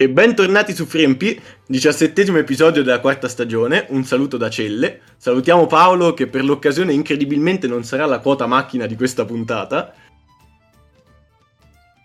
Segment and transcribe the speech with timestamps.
[0.00, 3.84] E bentornati su Frempi, diciassettesimo episodio della quarta stagione.
[3.90, 5.02] Un saluto da Celle.
[5.18, 9.92] Salutiamo Paolo che per l'occasione incredibilmente non sarà la quota macchina di questa puntata.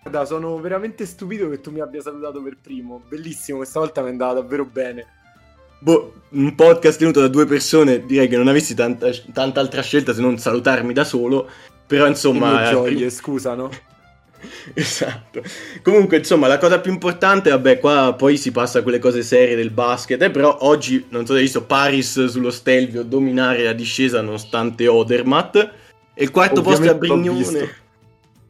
[0.02, 3.02] Guarda, sono veramente stupito che tu mi abbia salutato per primo.
[3.08, 5.06] Bellissimo, questa volta mi è andata davvero bene.
[5.80, 10.14] Boh, un podcast tenuto da due persone, direi che non avessi tanta, tanta altra scelta
[10.14, 11.50] se non salutarmi da solo.
[11.88, 12.70] Però insomma...
[12.72, 13.70] Gioie, scusa, no?
[14.74, 15.42] esatto.
[15.82, 19.56] Comunque, insomma, la cosa più importante, vabbè, qua poi si passa a quelle cose serie
[19.56, 23.74] del basket, eh, però oggi, non so se hai visto, Paris sullo Stelvio dominare la
[23.74, 25.56] discesa nonostante Odermatt.
[26.14, 27.84] E il quarto Ovviamente posto è a Brignone.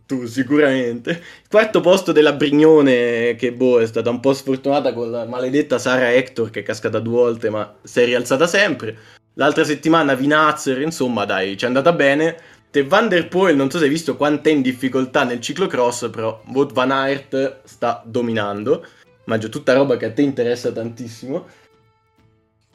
[0.06, 1.10] Tu sicuramente.
[1.10, 5.80] Il quarto posto della Brignone, che boh, è stata un po' sfortunata con la maledetta
[5.80, 8.96] Sara Hector che è cascata due volte, ma si è rialzata sempre.
[9.34, 12.38] L'altra settimana Vinazzer, insomma, dai, ci è andata bene.
[12.76, 16.10] Te Van der Poel, non so se hai visto quanto è in difficoltà nel ciclocross,
[16.10, 18.86] però Wout Van Aert sta dominando.
[19.28, 21.46] Mangio tutta roba che a te interessa tantissimo.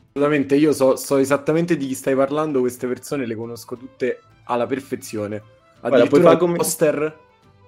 [0.08, 4.64] Assolutamente, io so, so, esattamente di chi stai parlando, queste persone le conosco tutte alla
[4.64, 5.42] perfezione.
[5.80, 6.56] Addirittura il come...
[6.56, 7.18] poster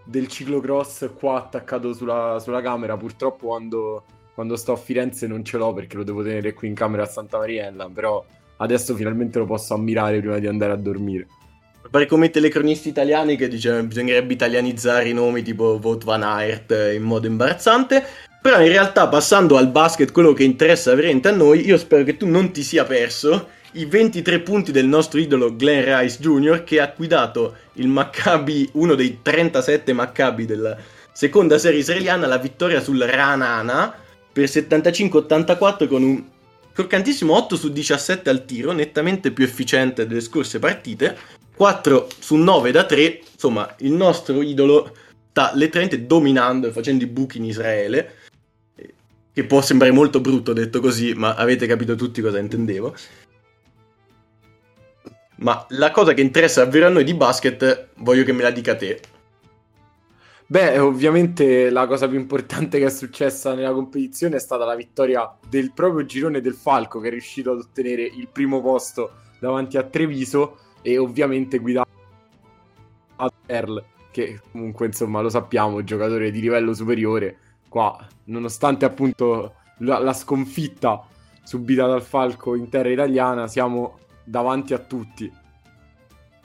[0.02, 5.58] del ciclocross qua attaccato sulla, sulla camera, purtroppo quando, quando, sto a Firenze non ce
[5.58, 8.24] l'ho perché lo devo tenere qui in camera a Santa Mariella, però
[8.56, 11.26] adesso finalmente lo posso ammirare prima di andare a dormire.
[11.92, 16.74] Pare come i telecronisti italiani che dicevano bisognerebbe italianizzare i nomi tipo Vote Van Aert
[16.94, 18.02] in modo imbarazzante.
[18.40, 22.16] Però in realtà passando al basket, quello che interessa veramente a noi, io spero che
[22.16, 26.64] tu non ti sia perso i 23 punti del nostro idolo Glenn Rice Jr.
[26.64, 30.74] che ha guidato il Maccabi, uno dei 37 Maccabi della
[31.12, 33.94] seconda serie israeliana, la vittoria sul Ranana
[34.32, 36.24] per 75-84 con un
[36.72, 42.72] croccantissimo 8 su 17 al tiro, nettamente più efficiente delle scorse partite, 4 su 9
[42.72, 44.96] da 3, insomma, il nostro idolo
[45.30, 48.14] sta letteralmente dominando e facendo i buchi in Israele,
[49.32, 52.96] che può sembrare molto brutto detto così, ma avete capito tutti cosa intendevo.
[55.36, 58.74] Ma la cosa che interessa davvero a noi di basket, voglio che me la dica
[58.74, 59.00] te.
[60.44, 65.32] Beh, ovviamente la cosa più importante che è successa nella competizione è stata la vittoria
[65.48, 69.84] del proprio girone del Falco, che è riuscito ad ottenere il primo posto davanti a
[69.84, 71.88] Treviso e ovviamente guidato
[73.16, 77.36] da Earl, che comunque insomma lo sappiamo, giocatore di livello superiore.
[77.68, 81.06] Qua, nonostante appunto la, la sconfitta
[81.42, 85.32] subita dal Falco in terra italiana, siamo davanti a tutti.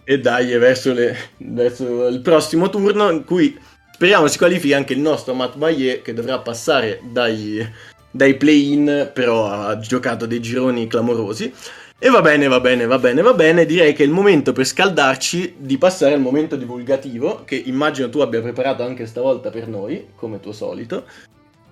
[0.03, 3.57] E dai, verso, le, verso il prossimo turno in cui
[3.91, 7.67] speriamo si qualifichi anche il nostro Matt Bayer che dovrà passare dai,
[8.09, 11.53] dai play-in, però ha giocato dei gironi clamorosi.
[11.99, 13.65] E va bene, va bene, va bene, va bene.
[13.65, 18.19] Direi che è il momento per scaldarci di passare al momento divulgativo, che immagino tu
[18.19, 21.05] abbia preparato anche stavolta per noi, come tuo solito.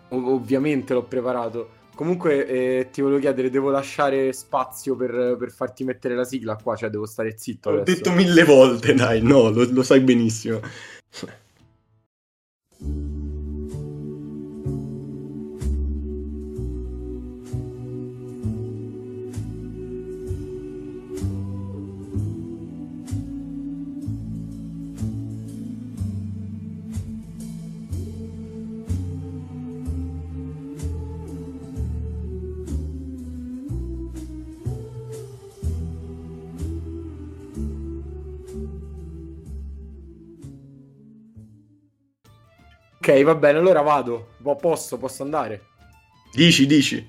[0.10, 1.70] Ov- ovviamente l'ho preparato.
[1.94, 6.76] Comunque eh, ti volevo chiedere, devo lasciare spazio per, per, farti mettere la sigla qua,
[6.76, 7.70] cioè devo stare zitto.
[7.70, 10.60] Ho detto mille volte, dai, no, lo, lo sai benissimo.
[43.08, 44.30] Ok, va bene, allora vado.
[44.60, 45.66] Posso, posso andare?
[46.34, 47.08] Dici, dici.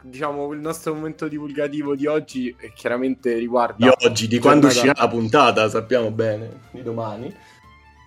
[0.00, 3.76] Diciamo, il nostro momento divulgativo di oggi eh, chiaramente riguarda...
[3.76, 7.30] Di oggi, di quando uscirà la puntata, sappiamo bene, di domani.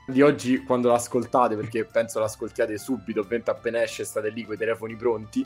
[0.07, 4.57] Di oggi, quando l'ascoltate, perché penso l'ascoltiate subito, ovviamente appena esce state lì con i
[4.57, 5.45] telefoni pronti,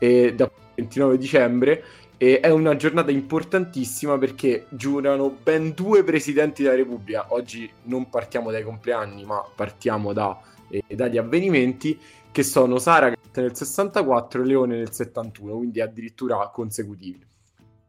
[0.00, 1.84] e da 29 dicembre,
[2.22, 7.24] e è una giornata importantissima perché giurano ben due presidenti della Repubblica.
[7.30, 10.38] Oggi non partiamo dai compleanni, ma partiamo da,
[10.68, 11.98] eh, dagli avvenimenti
[12.30, 17.24] che sono Sara nel 64 e Leone nel 71, quindi addirittura consecutivi.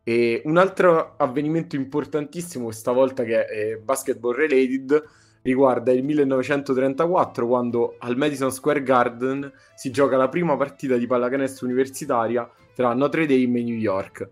[0.02, 5.10] E un altro avvenimento importantissimo, questa volta che è eh, basketball related,
[5.42, 11.66] riguarda il 1934 quando al Madison Square Garden si gioca la prima partita di pallacanestro
[11.66, 14.30] universitaria tra Notre Dame e New York.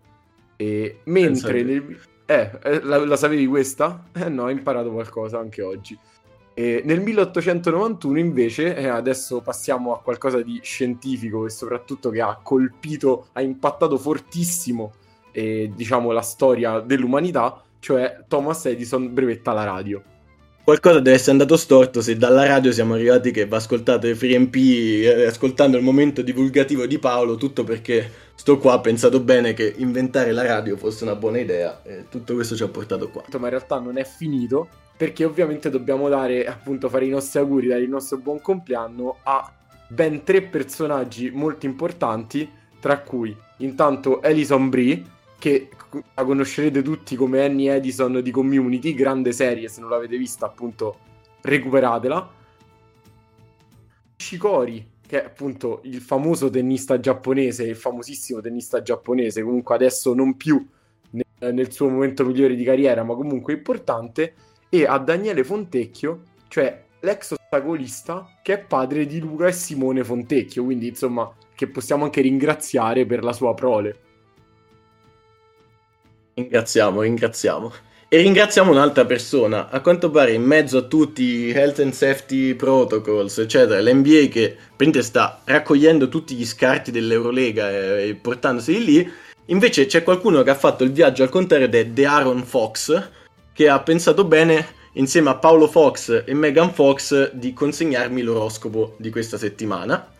[0.56, 1.98] E mentre nel...
[2.26, 4.06] eh, eh, la, la, sapevi questa?
[4.14, 5.98] Eh no, ho imparato qualcosa anche oggi.
[6.54, 12.38] E nel 1891 invece, eh, adesso passiamo a qualcosa di scientifico e soprattutto che ha
[12.44, 14.92] colpito, ha impattato fortissimo
[15.32, 20.04] eh, diciamo la storia dell'umanità, cioè Thomas Edison brevetta la radio.
[20.70, 24.56] Qualcosa deve essere andato storto se dalla radio siamo arrivati che va ascoltato i FreeMP
[24.56, 29.74] eh, ascoltando il momento divulgativo di Paolo, tutto perché sto qua, ho pensato bene che
[29.78, 33.24] inventare la radio fosse una buona idea e tutto questo ci ha portato qua.
[33.40, 37.66] Ma in realtà non è finito perché ovviamente dobbiamo dare, appunto, fare i nostri auguri,
[37.66, 39.52] dare il nostro buon compleanno a
[39.88, 42.48] ben tre personaggi molto importanti,
[42.80, 45.04] tra cui intanto Alison Brie,
[45.40, 45.70] che
[46.14, 51.00] la conoscerete tutti come Annie Edison di Community, grande serie, se non l'avete vista appunto
[51.42, 52.38] recuperatela.
[54.18, 60.36] Shikori, che è appunto il famoso tennista giapponese, il famosissimo tennista giapponese, comunque adesso non
[60.36, 60.64] più
[61.12, 64.36] nel, nel suo momento migliore di carriera, ma comunque importante,
[64.70, 70.66] e a Daniele Fontecchio, cioè l'ex ostacolista che è padre di Luca e Simone Fontecchio,
[70.66, 74.09] quindi insomma che possiamo anche ringraziare per la sua prole.
[76.40, 77.74] Ringraziamo, ringraziamo.
[78.08, 79.70] E ringraziamo un'altra persona.
[79.70, 84.56] A quanto pare, in mezzo a tutti i health and safety protocols, eccetera, l'NBA che
[84.76, 89.12] prende sta raccogliendo tutti gli scarti dell'Eurolega e, e portandoseli lì.
[89.48, 93.10] Invece c'è qualcuno che ha fatto il viaggio al contrario ed è The Aaron Fox,
[93.52, 99.10] che ha pensato bene insieme a Paolo Fox e Megan Fox di consegnarmi l'oroscopo di
[99.10, 100.14] questa settimana.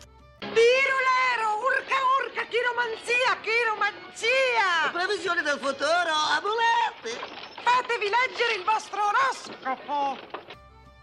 [4.92, 7.16] Previsioni del futuro, amuleti!
[7.62, 10.18] Fatevi leggere il vostro oroscopo!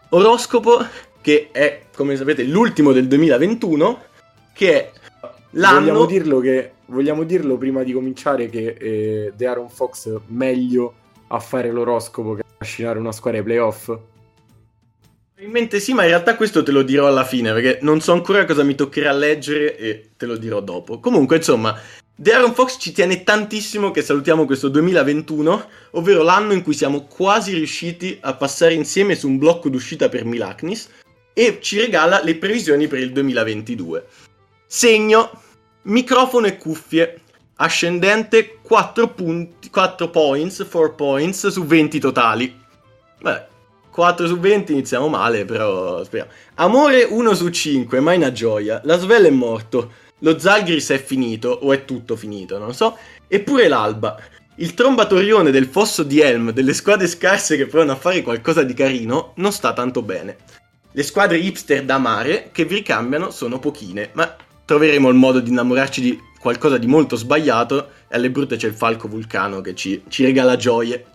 [0.10, 0.88] Oroscopo
[1.22, 4.04] che è, come sapete, l'ultimo del 2021,
[4.54, 4.92] che è
[5.52, 5.80] l'anno...
[5.80, 10.94] Vogliamo dirlo, che, vogliamo dirlo prima di cominciare che eh, The Aaron Fox meglio
[11.28, 13.86] a fare l'oroscopo che a trascinare una squadra ai playoff?
[15.34, 18.46] Probabilmente sì, ma in realtà questo te lo dirò alla fine, perché non so ancora
[18.46, 21.00] cosa mi toccherà leggere e te lo dirò dopo.
[21.00, 21.78] Comunque, insomma,
[22.20, 27.54] Darren Fox ci tiene tantissimo che salutiamo questo 2021, ovvero l'anno in cui siamo quasi
[27.54, 30.90] riusciti a passare insieme su un blocco d'uscita per Milaknis
[31.32, 34.08] e ci regala le previsioni per il 2022.
[34.66, 35.30] Segno,
[35.84, 37.22] microfono e cuffie,
[37.58, 42.60] ascendente 4, punti, 4 points, 4 points su 20 totali.
[43.22, 43.46] Beh,
[43.92, 46.32] 4 su 20 iniziamo male, però speriamo.
[46.56, 48.82] Amore 1 su 5, mai una gioia.
[48.86, 50.06] La Svel è morto.
[50.20, 52.98] Lo Zalgris è finito, o è tutto finito, non so.
[53.28, 54.20] Eppure l'Alba,
[54.56, 58.74] il trombatorione del fosso di Helm delle squadre scarse che provano a fare qualcosa di
[58.74, 60.38] carino, non sta tanto bene.
[60.92, 64.36] Le squadre hipster da mare che vi ricambiano sono pochine, ma
[64.66, 68.74] troveremo il modo di innamorarci di qualcosa di molto sbagliato e alle brutte c'è il
[68.74, 71.06] falco vulcano che ci, ci regala gioie.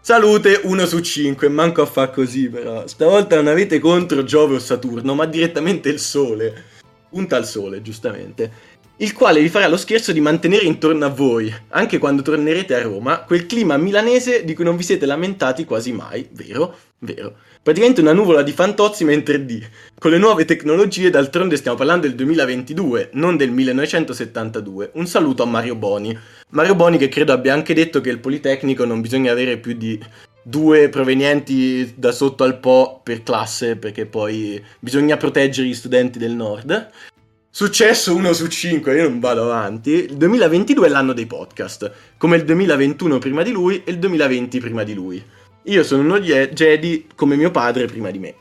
[0.00, 2.86] Salute 1 su 5, manco a far così però.
[2.88, 6.64] Stavolta non avete contro Giove o Saturno, ma direttamente il Sole
[7.10, 11.52] punta al sole, giustamente, il quale vi farà lo scherzo di mantenere intorno a voi,
[11.68, 15.92] anche quando tornerete a Roma, quel clima milanese di cui non vi siete lamentati quasi
[15.92, 16.76] mai, vero?
[17.02, 17.34] Vero.
[17.62, 19.62] Praticamente una nuvola di fantozzi ma in 3D.
[19.98, 24.90] Con le nuove tecnologie, d'altronde stiamo parlando del 2022, non del 1972.
[24.94, 26.16] Un saluto a Mario Boni.
[26.50, 29.98] Mario Boni che credo abbia anche detto che il Politecnico non bisogna avere più di
[30.42, 36.32] due provenienti da sotto al Po per classe perché poi bisogna proteggere gli studenti del
[36.32, 36.90] nord.
[37.52, 39.90] Successo 1 su 5, io non vado avanti.
[39.90, 44.60] Il 2022 è l'anno dei podcast, come il 2021 prima di lui e il 2020
[44.60, 45.22] prima di lui.
[45.64, 48.34] Io sono uno Jedi come mio padre prima di me.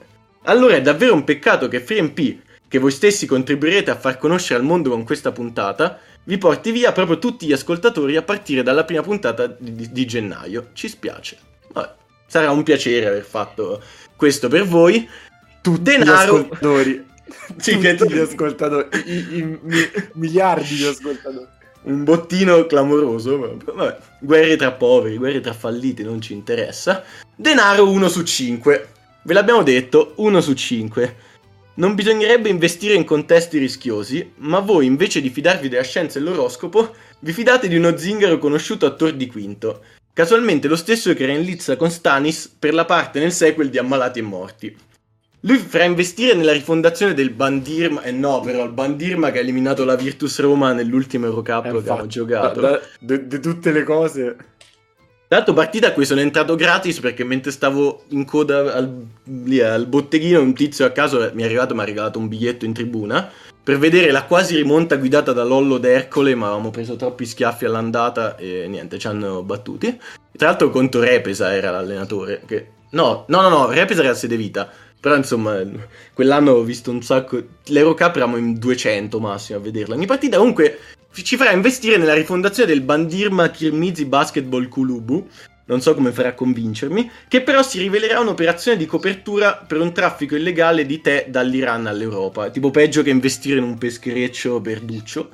[0.43, 2.37] Allora è davvero un peccato che FreeMP,
[2.67, 6.91] che voi stessi contribuirete a far conoscere al mondo con questa puntata, vi porti via
[6.91, 10.69] proprio tutti gli ascoltatori a partire dalla prima puntata di, di gennaio.
[10.73, 11.48] Ci spiace.
[11.71, 11.93] Vabbè,
[12.25, 13.81] sarà un piacere aver fatto
[14.15, 15.07] questo per voi.
[15.61, 16.37] Tutti denaro...
[16.37, 17.05] gli ascoltatori.
[17.57, 18.15] sì, tutti che...
[18.15, 18.87] gli ascoltatori.
[19.05, 21.47] I, i, i, miliardi di ascoltatori.
[21.81, 23.57] Un bottino clamoroso.
[23.63, 27.03] Vabbè, guerre tra poveri, guerre tra falliti, non ci interessa.
[27.35, 28.87] Denaro 1 su 5.
[29.23, 31.15] Ve l'abbiamo detto, 1 su 5.
[31.75, 36.93] Non bisognerebbe investire in contesti rischiosi, ma voi invece di fidarvi della scienza e dell'oroscopo,
[37.19, 39.81] vi fidate di uno zingaro conosciuto a Tor di Quinto,
[40.13, 43.77] Casualmente lo stesso che era in lizza con Stanis per la parte nel sequel di
[43.77, 44.77] Ammalati e Morti.
[45.41, 49.41] Lui farà investire nella rifondazione del Bandirma, e eh no però il Bandirma che ha
[49.41, 52.81] eliminato la Virtus Roma nell'ultimo Eurocup eh, che abbiamo giocato.
[52.99, 54.35] Di tutte le cose...
[55.31, 59.85] L'altro partita a cui sono entrato gratis perché mentre stavo in coda al, lì, al
[59.85, 62.73] botteghino un tizio a caso mi è arrivato e mi ha regalato un biglietto in
[62.73, 63.31] tribuna
[63.69, 68.35] per vedere la quasi rimonta guidata da Lollo d'Ercole, ma avevamo preso troppi schiaffi all'andata
[68.35, 69.95] e niente, ci hanno battuti.
[70.35, 72.71] Tra l'altro contro Repesa era l'allenatore, che...
[72.89, 74.67] No, no, no, no, Repesa era a sede vita.
[74.99, 75.61] Però insomma,
[76.15, 77.43] quell'anno ho visto un sacco...
[77.65, 79.93] L'Eurocup eravamo in 200 massimo a vederla.
[79.93, 80.79] Ogni partita comunque
[81.11, 85.27] ci farà investire nella rifondazione del Bandirma Kirmizi Basketball Kulubu,
[85.69, 89.93] non so come farà a convincermi, che però si rivelerà un'operazione di copertura per un
[89.93, 95.29] traffico illegale di tè dall'Iran all'Europa, tipo peggio che investire in un peschereccio perduccio.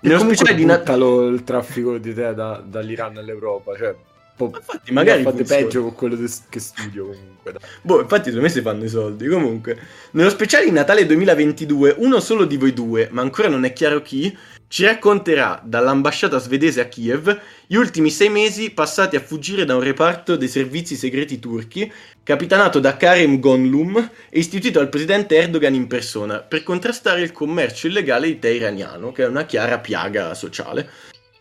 [0.00, 3.94] Nello speciale di Natale il traffico di tè da, dall'Iran all'Europa, cioè
[4.36, 7.52] po- infatti, magari fate peggio con quello de- che studio comunque.
[7.52, 7.60] Dai.
[7.82, 9.26] Boh, infatti, secondo me si fanno i soldi.
[9.26, 9.78] Comunque,
[10.12, 14.02] nello speciale di Natale 2022, uno solo di voi due, ma ancora non è chiaro
[14.02, 14.36] chi,
[14.68, 19.82] ci racconterà dall'ambasciata svedese a Kiev gli ultimi sei mesi passati a fuggire da un
[19.82, 21.90] reparto dei servizi segreti turchi,
[22.22, 27.86] capitanato da Karim Gonlum e istituito dal presidente Erdogan in persona, per contrastare il commercio
[27.86, 30.90] illegale di tè iraniano, che è una chiara piaga sociale.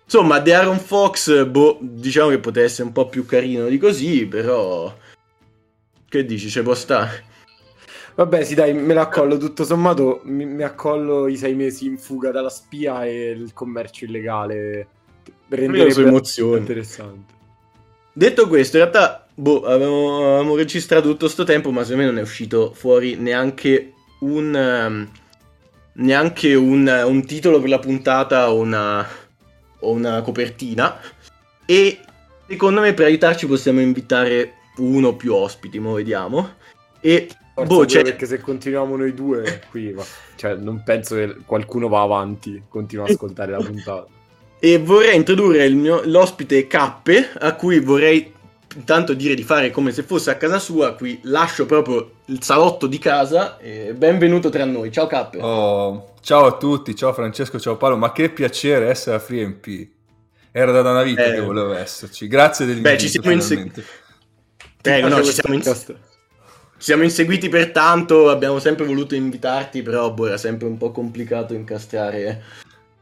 [0.03, 4.25] Insomma, The Aaron Fox, boh, diciamo che poteva essere un po' più carino di così,
[4.27, 4.95] però...
[6.07, 7.31] Che dici, ci può stare?
[8.15, 9.37] Vabbè, sì, dai, me l'accollo.
[9.37, 14.05] Tutto sommato, mi, mi, accollo i sei mesi in fuga dalla spia e il commercio
[14.05, 14.87] illegale.
[15.49, 16.59] Renderebbe emozioni.
[16.59, 17.33] interessante.
[18.13, 22.19] Detto questo, in realtà, boh, avevamo, avevamo registrato tutto questo tempo, ma secondo me non
[22.19, 24.87] è uscito fuori neanche un...
[24.87, 25.09] Um,
[25.95, 29.07] neanche un, un titolo per la puntata o una
[29.83, 30.99] o una copertina
[31.65, 31.99] e
[32.47, 36.55] secondo me per aiutarci possiamo invitare uno o più ospiti, mo vediamo.
[36.99, 38.03] E Forza boh, cioè...
[38.03, 40.03] perché se continuiamo noi due qui, ma...
[40.35, 44.07] cioè, non penso che qualcuno va avanti, continua ad ascoltare la puntata.
[44.59, 48.31] E vorrei introdurre mio, l'ospite Cappe, a cui vorrei
[48.75, 50.95] intanto dire di fare come se fosse a casa sua.
[50.95, 53.57] Qui lascio proprio il salotto di casa.
[53.57, 54.91] E benvenuto tra noi.
[54.91, 55.39] Ciao Cappe.
[55.41, 57.97] Oh, ciao a tutti, ciao Francesco, ciao Paolo.
[57.97, 59.87] Ma che piacere essere a FreeMP.
[60.51, 62.27] Era da una vita eh, che volevo esserci.
[62.27, 62.95] Grazie dell'invito.
[62.95, 63.83] Beh, ci siamo inseguiti.
[64.81, 65.61] Prego, no, ci siamo, in...
[66.83, 68.29] ci siamo inseguiti per tanto.
[68.29, 72.43] Abbiamo sempre voluto invitarti, però boh, era sempre un po' complicato incastrare,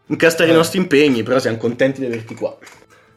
[0.06, 0.54] incastrare eh.
[0.54, 1.24] i nostri impegni.
[1.24, 2.56] Però siamo contenti di averti qua.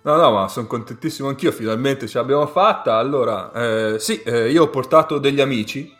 [0.00, 2.94] No, no, ma sono contentissimo anch'io, finalmente ce l'abbiamo fatta.
[2.94, 5.94] Allora, eh, sì, eh, io ho portato degli amici,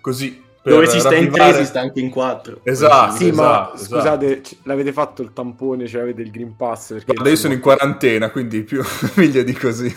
[0.00, 0.40] così.
[0.62, 2.60] Dove si sta in tre si sta anche in quattro.
[2.62, 3.96] Esatto, sì, esatto, ma esatto.
[3.96, 6.92] scusate, l'avete fatto il tampone, cioè avete il Green Pass?
[6.92, 8.80] Perché, Guarda, io sono in quarantena, quindi più
[9.16, 9.92] meglio di così.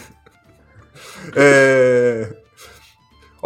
[1.36, 2.40] eh...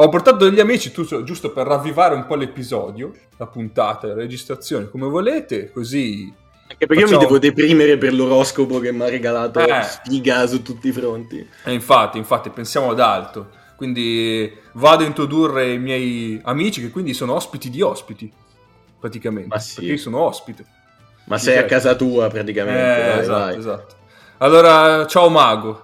[0.02, 4.90] Ho portato degli amici tu, giusto per ravvivare un po' l'episodio, la puntata, la registrazione,
[4.90, 6.34] come volete, così
[6.70, 7.12] anche perché Facciamo...
[7.12, 9.82] io mi devo deprimere per l'oroscopo che mi ha regalato eh.
[9.82, 11.46] sfiga su tutti i fronti.
[11.66, 13.50] E infatti, infatti, pensiamo ad alto.
[13.76, 18.32] Quindi vado a introdurre i miei amici che quindi sono ospiti di ospiti,
[19.00, 19.50] praticamente.
[19.50, 19.76] Ma sì.
[19.76, 20.66] Perché io sono ospite.
[21.26, 21.74] Ma sei certo.
[21.74, 23.04] a casa tua praticamente.
[23.04, 23.58] Eh, vai, esatto, vai.
[23.58, 23.96] esatto.
[24.38, 25.84] Allora, ciao Mago.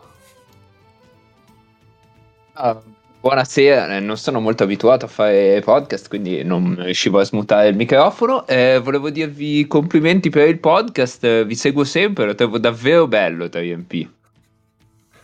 [2.54, 2.80] Ah,
[3.26, 7.76] Buonasera, eh, non sono molto abituato a fare podcast, quindi non riuscivo a smutare il
[7.76, 8.46] microfono.
[8.46, 14.08] Eh, volevo dirvi complimenti per il podcast, vi seguo sempre, lo trovo davvero bello 3MP.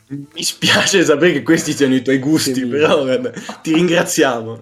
[0.08, 4.60] Mi spiace sapere che questi siano i tuoi gusti, sì, però vabbè, ti ringraziamo.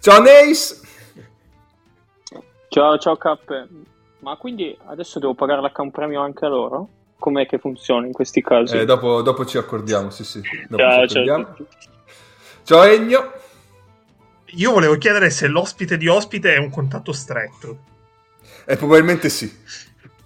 [0.00, 0.80] Ciao Nace!
[2.68, 3.68] Ciao, ciao Cappe.
[4.18, 6.88] Ma quindi adesso devo pagare l'account premium anche a loro?
[7.24, 8.76] Com'è che funziona in questi casi?
[8.76, 10.42] Eh, dopo, dopo, ci accordiamo, sì, sì.
[10.42, 11.44] Ciao, ci accordiamo.
[11.56, 11.66] Ciao.
[12.64, 13.32] ciao Egno.
[14.56, 17.78] Io volevo chiedere se l'ospite di ospite è un contatto stretto.
[18.66, 19.50] Eh, probabilmente sì.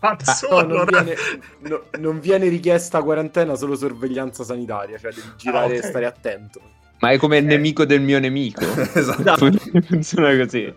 [0.00, 1.02] Cazzo, ah, no, allora...
[1.02, 1.20] non, viene,
[1.60, 5.78] no, non, viene, richiesta quarantena, solo sorveglianza sanitaria, cioè devi girare ah, okay.
[5.78, 6.60] e stare attento.
[6.98, 7.46] Ma è come il eh.
[7.46, 8.64] nemico del mio nemico.
[8.92, 9.52] esatto.
[9.86, 10.74] Funziona così.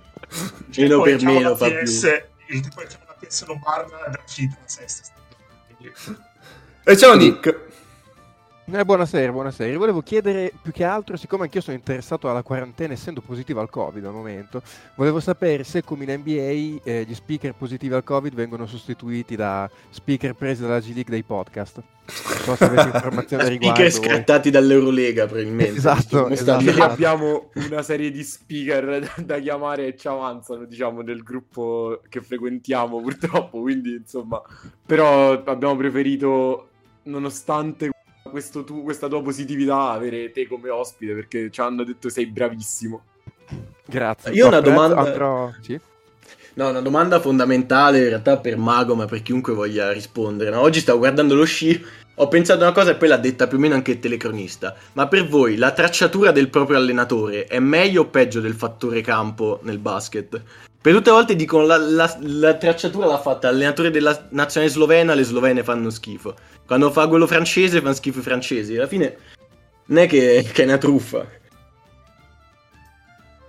[0.77, 1.99] Meno per meno fa PS,
[2.45, 2.55] più.
[2.57, 5.20] Il tipo c'è una PS lombarda da uscita la
[6.85, 7.70] e ciao Nick.
[8.73, 9.77] Eh, buonasera, buonasera.
[9.77, 14.05] Volevo chiedere più che altro, siccome anch'io sono interessato alla quarantena essendo positivo al Covid
[14.05, 14.61] al momento,
[14.95, 19.69] volevo sapere se come in NBA eh, gli speaker positivi al Covid vengono sostituiti da
[19.89, 21.81] speaker presi dalla G League dei podcast.
[22.05, 23.89] Non so se avete informazioni a riguardo.
[23.89, 24.61] Speaker scattati voi.
[24.61, 25.77] dall'Eurolega probabilmente.
[25.77, 26.63] esatto, esatto.
[26.63, 31.99] Noi abbiamo una serie di speaker da, da chiamare e ci avanzano, diciamo, nel gruppo
[32.07, 34.41] che frequentiamo purtroppo, quindi insomma,
[34.85, 36.67] però abbiamo preferito
[37.03, 37.89] nonostante
[38.63, 43.03] tu, questa tua positività avere te come ospite perché ci hanno detto sei bravissimo.
[43.85, 44.31] Grazie.
[44.31, 44.95] Io ho una domanda...
[44.95, 45.55] Altro...
[45.61, 45.79] Sì?
[46.53, 50.49] No, una domanda fondamentale in realtà per Mago, ma per chiunque voglia rispondere.
[50.49, 50.59] No?
[50.59, 51.81] Oggi stavo guardando lo sci,
[52.15, 54.75] ho pensato una cosa e poi l'ha detta più o meno anche il telecronista.
[54.93, 59.59] Ma per voi la tracciatura del proprio allenatore è meglio o peggio del fattore campo
[59.63, 60.41] nel basket?
[60.81, 65.13] Per tutte le volte dicono la, la, la tracciatura l'ha fatta l'allenatore della nazionale slovena,
[65.13, 66.35] le slovene fanno schifo.
[66.71, 68.77] Quando fa quello francese fanno schifo i francesi.
[68.77, 69.17] Alla fine
[69.87, 71.25] non è che, che è una truffa.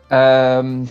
[0.09, 0.85] Um,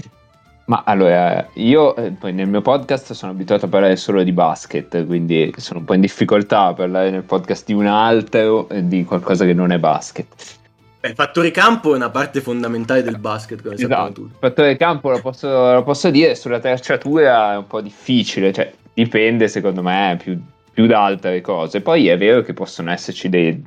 [0.64, 5.06] Ma allora, io eh, poi nel mio podcast sono abituato a parlare solo di basket,
[5.08, 9.44] quindi sono un po' in difficoltà a parlare nel podcast di un altro di qualcosa
[9.44, 10.58] che non è basket.
[11.02, 14.22] Beh, il fattore campo è una parte fondamentale del basket, come esatto.
[14.22, 18.72] Il fattore campo lo posso, lo posso, dire, sulla tracciatura è un po' difficile, cioè
[18.94, 20.42] dipende secondo me più,
[20.74, 21.82] più da altre cose.
[21.82, 23.62] Poi è vero che possono esserci dei,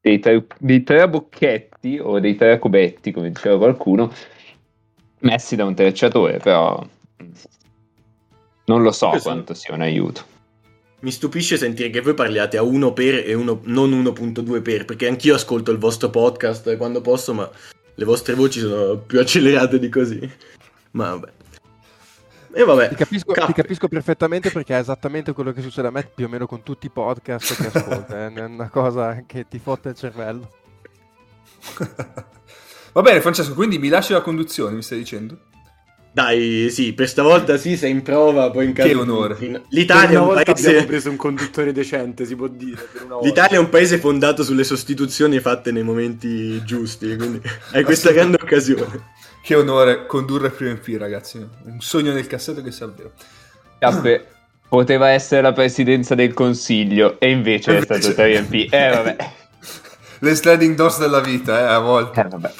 [0.00, 4.12] dei, tre, dei tre bocchetti o dei tre cubetti, come diceva qualcuno,
[5.20, 6.84] messi da un tracciatore, però
[8.66, 10.36] non lo so Questo quanto sia un aiuto.
[11.00, 15.06] Mi stupisce sentire che voi parliate a 1 per e uno, non 1.2 per, perché
[15.06, 17.48] anch'io ascolto il vostro podcast quando posso, ma
[17.94, 20.18] le vostre voci sono più accelerate di così.
[20.92, 21.37] Ma vabbè.
[22.58, 22.88] E vabbè.
[22.88, 26.28] Ti capisco, ti capisco, perfettamente perché è esattamente quello che succede a me più o
[26.28, 28.16] meno con tutti i podcast che ascolto.
[28.16, 30.50] è una cosa che ti fotte il cervello.
[32.94, 35.38] Va bene, Francesco, quindi mi lasci la conduzione, mi stai dicendo?
[36.18, 38.88] Dai, sì, per stavolta sì, sei in prova, poi in caso...
[38.88, 39.36] Che onore.
[39.68, 40.68] L'Italia è un paese...
[40.70, 42.88] abbiamo preso un conduttore decente, si può dire.
[43.22, 48.36] L'Italia è un paese fondato sulle sostituzioni fatte nei momenti giusti, quindi hai questa grande
[48.42, 49.10] occasione.
[49.40, 51.36] Che onore condurre prima in P, ragazzi.
[51.38, 53.12] Un sogno nel cassetto che sa vero.
[53.78, 54.26] Cappe,
[54.68, 57.94] poteva essere la presidenza del consiglio e invece, invece...
[57.94, 58.72] è stato 3MP.
[58.72, 59.16] Eh, vabbè.
[60.18, 62.20] Le sliding doors della vita, eh, a volte.
[62.22, 62.50] Eh, vabbè.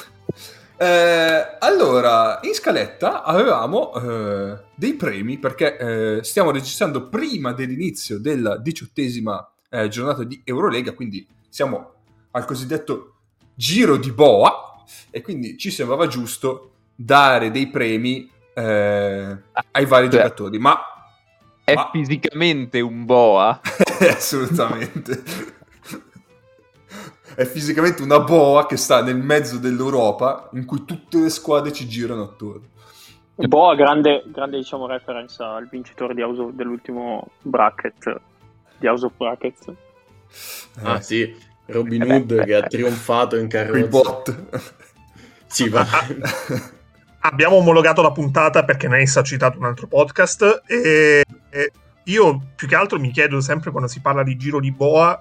[0.81, 8.55] Eh, allora, in scaletta avevamo eh, dei premi perché eh, stiamo registrando prima dell'inizio della
[8.55, 11.95] diciottesima eh, giornata di Eurolega, quindi siamo
[12.31, 13.15] al cosiddetto
[13.53, 19.37] giro di boa e quindi ci sembrava giusto dare dei premi eh,
[19.71, 20.59] ai vari cioè, giocatori.
[20.59, 20.79] Ma
[21.65, 21.89] è ma...
[21.91, 23.59] fisicamente un boa?
[24.15, 25.57] Assolutamente
[27.39, 31.87] è fisicamente una boa che sta nel mezzo dell'Europa in cui tutte le squadre ci
[31.87, 32.67] girano attorno.
[33.35, 38.19] Boa, grande, grande diciamo, reference al vincitore di House of, dell'ultimo bracket
[38.77, 39.71] di House of Brackets.
[40.81, 41.01] Ah eh.
[41.01, 41.33] sì,
[41.67, 43.87] Robin eh Hood che ha trionfato in carrozza.
[43.87, 44.43] bot.
[45.47, 45.87] sì, va.
[47.21, 51.71] Abbiamo omologato la puntata perché Nice ha citato un altro podcast e, e
[52.03, 55.17] io più che altro mi chiedo sempre quando si parla di giro di boa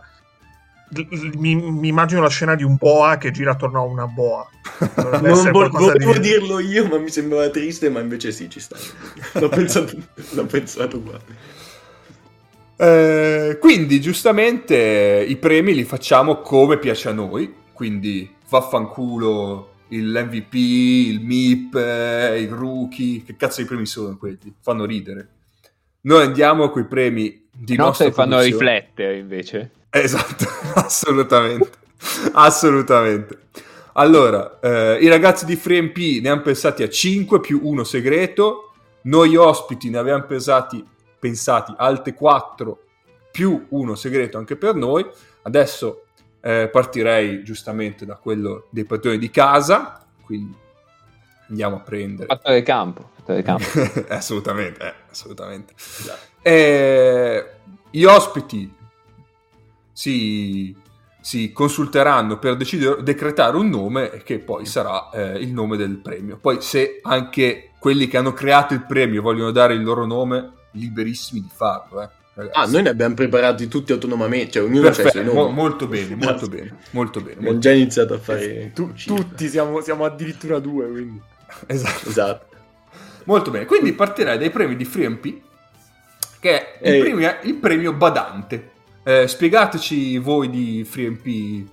[1.36, 4.48] mi, mi, immagino la scena di un boa che gira attorno a una boa.
[4.96, 6.20] Non vo- volevo di...
[6.20, 8.76] dirlo io, ma mi sembrava triste, ma invece sì, ci sta.
[9.34, 9.96] L'ho pensato,
[10.30, 11.20] l'ho pensato qua.
[12.76, 17.54] Eh, quindi, giustamente, i premi li facciamo come piace a noi.
[17.72, 23.22] Quindi, vaffanculo l'MVP, il MIP, eh, il rookie.
[23.24, 24.54] Che cazzo di premi sono quelli?
[24.60, 25.28] Fanno ridere.
[26.02, 29.72] Noi andiamo con i premi di no, nostra fanno riflettere invece.
[29.90, 31.70] Esatto, assolutamente.
[32.32, 33.38] assolutamente.
[33.94, 38.72] Allora, eh, i ragazzi di FreeMP ne hanno pensati a 5 più 1 segreto,
[39.02, 40.86] noi ospiti ne abbiamo pensati,
[41.18, 42.82] pensati altre 4
[43.32, 45.04] più 1 segreto anche per noi.
[45.42, 46.04] Adesso
[46.40, 50.54] eh, partirei giustamente da quello dei padroni di casa, quindi
[51.48, 52.26] andiamo a prendere...
[52.26, 53.10] Fatto del campo.
[53.16, 53.64] Fatto del campo.
[54.14, 55.74] assolutamente, eh, assolutamente.
[56.42, 57.50] Eh,
[57.90, 58.76] gli ospiti
[59.98, 60.72] si,
[61.20, 66.38] si consulteranno per decidere, decretare un nome che poi sarà eh, il nome del premio.
[66.40, 71.40] Poi se anche quelli che hanno creato il premio vogliono dare il loro nome, liberissimi
[71.40, 72.02] di farlo.
[72.02, 72.50] Eh.
[72.52, 75.36] Ah, noi ne abbiamo preparati tutti autonomamente, cioè ognuno Perfetto, ha i suoi nomi.
[75.36, 77.38] Mo- molto bene, molto bene, molto bene.
[77.38, 78.70] Abbiamo già iniziato a fare...
[78.72, 81.20] Tu, tutti siamo, siamo, addirittura due, quindi...
[81.66, 82.08] Esatto.
[82.08, 82.46] esatto.
[83.24, 85.40] Molto bene, quindi partirei dai premi di FreeMP,
[86.38, 88.76] che è il, premio, il premio badante.
[89.08, 91.66] Eh, spiegateci voi di FreeMP.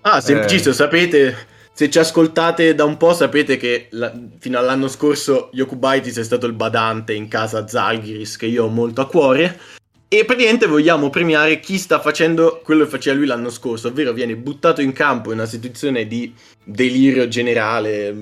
[0.00, 0.74] Ah, semplicissimo, eh...
[0.74, 1.36] sapete,
[1.72, 6.46] se ci ascoltate da un po' sapete che la, fino all'anno scorso Yokubaitis è stato
[6.46, 9.60] il badante in casa Zalgiris che io ho molto a cuore.
[10.08, 14.34] E praticamente vogliamo premiare chi sta facendo quello che faceva lui l'anno scorso, ovvero viene
[14.34, 18.12] buttato in campo in una situazione di delirio generale,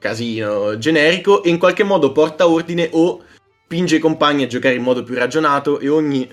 [0.00, 3.22] casino generico, e in qualche modo porta ordine o
[3.62, 6.28] spinge i compagni a giocare in modo più ragionato e ogni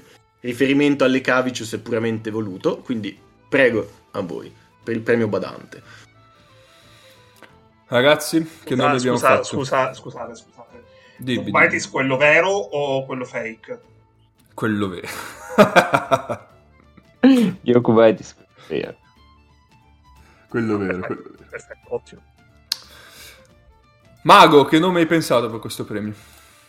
[0.48, 5.84] riferimento alle Cavicius è puramente voluto, quindi prego a voi per il premio badante.
[7.88, 9.44] Ragazzi, che scusa, abbiamo scusa, fatto?
[9.44, 10.84] Scusa, scusate, scusate.
[11.18, 13.82] Dimmi, Bitis quello vero o quello fake?
[14.54, 15.08] Quello vero.
[17.62, 18.36] Io Kuwaitis
[18.68, 18.96] vero.
[20.48, 21.46] Quello vero, quello vero.
[21.50, 22.22] Perfetto, ottimo.
[24.24, 26.14] Mago, che nome hai pensato per questo premio?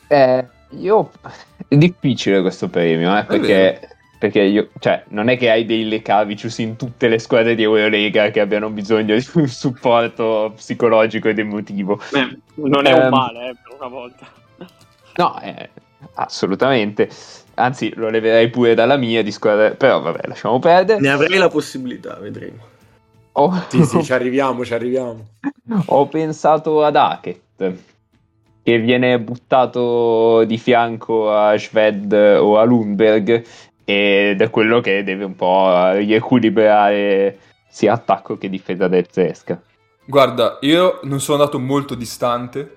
[0.08, 1.10] Eh, io
[1.66, 6.58] è difficile questo premio, eh, perché, perché io, cioè, non è che hai dei Lecavicius
[6.58, 12.00] in tutte le squadre di Eurolega che abbiano bisogno di un supporto psicologico ed emotivo.
[12.12, 13.76] Eh, non è um, un ehm, male, eh, però.
[13.78, 14.26] una volta.
[15.16, 15.70] No, eh,
[16.14, 17.08] assolutamente.
[17.54, 19.70] Anzi, lo leverei pure dalla mia di squadra.
[19.70, 21.00] Però vabbè, lasciamo perdere.
[21.00, 22.66] Ne avrei la possibilità, vedremo.
[23.32, 25.26] Ho, Sì, sì, ci arriviamo, ci arriviamo.
[25.86, 27.72] ho pensato ad Hackett,
[28.68, 33.42] che viene buttato di fianco a Sved o a Lundberg
[33.82, 39.58] ed è quello che deve un po' riequilibrare sia attacco che difesa del Zesca.
[40.04, 42.76] Guarda, io non sono andato molto distante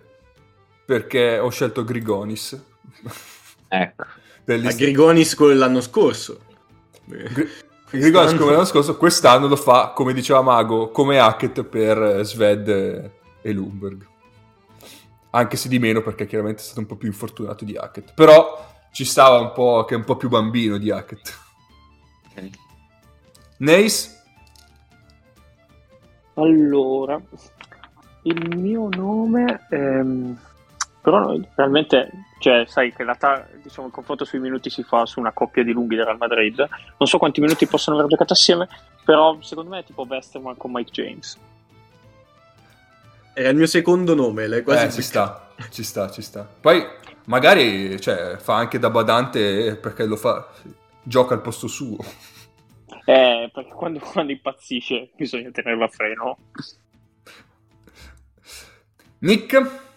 [0.86, 2.63] perché ho scelto Grigonis.
[3.73, 4.04] Ecco.
[4.45, 6.39] Per A l'ist- Grigonis quello dell'anno scorso.
[7.06, 7.49] Gri-
[7.89, 13.12] Grigonis come l'anno scorso, quest'anno lo fa, come diceva Mago, come Hackett per Sved e-
[13.41, 14.08] e Lumberg.
[15.31, 18.13] Anche se di meno perché chiaramente è stato un po' più infortunato di Hackett.
[18.13, 21.39] Però ci stava un po' che è un po' più bambino di Hackett.
[23.57, 24.19] Nace?
[26.33, 27.21] Allora,
[28.23, 30.37] il mio nome, ehm,
[31.01, 35.19] però realmente, cioè, sai che la ta- diciamo, il confronto sui minuti si fa su
[35.19, 36.57] una coppia di lunghi del Real Madrid.
[36.97, 38.67] Non so quanti minuti possono aver giocato assieme,
[39.03, 41.37] però secondo me è tipo Westerman con Mike James.
[43.33, 46.43] Era il mio secondo nome, l'hai quasi Eh, ci sta, ci sta, ci sta.
[46.43, 46.85] Poi
[47.25, 50.49] magari cioè, fa anche da badante perché lo fa,
[51.03, 51.97] gioca al posto suo.
[53.05, 56.37] Eh, perché quando, quando impazzisce bisogna tenerlo a freno.
[59.19, 59.90] Nick?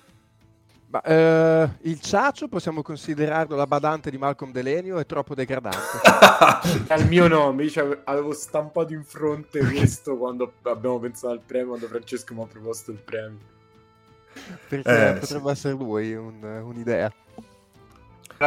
[0.95, 4.99] Ma, eh, il Ciaccio possiamo considerarlo la badante di Malcolm Delenio?
[4.99, 5.99] È troppo degradante.
[6.87, 11.41] È il mio nome, io c'ave- avevo stampato in fronte questo quando abbiamo pensato al
[11.45, 13.39] premio, quando Francesco mi ha proposto il premio.
[14.69, 17.13] Perché Eh, potrebbe essere lui un- un'idea.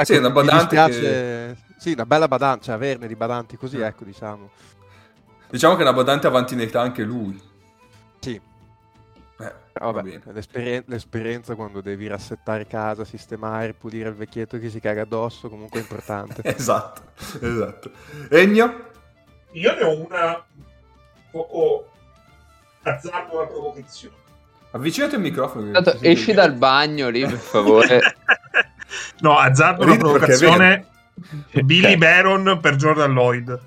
[0.04, 4.06] Sì, è una badante dispiace- Sì, una bella badante, cioè averne di badanti così, ecco,
[4.06, 4.50] diciamo.
[5.50, 7.38] Diciamo che è una badante avanti in età anche lui.
[9.40, 14.80] Eh, va vabbè, l'esperien- l'esperienza quando devi rassettare casa, sistemare, pulire il vecchietto che si
[14.80, 16.42] caga addosso, comunque è importante.
[16.58, 17.02] Esatto,
[17.42, 17.92] esatto.
[18.30, 18.86] Egno?
[19.52, 20.44] Io ne ho una
[21.32, 21.92] poco
[22.82, 24.16] azzardo una provocazione.
[24.72, 25.72] Avvicinati il microfono.
[25.72, 28.02] Tanto esci dal bagno lì, per favore.
[29.20, 30.88] no, azzardo una provocazione.
[31.64, 33.60] Billy Baron per Jordan Lloyd.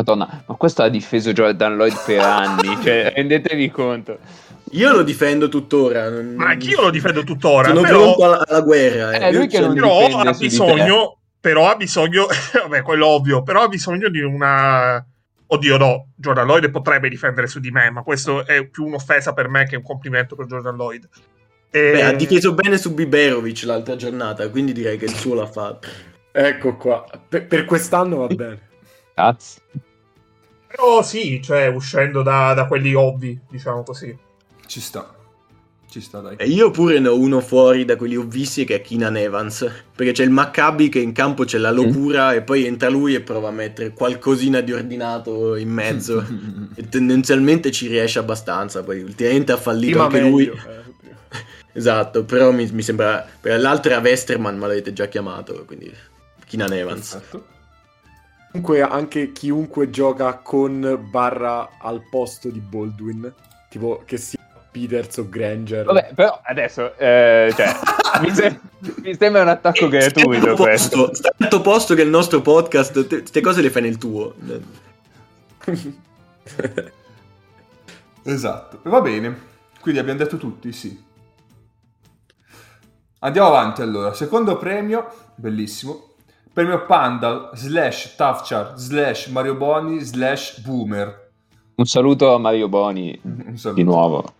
[0.00, 4.18] Madonna, ma questo ha difeso Jordan Lloyd per anni, cioè rendetevi conto.
[4.72, 6.10] Io lo difendo tuttora.
[6.10, 7.68] Ma anch'io lo difendo tuttora.
[7.68, 9.10] Sono però, pronto alla, alla guerra.
[9.10, 9.32] È eh.
[9.32, 11.18] lui che non però ha bisogno.
[11.40, 12.26] Però ha bisogno.
[12.54, 13.42] vabbè, quello ovvio.
[13.42, 15.04] Però ha bisogno di una.
[15.46, 16.08] Oddio, no.
[16.14, 19.76] Jordan Lloyd potrebbe difendere su di me, ma questo è più un'offesa per me che
[19.76, 21.08] un complimento per Jordan Lloyd.
[21.70, 25.46] E- Beh, ha difeso bene su Biberovic l'altra giornata, quindi direi che il suo l'ha
[25.46, 25.88] fatto.
[26.32, 28.68] Ecco qua, per, per quest'anno va bene.
[29.14, 29.60] Cazzo.
[30.70, 34.16] Però sì, cioè, uscendo da, da quelli ovvi, diciamo così.
[34.66, 35.14] Ci sta.
[35.88, 36.36] Ci sta, dai.
[36.36, 39.68] E io pure ne ho uno fuori da quelli ovvissi che è Keenan Evans.
[39.96, 43.20] Perché c'è il Maccabi che in campo c'è la locura e poi entra lui e
[43.20, 46.24] prova a mettere qualcosina di ordinato in mezzo.
[46.76, 48.84] e tendenzialmente ci riesce abbastanza.
[48.84, 50.46] Poi ultimamente ha fallito Prima anche meglio, lui.
[50.46, 50.88] eh.
[51.72, 53.26] Esatto, però mi, mi sembra...
[53.40, 55.92] per L'altro era Westerman, ma l'avete già chiamato, quindi
[56.46, 57.10] Keenan Evans.
[57.10, 57.58] Perfetto.
[58.50, 63.32] Comunque anche chiunque gioca con barra al posto di Baldwin,
[63.68, 64.38] tipo che sia
[64.70, 65.84] Peters o Granger.
[65.84, 67.72] Vabbè, però adesso, eh, cioè,
[68.22, 68.58] mi, se-
[69.02, 71.14] mi sembra un attacco gratuito questo.
[71.14, 74.34] sta tanto posto che il nostro podcast, queste cose le fai nel tuo.
[78.22, 78.80] Esatto.
[78.82, 79.48] Va bene.
[79.80, 81.02] Quindi abbiamo detto tutti, sì.
[83.20, 84.12] Andiamo avanti allora.
[84.12, 86.09] Secondo premio, bellissimo.
[86.52, 91.28] Premio Panda slash Tafchar slash Mario Boni slash Boomer.
[91.76, 93.80] Un saluto a Mario Boni Un saluto.
[93.80, 94.34] di nuovo.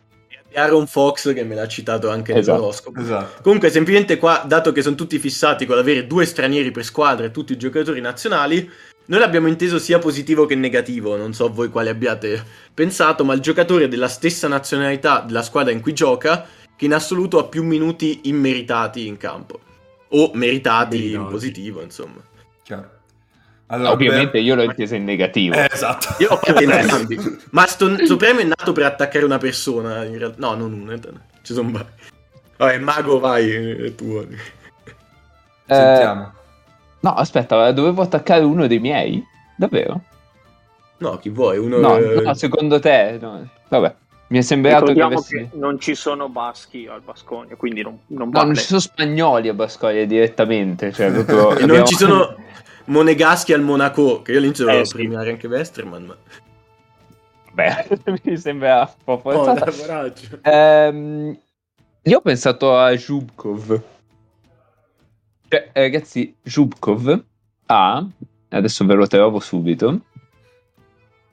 [0.53, 2.57] Aaron Fox che me l'ha citato anche Esatto.
[2.59, 3.01] nell'oroscopo.
[3.01, 3.43] Esatto.
[3.43, 7.31] Comunque, semplicemente qua, dato che sono tutti fissati con avere due stranieri per squadra e
[7.31, 8.69] tutti i giocatori nazionali,
[9.07, 11.17] noi l'abbiamo inteso sia positivo che negativo.
[11.17, 12.45] Non so voi quale abbiate
[12.75, 16.45] pensato, ma il giocatore della stessa nazionalità della squadra in cui gioca,
[16.75, 19.61] che in assoluto ha più minuti immeritati in campo.
[20.13, 21.31] O meritati in Meritati.
[21.31, 22.21] positivo, insomma.
[22.63, 22.91] Chiaro.
[23.67, 25.55] Allora, Ovviamente per- io l'ho inteso in negativo.
[25.55, 26.17] Eh, esatto.
[26.19, 27.39] Io ho fatto entrambi.
[27.51, 30.39] Ma sto, sto premio è nato per attaccare una persona, in realtà.
[30.41, 30.99] No, non una.
[31.43, 31.87] Ci sono vari.
[32.57, 34.23] Vabbè, mago, vai, è tuo.
[34.23, 34.37] Eh,
[35.75, 36.33] Sentiamo.
[37.01, 39.25] no, aspetta, dovevo attaccare uno dei miei?
[39.57, 40.03] Davvero?
[40.99, 41.57] No, chi vuoi?
[41.59, 41.79] Uno...
[41.79, 43.19] No, eh, no, secondo te?
[43.21, 43.49] no.
[43.69, 43.95] Vabbè,
[44.31, 45.35] mi è sembrato che avessi...
[45.35, 48.47] che non ci sono baschi al Basconia, quindi non, non No, vale.
[48.47, 51.57] non ci sono spagnoli a Bascoglia direttamente, cioè proprio...
[51.57, 52.37] E non ci sono
[52.87, 54.95] Monegaschi al Monaco, che io all'inizio Eh, volevo sì.
[54.95, 56.17] premiare anche Westerman, ma...
[57.53, 57.89] vabbè,
[58.23, 59.65] mi sembra un po' Oh, forzato.
[59.65, 60.39] dai, coraggio.
[60.43, 61.39] Ehm,
[62.03, 63.83] io ho pensato a Zhubkov.
[65.49, 67.25] Cioè, eh, ragazzi, Zhubkov
[67.67, 68.07] ha,
[68.51, 70.03] adesso ve lo trovo subito.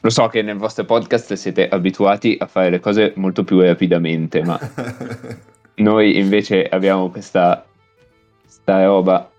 [0.01, 4.43] Lo so che nel vostro podcast siete abituati a fare le cose molto più rapidamente,
[4.43, 4.59] ma
[5.75, 7.65] noi invece abbiamo questa,
[8.41, 9.29] questa roba.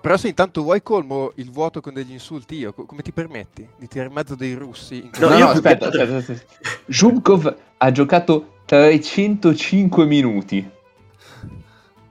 [0.00, 3.68] Però se intanto vuoi colmo il vuoto con degli insulti io, co- come ti permetti
[3.78, 4.96] di tirare in mezzo dei russi?
[4.96, 6.42] In No, No, aspetta, aspetta, aspetta.
[6.88, 10.68] Zhubkov ha giocato 305 minuti.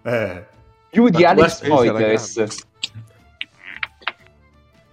[0.04, 0.46] Eh,
[0.90, 2.66] Più di Alex Poitras.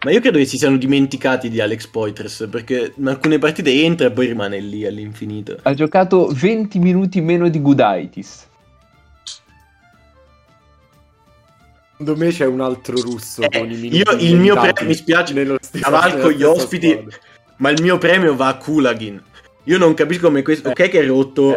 [0.05, 4.09] Ma io credo che si siano dimenticati di Alex Poitras perché in alcune partite entra
[4.09, 5.59] e poi rimane lì all'infinito.
[5.63, 8.49] Ha giocato 20 minuti meno di Gudaitis.
[11.97, 14.95] Secondo me c'è un altro russo Eh, con i minuti io il mio premio mi
[14.95, 17.17] spiace, nello stesso- cavalco gli ospiti, squadra.
[17.59, 19.23] ma il mio premio va a Kulagin.
[19.65, 20.71] Io non capisco come questo.
[20.71, 21.57] Ok, che è rotto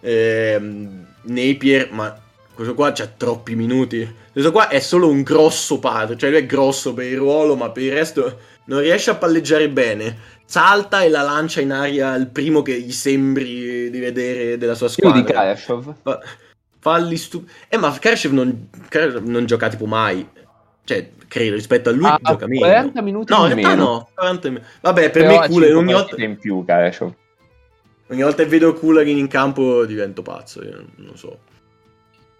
[0.00, 2.18] ehm, Napier, ma
[2.54, 4.20] questo qua c'ha troppi minuti.
[4.32, 7.70] Questo qua è solo un grosso padre, cioè lui è grosso per il ruolo, ma
[7.70, 10.16] per il resto non riesce a palleggiare bene.
[10.46, 14.88] Salta e la lancia in aria al primo che gli sembri di vedere della sua
[14.88, 15.32] Più di squadra.
[15.34, 15.94] Karashov.
[16.02, 16.20] Fa-
[16.78, 17.44] falli stu...
[17.68, 18.68] Eh, ma Karashev non,
[19.24, 20.26] non gioca tipo mai.
[20.84, 22.66] Cioè, credo, rispetto a lui Ha gioca meno.
[22.66, 23.74] 40 minuti No, in meno.
[23.76, 24.08] no.
[24.14, 24.66] 40 in meno.
[24.80, 27.12] Vabbè, per Però me cinque ogni volta, in più Karashov.
[28.08, 30.62] ogni volta che vedo Kulagin in campo divento pazzo.
[30.64, 31.38] Io non so.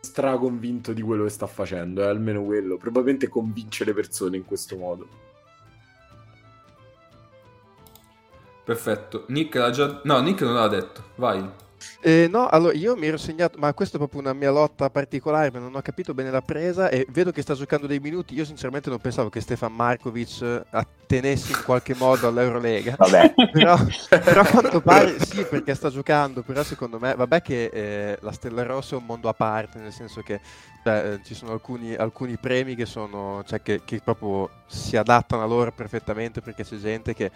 [0.04, 2.76] Straconvinto di quello che sta facendo, è almeno quello.
[2.76, 5.30] Probabilmente convince le persone in questo modo.
[8.64, 9.24] perfetto.
[9.28, 10.00] Nick l'ha già...
[10.04, 11.10] No, Nick non l'ha detto.
[11.16, 11.46] Vai.
[12.00, 15.50] Eh, no, allora io mi ero segnato, ma questa è proprio una mia lotta particolare,
[15.50, 18.34] ma non ho capito bene la presa e vedo che sta giocando dei minuti.
[18.34, 22.94] Io sinceramente non pensavo che Stefan Markovic eh, attenesse in qualche modo all'Eurolega.
[22.96, 23.34] Vabbè.
[23.52, 23.76] però,
[24.08, 28.32] però a quanto pare sì perché sta giocando però secondo me vabbè che eh, la
[28.32, 30.40] Stella Rossa è un mondo a parte nel senso che
[30.82, 35.42] cioè, eh, ci sono alcuni, alcuni premi che sono cioè che, che proprio si adattano
[35.42, 37.30] a loro perfettamente perché c'è gente che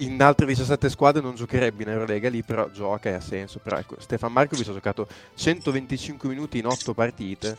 [0.00, 3.78] in altre 17 squadre non giocherebbe in Eurolega lì però gioca e ha senso però
[3.78, 7.58] ecco Stefan Markovic ha giocato 125 minuti in 8 partite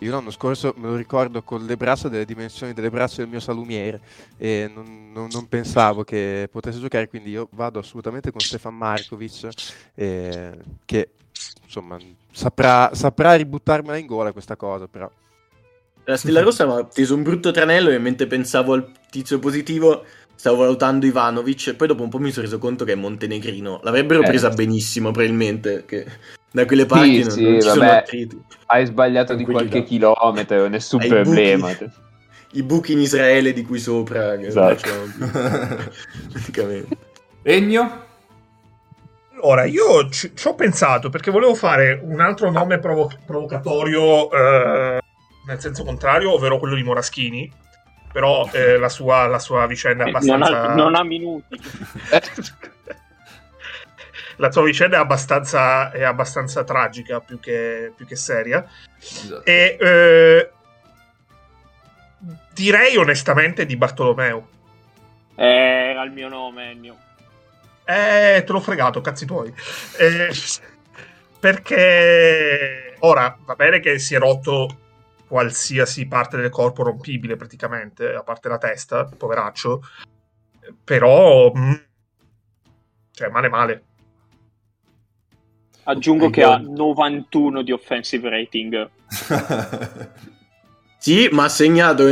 [0.00, 3.40] io l'anno scorso me lo ricordo con le braccia delle dimensioni delle braccia del mio
[3.40, 4.00] salumiere
[4.36, 9.48] e non, non- non pensavo che potesse giocare, quindi io vado assolutamente con Stefan Markovic,
[9.94, 11.10] eh, che
[11.64, 11.98] insomma
[12.30, 15.10] saprà, saprà ributtarmela in gola questa cosa, però.
[16.04, 20.04] La Stella Rossa mi ha teso un brutto tranello e mentre pensavo al tizio positivo
[20.38, 23.80] stavo valutando Ivanovic e poi dopo un po' mi sono reso conto che è montenegrino.
[23.82, 24.26] L'avrebbero Eh.
[24.26, 26.06] presa benissimo probabilmente, che
[26.52, 27.96] da quelle parti non, sì, non ci sono vabbè.
[27.96, 28.40] attriti.
[28.66, 31.68] Hai sbagliato di qualche chilometro, nessun Hai problema.
[31.72, 31.90] buchi.
[32.52, 34.36] I buchi in Israele di cui sopra.
[34.36, 34.88] Che Esatto.
[36.32, 36.96] Praticamente.
[37.42, 38.06] Egno?
[39.42, 44.98] Allora, io ci, ci ho pensato perché volevo fare un altro nome provo- provocatorio eh,
[45.46, 47.52] nel senso contrario, ovvero quello di Moraschini.
[48.18, 50.62] Però eh, la, sua, la sua vicenda è Non abbastanza.
[50.72, 51.56] ha, non ha minuti.
[54.40, 58.64] La sua vicenda è abbastanza, è abbastanza tragica più che, più che seria.
[59.00, 59.44] Esatto.
[59.44, 60.50] E eh,
[62.54, 64.48] direi onestamente di Bartolomeo.
[65.36, 66.96] Eh, Era il mio nome, Ennio.
[67.84, 69.52] Eh, te l'ho fregato, cazzi tuoi.
[69.96, 70.28] Eh,
[71.38, 74.87] perché ora va bene che si è rotto
[75.28, 79.82] qualsiasi parte del corpo rompibile praticamente, a parte la testa, poveraccio.
[80.82, 81.74] Però, mm,
[83.12, 83.82] cioè, male male.
[85.84, 88.90] Aggiungo che ha 91 di offensive rating.
[91.00, 92.04] Sì, ma ha segnato,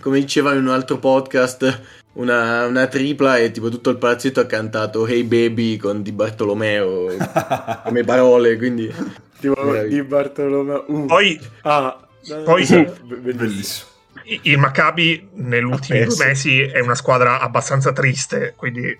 [0.00, 1.80] come diceva in un altro podcast,
[2.14, 7.06] una, una tripla e tipo tutto il palazzetto ha cantato Hey Baby con Di Bartolomeo
[7.86, 8.92] come parole, quindi...
[9.38, 10.84] Tipo di Bartolomeo.
[10.88, 12.08] Uh, Poi ah,
[12.44, 12.66] poi-
[13.04, 13.90] Be- bellissimo.
[14.24, 18.96] Il Maccabi negli ultimi Ha due mesi è una squadra abbastanza triste, quindi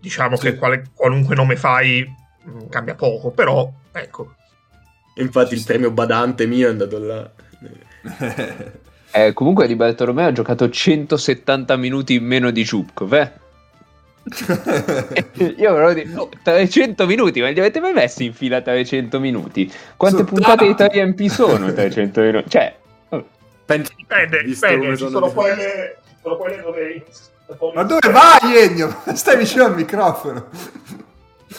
[0.00, 0.42] diciamo Sì.
[0.42, 2.04] che quale- qualunque nome fai
[2.48, 4.34] mm, cambia poco, però ecco.
[5.16, 7.30] Infatti il premio badante mio è andato là.
[9.16, 13.32] Eh, comunque Di Bartolomeo ha giocato 170 minuti in meno di Zhubkov, eh?
[15.56, 19.70] Io volevo dire, oh, 300 minuti, ma li avete mai messi in fila 300 minuti?
[19.96, 20.98] Quante Sono puntate di tanti.
[20.98, 22.50] 3MP sono 300 minuti?
[22.50, 22.74] Cioè,
[23.10, 23.24] oh,
[23.64, 27.04] Penso- Dipende, dipende, ci sono sono le- quelle, sono quelle dove...
[27.74, 29.02] Ma dove vai, Egno?
[29.14, 30.48] Stai vicino al microfono.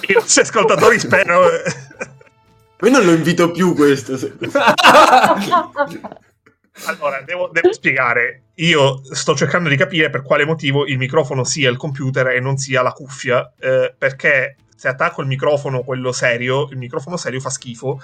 [0.08, 1.42] I nostri ascoltatori spero...
[2.78, 4.18] Poi non lo invito più questo.
[6.88, 8.42] Allora, devo, devo spiegare.
[8.56, 12.58] Io sto cercando di capire per quale motivo il microfono sia il computer e non
[12.58, 17.50] sia la cuffia, eh, perché se attacco il microfono, quello serio, il microfono serio fa
[17.50, 18.02] schifo.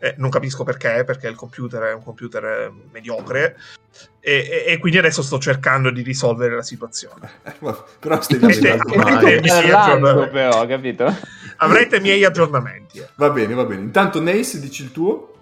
[0.00, 3.56] Eh, non capisco perché, perché il computer è un computer eh, mediocre.
[4.20, 7.28] E, e- e quindi adesso sto cercando di risolvere la situazione.
[7.98, 11.12] Però stai Parlando, però, capito?
[11.56, 12.98] Avrete i miei aggiornamenti.
[13.00, 13.08] eh.
[13.16, 13.82] Va bene, va bene.
[13.82, 15.34] Intanto Nace dici il tuo?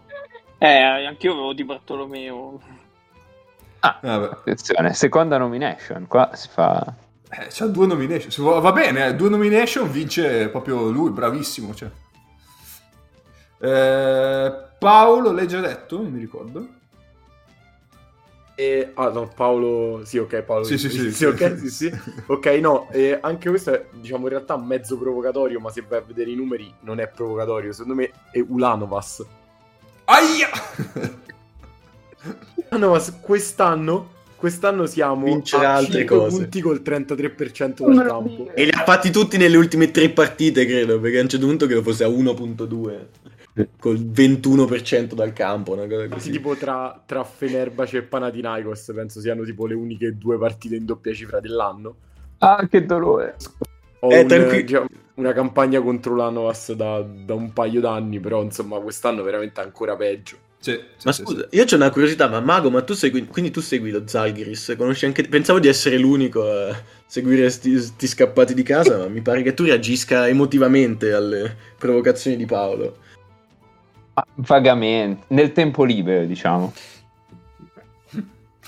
[0.59, 2.59] Eh, anch'io avevo di Bartolomeo.
[3.87, 4.33] Ah, vabbè.
[4.33, 6.95] Attenzione, seconda nomination, qua si fa...
[7.29, 8.31] Eh, c'ha due nomination.
[8.31, 11.75] Se Va bene, eh, due nomination vince proprio lui, bravissimo.
[11.75, 11.91] Cioè.
[13.59, 15.97] Eh, Paolo, l'hai già detto?
[15.97, 16.69] Non mi ricordo.
[18.59, 20.65] E, ah no, Paolo, sì ok Paolo.
[20.65, 22.01] Sì, sì, sì, sì, ok, sì, sì.
[22.27, 26.03] Ok, no, e anche questo è diciamo in realtà mezzo provocatorio, ma se vai a
[26.03, 29.23] vedere i numeri non è provocatorio, secondo me è Ulanovas.
[30.05, 30.49] Aia!
[32.71, 36.29] Ulanovas quest'anno, quest'anno siamo Vincerà a altre 5 cose.
[36.29, 38.51] punti col 33% dal campo.
[38.55, 41.67] E li ha fatti tutti nelle ultime tre partite, credo, perché a un certo punto
[41.67, 43.11] credo fosse a 1.2.
[43.79, 46.31] Col 21% dal campo, una cosa Sì, così.
[46.31, 51.13] tipo tra, tra Fenerbahce e Panathinaikos penso siano tipo le uniche due partite in doppia
[51.15, 51.97] cifra dell'anno.
[52.39, 53.37] Ah, che dolore.
[54.01, 58.79] Ho Eh, un, diciamo, una campagna contro l'Anovas da, da un paio d'anni, però insomma
[58.81, 60.37] quest'anno veramente ancora peggio.
[60.67, 63.53] Sì, sì, Ma sì, scusa, io c'ho una curiosità, ma Mago, ma tu segui, quindi
[63.53, 66.77] tu segui lo Zalgiris, conosci anche, pensavo di essere l'unico a
[67.07, 72.37] seguire sti, sti scappati di casa, ma mi pare che tu reagisca emotivamente alle provocazioni
[72.37, 72.97] di Paolo.
[74.15, 76.73] Ah, Vagamente, nel tempo libero, diciamo.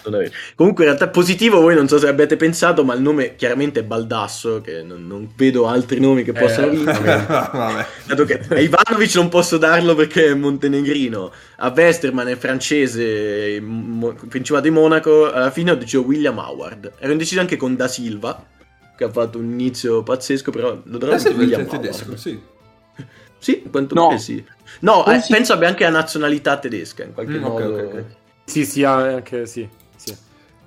[0.04, 0.30] Non è vero.
[0.54, 3.82] Comunque in realtà positivo voi non so se abbiate pensato, ma il nome chiaramente è
[3.82, 7.26] Baldasso, che non, non vedo altri nomi che possano Eh, vincere.
[8.06, 14.14] Dato che a Ivanovic non posso darlo perché è montenegrino, a Westerman è francese, mo-
[14.28, 16.92] Principato di Monaco, alla fine ho deciso William Howard.
[16.98, 18.44] Ero indeciso anche con Da Silva,
[18.96, 22.18] che ha fatto un inizio pazzesco, però lo darò Eh William è tedesco, Howard.
[22.18, 22.40] sì.
[23.40, 24.18] Sì, quanto No.
[24.18, 24.44] sì.
[24.80, 27.64] No, eh, penso abbia anche la nazionalità tedesca, in qualche Mm, modo.
[27.72, 28.04] ok, ok.
[28.44, 29.68] Sì, sì, anche sì.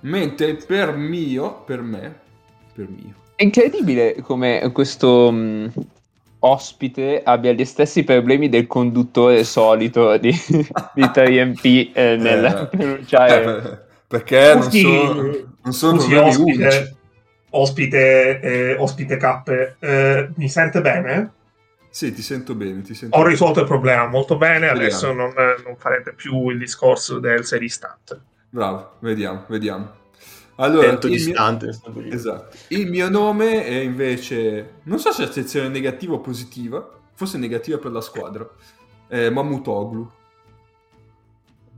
[0.02, 2.20] Mentre per mio, per me,
[2.74, 3.16] per mio.
[3.36, 5.72] È incredibile come questo mh,
[6.40, 10.32] ospite abbia gli stessi problemi del conduttore solito di,
[10.94, 13.56] di 3MP eh, nel pronunciare.
[13.58, 16.96] eh, perché non sono, non sono scusi, problemi ospite, unici.
[17.52, 21.36] ospite, eh, ospite K, eh, mi sente bene?
[21.90, 23.32] Sì, ti sento bene, ti sento Ho bene.
[23.32, 28.20] risolto il problema molto bene, adesso non, non farete più il discorso del serie stat.
[28.52, 30.00] Bravo, vediamo, vediamo.
[30.56, 31.80] Allora, Tento il mio- distante.
[31.94, 32.10] dire.
[32.16, 32.58] Esatto.
[32.68, 37.78] Il mio nome è invece, non so se è sezione negativa o positiva, forse negativa
[37.78, 38.48] per la squadra,
[39.08, 40.10] è Mamutoglu,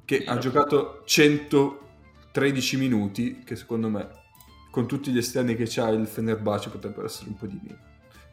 [0.06, 4.10] che ha giocato 113 minuti, che secondo me,
[4.72, 7.80] con tutti gli esterni che c'ha il Fenerbahce, potrebbero essere un po' di meno.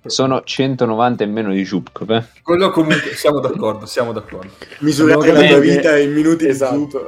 [0.00, 2.10] Però- Sono 190 in meno di Zubkov.
[2.10, 2.24] Eh?
[2.42, 4.50] Quello comunque, siamo d'accordo, siamo d'accordo.
[4.80, 7.04] Misurare Abbiamo la tua vita in minuti di Esatto.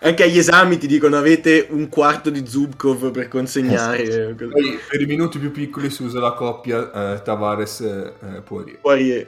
[0.00, 4.34] Anche agli esami ti dicono avete un quarto di Zubkov per consegnare.
[4.34, 8.78] Poi per i minuti più piccoli si usa la coppia eh, Tavares eh, Poirier.
[8.80, 9.26] Poi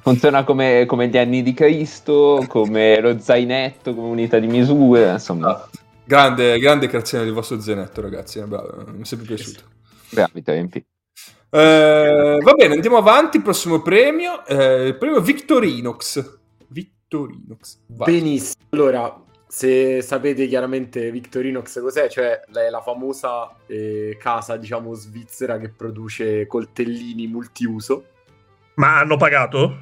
[0.00, 5.66] Funziona come, come gli anni di Cristo, come lo zainetto, come unità di misura, insomma,
[6.06, 8.38] Grande, grande creazione del vostro zenetto, ragazzi.
[8.38, 9.62] eh, bravo, mi è sempre piaciuto.
[10.10, 10.82] bravi 3MP.
[11.48, 13.40] Eh, va bene, andiamo avanti.
[13.40, 16.38] Prossimo premio, eh, il premio Victorinox.
[16.68, 17.78] Victorinox.
[17.86, 18.12] Vai.
[18.12, 18.62] Benissimo.
[18.70, 19.23] Allora,
[19.54, 26.48] se sapete chiaramente Victorinox cos'è, cioè la, la famosa eh, casa, diciamo, svizzera che produce
[26.48, 28.04] coltellini multiuso.
[28.74, 29.78] Ma hanno pagato?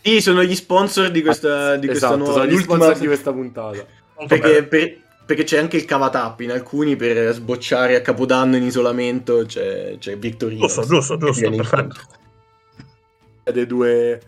[0.00, 3.32] sì, sono gli sponsor di questa, di questa esatto, nuova sono gli sponsor di questa
[3.34, 3.84] puntata.
[4.26, 9.44] Perché, per- perché c'è anche il cavatappi in alcuni per sbocciare a Capodanno in isolamento.
[9.44, 10.60] C'è, c'è Victorino.
[10.62, 11.74] Giusto, giusto, giusto, perfetto.
[11.74, 12.02] incontro.
[13.44, 14.20] Siete due...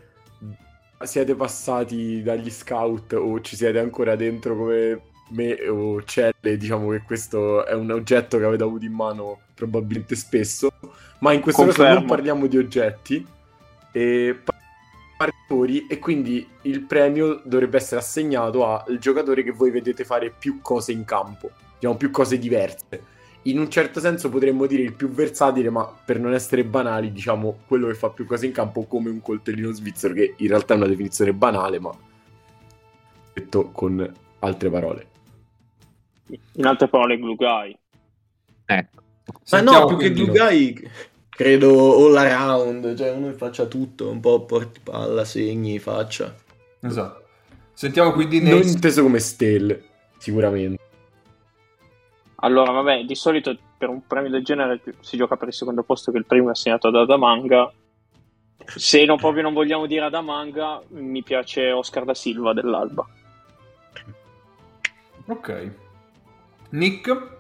[1.02, 7.02] Siete passati dagli scout o ci siete ancora dentro come me o Celle, diciamo che
[7.06, 10.70] questo è un oggetto che avete avuto in mano probabilmente spesso,
[11.20, 12.00] ma in questo caso Confermo.
[12.00, 13.26] non parliamo di oggetti,
[13.92, 14.68] e parliamo
[15.88, 20.92] e quindi il premio dovrebbe essere assegnato al giocatore che voi vedete fare più cose
[20.92, 23.18] in campo, diciamo più cose diverse.
[23.44, 27.60] In un certo senso potremmo dire il più versatile, ma per non essere banali, diciamo
[27.66, 30.76] quello che fa più cose in campo come un coltellino svizzero, che in realtà è
[30.76, 31.90] una definizione banale, ma
[33.32, 35.08] detto con altre parole.
[36.52, 37.76] In altre parole, Glue Guy.
[38.66, 39.02] Ecco.
[39.50, 40.90] Ma no, più che Glue Guy,
[41.28, 42.94] credo all around.
[42.94, 44.10] Cioè, uno che faccia tutto.
[44.10, 46.34] Un po' porti palla, segni, faccia.
[46.80, 47.24] Esatto.
[47.72, 48.68] Sentiamo quindi Non Nate.
[48.68, 49.82] inteso come stelle,
[50.18, 50.78] sicuramente.
[52.42, 56.10] Allora, vabbè, di solito per un premio del genere si gioca per il secondo posto
[56.10, 57.72] che il primo è assegnato ad Adamanga.
[58.64, 63.06] Se non, proprio non vogliamo dire Adamanga, mi piace Oscar da Silva dell'Alba.
[65.26, 65.70] Ok.
[66.70, 67.38] Nick?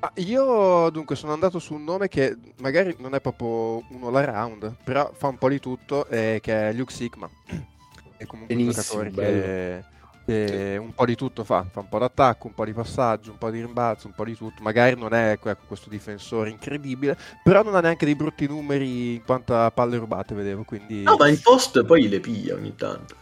[0.00, 4.24] Ah, io dunque sono andato su un nome che magari non è proprio uno all
[4.24, 7.28] round, però fa un po' di tutto, eh, che è Luke Sigma.
[8.18, 9.84] È comunque Benissimo, un giocatore che,
[10.26, 13.38] che un po' di tutto fa, fa un po' d'attacco, un po' di passaggio, un
[13.38, 14.62] po' di rimbalzo, un po' di tutto.
[14.62, 19.24] Magari non è ecco, questo difensore incredibile, però non ha neanche dei brutti numeri in
[19.24, 21.02] quanto a palle rubate, vedevo, quindi...
[21.02, 23.14] No, ma in post poi le piglia ogni tanto.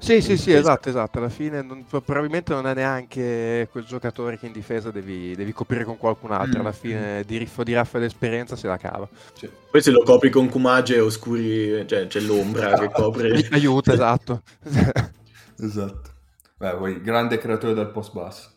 [0.00, 1.18] Sì, sì, sì, esatto, esatto.
[1.18, 5.84] Alla fine non- probabilmente non è neanche quel giocatore che in difesa devi, devi coprire
[5.84, 6.58] con qualcun altro.
[6.58, 6.60] Mm.
[6.60, 9.08] Alla fine di riffo di raffa d'esperienza se la cava.
[9.34, 9.50] Sì.
[9.70, 13.32] Poi se lo copri con Kumage oscuri, cioè c'è l'ombra che copre.
[13.32, 14.42] Ai- Aiuta, esatto.
[15.60, 16.16] Esatto.
[16.58, 18.50] Beh, poi grande creatore del post basso.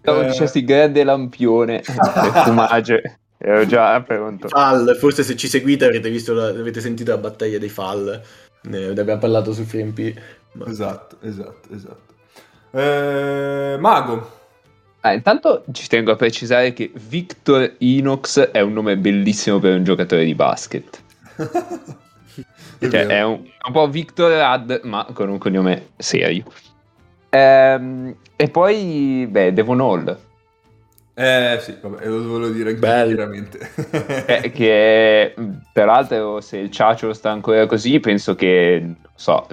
[0.00, 1.84] Stavo Eh, dicessi grande lampione e
[2.44, 3.18] fumage.
[3.38, 4.48] Ero già pronto.
[4.48, 8.20] Fall, forse se ci seguite avrete, visto la- avete sentito la battaglia dei fall.
[8.62, 10.14] Ne abbiamo parlato su FreeMP.
[10.52, 12.14] Ma- Esatto, esatto, esatto.
[12.72, 14.38] Eh, Mago.
[15.00, 19.84] Ah, intanto ci tengo a precisare che Victor Inox è un nome bellissimo per un
[19.84, 21.02] giocatore di basket.
[22.78, 26.44] È Cioè, è un, è un po' Victor Rad, ma con un cognome serio.
[27.30, 30.18] Ehm, e poi, beh, Devon Hall,
[31.14, 33.14] Eh sì, vabbè, lo volevo dire anche Bello.
[33.14, 33.70] chiaramente.
[34.26, 35.34] eh, che
[35.72, 39.46] peraltro se il Ciacio sta ancora così, penso che, non so,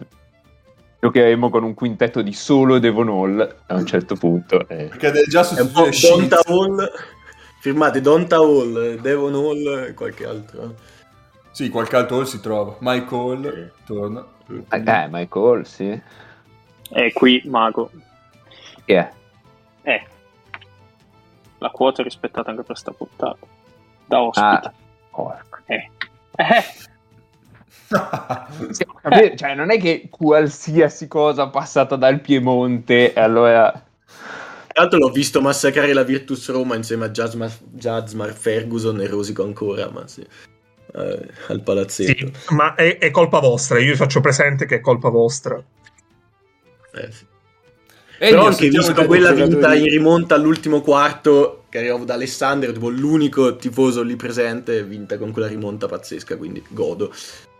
[1.01, 4.67] giocheremo con un quintetto di solo Devon Hall a un certo punto.
[4.69, 4.85] eh.
[4.85, 6.39] Perché è già sostituire Donta.
[6.47, 6.91] Hall.
[7.59, 10.75] Firmate Donta Hall, Devon Hall e qualche altro.
[11.51, 12.77] Sì, qualche altro Hall si trova.
[12.79, 14.25] Mike Hall torna.
[14.69, 16.01] Eh, eh, Michael, sì.
[16.89, 17.91] E qui, Mago.
[18.85, 19.11] Che è?
[19.83, 20.03] Eh.
[21.59, 23.45] La quota è rispettata anche per sta puntata.
[24.05, 24.45] Da ospite.
[24.45, 24.73] Ah,
[25.11, 25.59] porco.
[25.65, 25.89] Eh.
[27.89, 29.37] Eh.
[29.37, 33.71] Cioè, non è che qualsiasi cosa passata dal Piemonte, allora...
[33.71, 39.43] Tra l'altro l'ho visto massacrare la Virtus Roma insieme a Jasmar, Jasmar Ferguson e Rosico
[39.43, 40.21] ancora, ma sì.
[40.93, 42.27] Eh, al palazzetto.
[42.27, 45.63] Sì, ma è, è colpa vostra, io vi faccio presente che è colpa vostra.
[46.99, 47.25] Eh, sì.
[48.19, 52.71] E Però anche sentiamo visto quella vinta in rimonta all'ultimo quarto, che arrivavo da Alessandro,
[52.71, 57.13] tipo l'unico tifoso lì presente, vinta con quella rimonta pazzesca, quindi godo.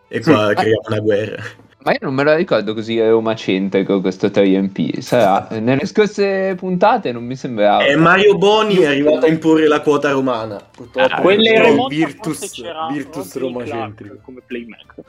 [0.08, 1.44] E qua creiamo una guerra.
[1.84, 5.00] Ma io non me la ricordo così romacentrico questo 3MP.
[5.00, 7.86] Sarà nelle scorse puntate non mi sembrava.
[7.86, 10.60] E Mario Boni è arrivato a imporre la quota romana.
[10.70, 11.14] Purtroppo.
[11.14, 12.62] Ah, Quelle Virtus-
[12.92, 14.18] Virtus romacentrico.
[14.22, 15.04] Come playmaker.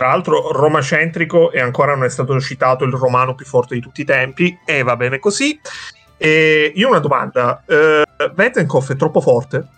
[0.00, 4.00] Tra l'altro, romacentrico e ancora non è stato citato il romano più forte di tutti
[4.00, 5.60] i tempi, e va bene così.
[6.16, 9.68] E io ho una domanda: eh, Vetenkov è troppo forte?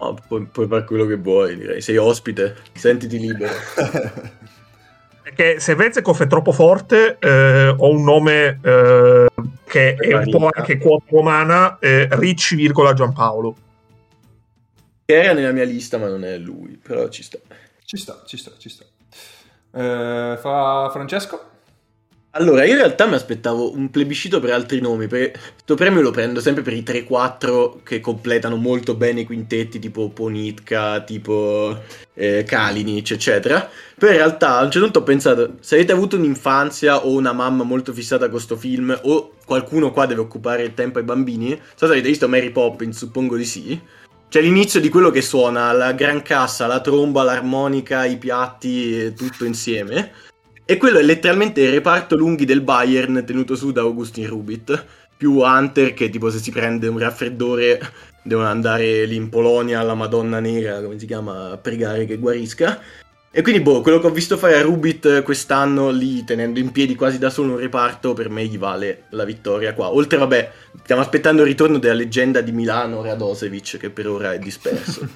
[0.00, 1.80] Oh, puoi, puoi fare quello che vuoi, direi.
[1.80, 3.54] Sei ospite, sentiti libero.
[5.24, 9.26] Perché se Vezenkov è troppo forte, eh, ho un nome eh,
[9.64, 13.56] che è un po' anche quota romana, eh, Ricci, virgola Giampaolo.
[15.06, 17.38] Che era nella mia lista, ma non è lui, però ci sta.
[17.82, 18.84] Ci sta, ci sta, ci sta.
[19.76, 21.54] Eh, fa Francesco?
[22.30, 26.10] Allora, io in realtà mi aspettavo un plebiscito per altri nomi, perché questo premio lo
[26.10, 31.78] prendo sempre per i 3-4 che completano molto bene i quintetti, tipo Ponitka, tipo
[32.12, 33.68] eh, Kalinic, eccetera.
[33.98, 37.32] Però in realtà a un certo punto ho pensato, se avete avuto un'infanzia o una
[37.32, 41.48] mamma molto fissata con sto film, o qualcuno qua deve occupare il tempo ai bambini,
[41.48, 43.80] non so se avete visto Mary Poppins, suppongo di sì.
[44.28, 49.44] C'è l'inizio di quello che suona la gran cassa, la tromba, l'armonica, i piatti, tutto
[49.44, 50.12] insieme.
[50.64, 54.84] E quello è letteralmente il reparto lunghi del Bayern tenuto su da Augustin Rubit.
[55.16, 57.80] Più Hunter che tipo se si prende un raffreddore
[58.22, 62.80] devono andare lì in Polonia alla Madonna Nera, come si chiama, a pregare che guarisca.
[63.36, 66.94] E quindi boh, quello che ho visto fare a Rubit quest'anno lì tenendo in piedi
[66.94, 69.92] quasi da solo un reparto per me gli vale la vittoria qua.
[69.92, 74.38] Oltre vabbè, stiamo aspettando il ritorno della leggenda di Milano Radosevic che per ora è
[74.38, 75.06] disperso.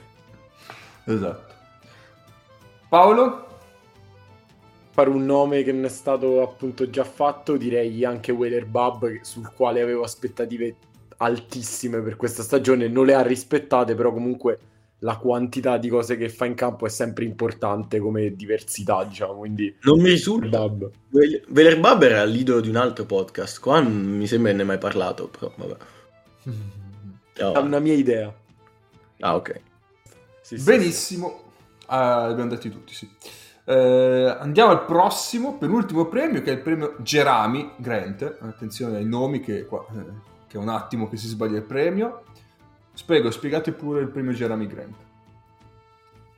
[1.04, 1.52] esatto.
[2.88, 3.48] Paolo?
[4.92, 9.52] fare un nome che non è stato appunto già fatto, direi anche Weather Bub, sul
[9.54, 10.76] quale avevo aspettative
[11.18, 14.58] altissime per questa stagione, non le ha rispettate, però comunque
[15.04, 19.74] la quantità di cose che fa in campo è sempre importante come diversità, diciamo, quindi
[19.82, 20.68] Non mi risulta.
[21.48, 23.60] Veler Bub era l'idolo di un altro podcast.
[23.60, 25.76] Qua non mi sembra che ne hai mai parlato, però vabbè.
[27.34, 27.60] È Oh.
[27.62, 28.32] una mia idea.
[29.20, 29.60] Ah, ok.
[30.42, 31.40] Sì, sì, Benissimo.
[31.86, 33.08] Ah, abbiamo detti tutti, sì.
[33.64, 38.36] Eh, andiamo al prossimo, penultimo premio, che è il premio Gerami Grant.
[38.40, 40.04] Attenzione ai nomi, che, qua, eh,
[40.46, 42.22] che è un attimo che si sbaglia il premio.
[43.02, 44.94] Spiego, spiegate pure il premio Jeremy Grant.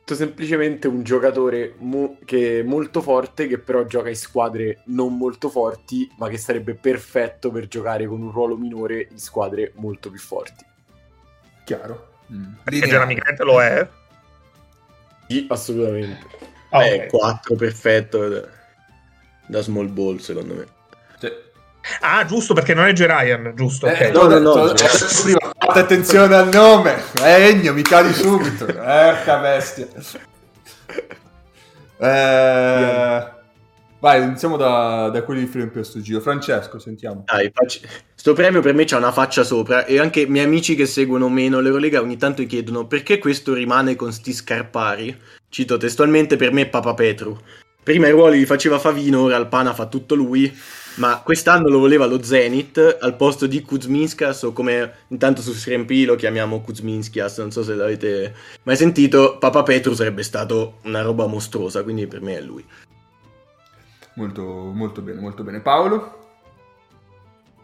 [0.06, 5.50] Semplicemente un giocatore mo- che è molto forte, che però gioca in squadre non molto
[5.50, 10.18] forti, ma che sarebbe perfetto per giocare con un ruolo minore in squadre molto più
[10.18, 10.64] forti.
[11.64, 12.12] Chiaro.
[12.32, 12.54] Mm.
[12.64, 13.86] Perché Jeremy Grant lo è?
[15.28, 16.26] Sì, assolutamente.
[16.70, 17.06] Ah, Beh, ok.
[17.08, 18.48] 4 perfetto
[19.46, 20.73] da small ball secondo me.
[21.86, 23.04] Cioè, Ah, giusto, perché non è J.
[23.04, 23.86] Ryan, giusto.
[23.86, 24.00] ok.
[24.00, 24.66] eh, no, no, no.
[24.72, 24.86] detto
[25.22, 27.02] prima, fate attenzione al nome.
[27.22, 28.66] Egno, mi cadi subito.
[28.66, 29.86] Erca bestia.
[31.96, 33.24] Eh,
[34.00, 36.20] vai, iniziamo da, da quelli di Frame per sto giro.
[36.20, 37.24] Francesco, sentiamo.
[37.26, 37.80] Dai, facci-
[38.14, 41.28] Sto premio per me c'ha una faccia sopra e anche i miei amici che seguono
[41.28, 45.20] meno l'Eurolega ogni tanto chiedono perché questo rimane con sti scarpari.
[45.50, 47.38] Cito testualmente per me è Papa Petru.
[47.82, 50.50] Prima i ruoli li faceva Favino, ora al Pana fa tutto lui,
[50.96, 56.06] ma quest'anno lo voleva lo Zenit al posto di Kuzminskas o come intanto su SRMP
[56.06, 61.26] lo chiamiamo Kuzminskas, non so se l'avete mai sentito, Papa Petru sarebbe stato una roba
[61.26, 62.64] mostruosa, quindi per me è lui.
[64.14, 65.60] Molto, molto bene, molto bene.
[65.60, 66.22] Paolo?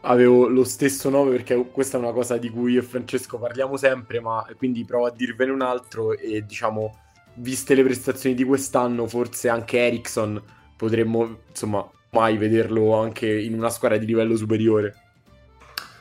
[0.03, 3.77] Avevo lo stesso nome perché questa è una cosa di cui io e Francesco parliamo
[3.77, 6.99] sempre, ma quindi provo a dirvene un altro e diciamo,
[7.35, 10.43] viste le prestazioni di quest'anno, forse anche Ericsson
[10.77, 14.95] potremmo, insomma, mai vederlo anche in una squadra di livello superiore.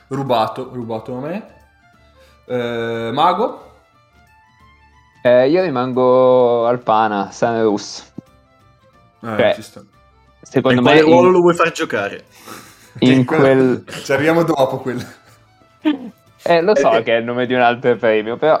[0.08, 1.46] Rubato, rubato a me.
[2.46, 3.68] Eh, Mago?
[5.22, 8.12] Eh, io rimango al Pana, Sanrus.
[9.22, 9.82] Eh, Cioè, ci sta.
[10.42, 12.24] Secondo Per me quale ruolo in, lo vuoi far giocare?
[13.00, 13.84] in quel...
[13.86, 15.02] Ci arriviamo dopo quello.
[16.42, 18.58] Eh, lo so che è il nome di un altro premio, però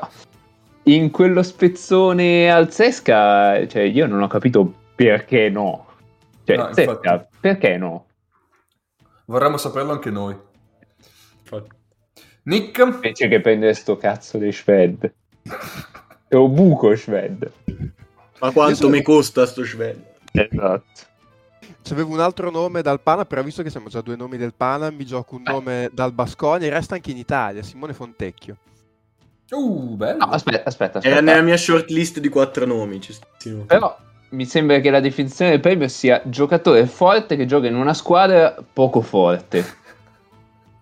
[0.84, 5.86] in quello spezzone al Zesca, cioè io non ho capito perché no.
[6.56, 7.26] Cioè, No, infatti.
[7.40, 8.06] perché no?
[9.26, 10.36] Vorremmo saperlo anche noi.
[11.40, 11.68] Infatti.
[12.44, 12.78] Nick?
[12.78, 15.12] Invece che prendere sto cazzo di Shved.
[16.28, 17.52] È un buco Shved.
[18.40, 20.02] Ma quanto sono- mi costa sto Schwed?
[20.32, 21.08] Esatto.
[21.82, 24.90] C'avevo un altro nome dal Pana, però visto che siamo già due nomi del Pana,
[24.90, 28.56] mi gioco un nome dal Basconia e resta anche in Italia, Simone Fontecchio.
[29.50, 30.24] Uh, bello.
[30.24, 31.20] No, aspetta, aspetta, Era aspetta.
[31.20, 33.00] nella mia shortlist di quattro nomi.
[33.66, 33.96] Però
[34.30, 38.54] mi sembra che la definizione del premio sia giocatore forte che gioca in una squadra
[38.72, 39.78] poco forte.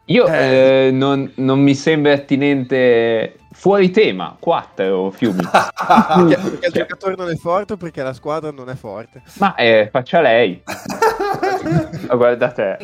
[0.06, 0.86] Io Eh.
[0.86, 5.42] eh, non, non mi sembra attinente fuori tema, 4 fiumi.
[5.50, 9.22] Perché, perché il giocatore non è forte perché la squadra non è forte?
[9.38, 10.62] Ma eh, faccia lei.
[12.08, 12.76] Guarda te.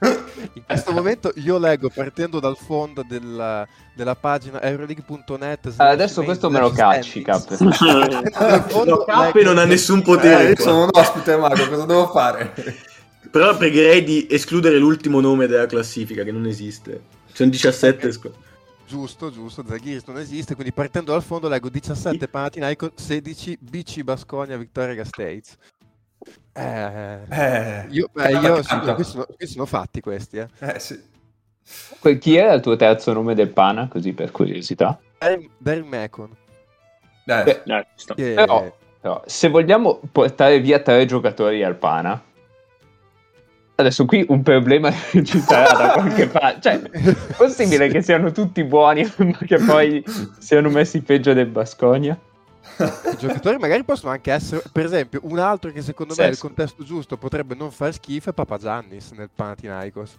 [0.54, 5.74] In questo momento io leggo partendo dal fondo della, della pagina euroleague.net.
[5.76, 7.58] Adesso questo me lo cacci, Cap.
[7.58, 7.70] No,
[9.16, 10.48] leggo- non ha nessun Eh, potere.
[10.48, 10.64] io qua.
[10.64, 12.54] sono un ospite, Mago, cosa devo fare?
[13.30, 17.02] Però pregherei di escludere l'ultimo nome della classifica, che non esiste.
[17.32, 18.32] Sono 17 squ-
[18.88, 24.56] Giusto, giusto, Zaghiris non esiste, quindi partendo dal fondo leggo 17 Panathinaikos, 16 BC Basconia
[24.56, 25.56] Victoria Gastates.
[26.60, 30.48] Eh, Eh, io, eh, canta, io- sì, questi, sono, questi sono fatti questi, eh.
[30.58, 31.00] Eh, sì.
[31.98, 33.88] Que- Chi era il tuo terzo nome del pana?
[33.88, 34.98] Così per curiosità.
[35.18, 35.48] Daryl-.
[37.26, 37.84] Eh, Beh, Dai,
[38.16, 42.20] che- Però, però, se vogliamo portare via tre giocatori al pana,
[43.76, 44.90] adesso qui un problema
[45.24, 46.60] ci sarà da qualche parte.
[46.60, 50.02] Cioè, è possibile che siano tutti buoni, ma che poi
[50.38, 52.18] siano messi peggio del Basconia?
[52.78, 56.38] I giocatori magari possono anche essere, per esempio, un altro che secondo me Sì, nel
[56.38, 60.12] contesto giusto potrebbe non far schifo è Papagiannis nel Panathinaikos.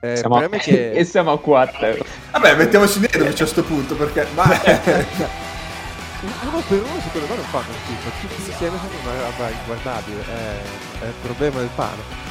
[0.00, 0.42] Eh, Siamo a...
[0.42, 1.96] è e che siamo a 4.
[2.32, 4.26] Vabbè, mettiamoci Nedovic a questo punto, perché...
[4.34, 4.44] Ma...
[6.20, 11.04] uno per uno secondo me non fanno schifo, tutti insieme sono una roba inguardabile, è,
[11.04, 12.26] è il problema del Pana.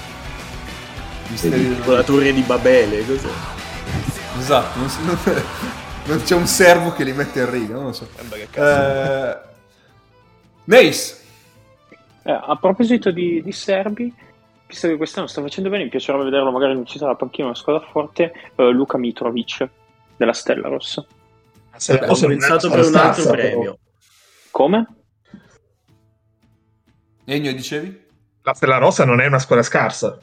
[1.84, 3.30] Con la torre di Babele, cos'è?
[4.40, 5.02] Esatto, non, si-
[6.06, 8.08] non c'è un servo che li mette in riga, non lo so.
[8.54, 9.38] Eh,
[10.68, 11.16] Nace.
[12.24, 14.14] Eh, a proposito di, di serbi,
[14.68, 17.56] visto che quest'anno sta facendo bene, mi piacerebbe vederlo magari in città dalla panchina, una
[17.56, 19.68] squadra forte, eh, Luca Mitrovic
[20.18, 21.02] della Stella Rossa.
[21.02, 23.78] Ho se- pensato per un altro se- premio.
[24.52, 24.88] Come?
[27.24, 28.06] Egno, dicevi?
[28.42, 30.20] La Stella Rossa non è una squadra scarsa.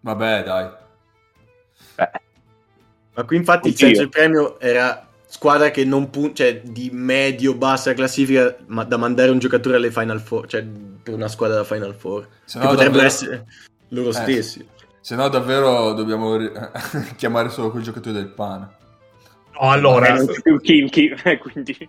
[0.00, 0.70] Vabbè, dai.
[3.14, 5.06] Ma qui infatti il senso del premio era
[5.40, 10.20] squadra che non punta, cioè di medio-bassa classifica, ma da mandare un giocatore alle Final
[10.20, 10.62] Four, cioè
[11.02, 12.28] per una squadra da Final Four.
[12.44, 13.46] Se che no, potrebbero davvero- essere
[13.88, 14.68] loro Eh, stessi.
[15.00, 16.52] Se no, davvero dobbiamo ri-
[17.16, 18.70] chiamare solo quei giocatori del pana.
[19.54, 21.88] No, allora, Eh, più Kimchi, eh, quindi...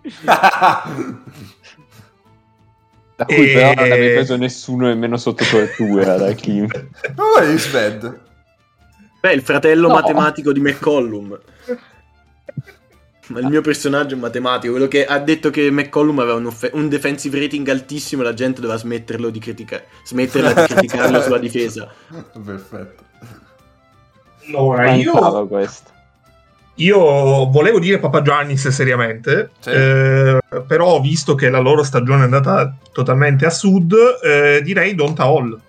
[3.14, 6.66] Da cui E- però non avevi preso nessuno nemmeno sotto tortura da Kim.
[7.14, 8.20] Ma di Sved.
[9.20, 9.94] Beh, il fratello No.
[9.94, 11.38] matematico di McCollum.
[13.32, 16.46] Ma il mio personaggio è un matematico, quello che ha detto che McCollum aveva un,
[16.46, 21.20] off- un defensive rating altissimo e la gente doveva smetterlo di critica- smetterla di criticarlo
[21.22, 21.90] sulla difesa.
[22.44, 23.04] Perfetto.
[24.48, 25.48] Allora, io,
[26.74, 26.98] io
[27.50, 29.70] volevo dire Papa Giannis seriamente, Sì.
[29.70, 35.24] eh, però visto che la loro stagione è andata totalmente a sud, eh, direi Donta
[35.24, 35.60] Hall.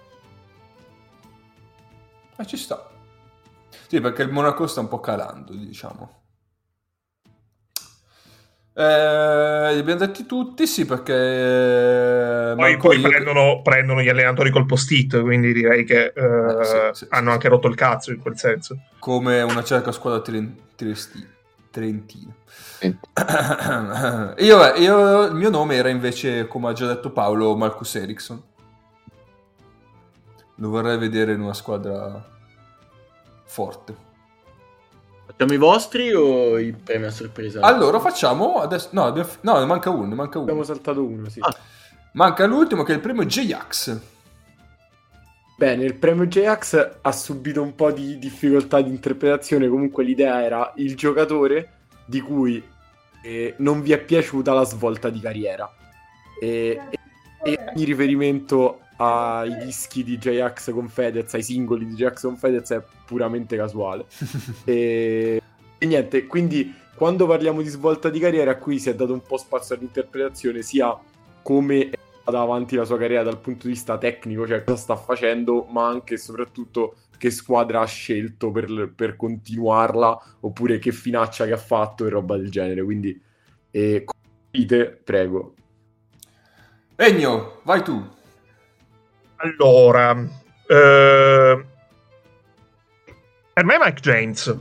[2.36, 2.90] Ma ci sta.
[3.88, 6.22] Sì, perché il Monaco sta un po' calando, diciamo.
[8.76, 12.54] Eh, li abbiamo detti tutti, sì, perché...
[12.56, 16.24] Poi, manco poi io che- prendono, prendono gli allenatori col post-it, quindi direi che eh,
[16.24, 17.48] Eh, sì, sì, hanno sì, anche sì.
[17.50, 18.78] rotto il cazzo in quel senso.
[19.00, 21.28] Come una certa squadra tren- triesti-
[21.70, 22.34] trentina.
[22.46, 22.88] Sì.
[24.44, 28.42] io, io- il mio nome era invece, come ha già detto Paolo, Marcus Ericsson.
[30.58, 32.24] Lo vorrei vedere in una squadra
[33.46, 34.12] forte.
[35.36, 37.62] Facciamo i vostri o i premi a sorpresa?
[37.62, 38.90] Allora facciamo adesso.
[38.92, 40.06] No, abbiamo- no, ne manca uno.
[40.06, 40.48] Ne manca uno.
[40.48, 41.40] Abbiamo saltato uno, sì.
[41.42, 41.54] Ah.
[42.14, 44.00] Manca l'ultimo, che è il primo J-Ax.
[45.58, 49.68] Bene, il premio J-Ax ha subito un po' di difficoltà di interpretazione.
[49.68, 52.64] Comunque, l'idea era il giocatore di cui
[53.24, 55.68] eh, non vi è piaciuta la svolta di carriera.
[56.40, 57.00] E, e-
[57.44, 62.72] e ogni riferimento ai dischi di J-Ax con Fedez, ai singoli di J-Ax con Fedez
[62.72, 64.06] è puramente casuale.
[64.66, 65.42] E,
[65.78, 69.38] e niente, quindi quando parliamo di svolta di carriera, qui si è dato un po'
[69.38, 70.98] spazio all'interpretazione, sia
[71.42, 74.96] come è andata avanti la sua carriera dal punto di vista tecnico, cioè cosa sta
[74.96, 81.46] facendo, ma anche e soprattutto che squadra ha scelto per, per continuarla, oppure che finaccia
[81.46, 82.84] che ha fatto e roba del genere.
[82.84, 83.20] Quindi,
[83.72, 85.56] eh, capite, prego.
[86.96, 88.13] Egno, vai tu.
[89.44, 90.12] Allora,
[90.68, 91.66] eh,
[93.54, 94.58] per me Mike James,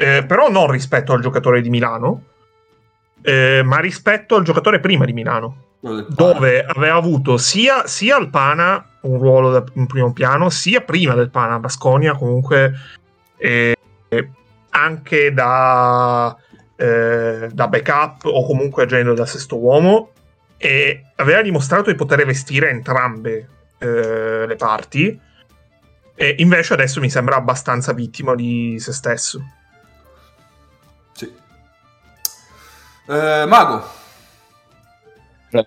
[0.00, 2.22] Eh, però non rispetto al giocatore di Milano,
[3.20, 8.84] eh, ma rispetto al giocatore prima di Milano, dove aveva avuto sia, sia al Pana
[9.02, 12.72] un ruolo da, in primo piano, sia prima del Pana a Basconia comunque
[14.70, 16.36] anche da,
[16.76, 20.12] eh, da backup o comunque agendo da sesto uomo
[20.56, 23.48] e aveva dimostrato di poter vestire entrambe
[23.78, 25.20] eh, le parti
[26.14, 29.40] e invece adesso mi sembra abbastanza vittima di se stesso
[31.12, 31.32] Sì.
[33.06, 33.96] Eh, Mago.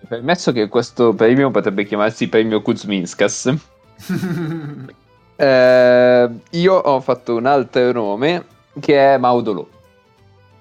[0.08, 3.54] Permesso che questo premio potrebbe chiamarsi premio Kuzminskas.
[5.34, 8.46] Eh, io ho fatto un altro nome
[8.78, 9.68] che è Maudolo.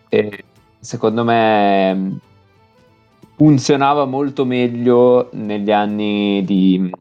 [0.10, 0.44] E
[0.80, 2.20] secondo me mh,
[3.36, 6.92] funzionava molto meglio negli anni di,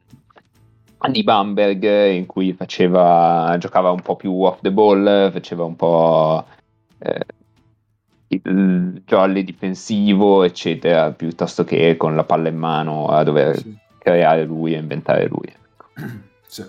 [1.09, 1.83] di Bamberg
[2.13, 6.45] in cui faceva, giocava un po' più off the ball, faceva un po'
[6.99, 7.25] eh,
[8.29, 13.77] il jolly difensivo, eccetera, piuttosto che con la palla in mano a dover Sì.
[13.99, 15.53] creare lui e inventare lui.
[16.51, 16.63] Sì.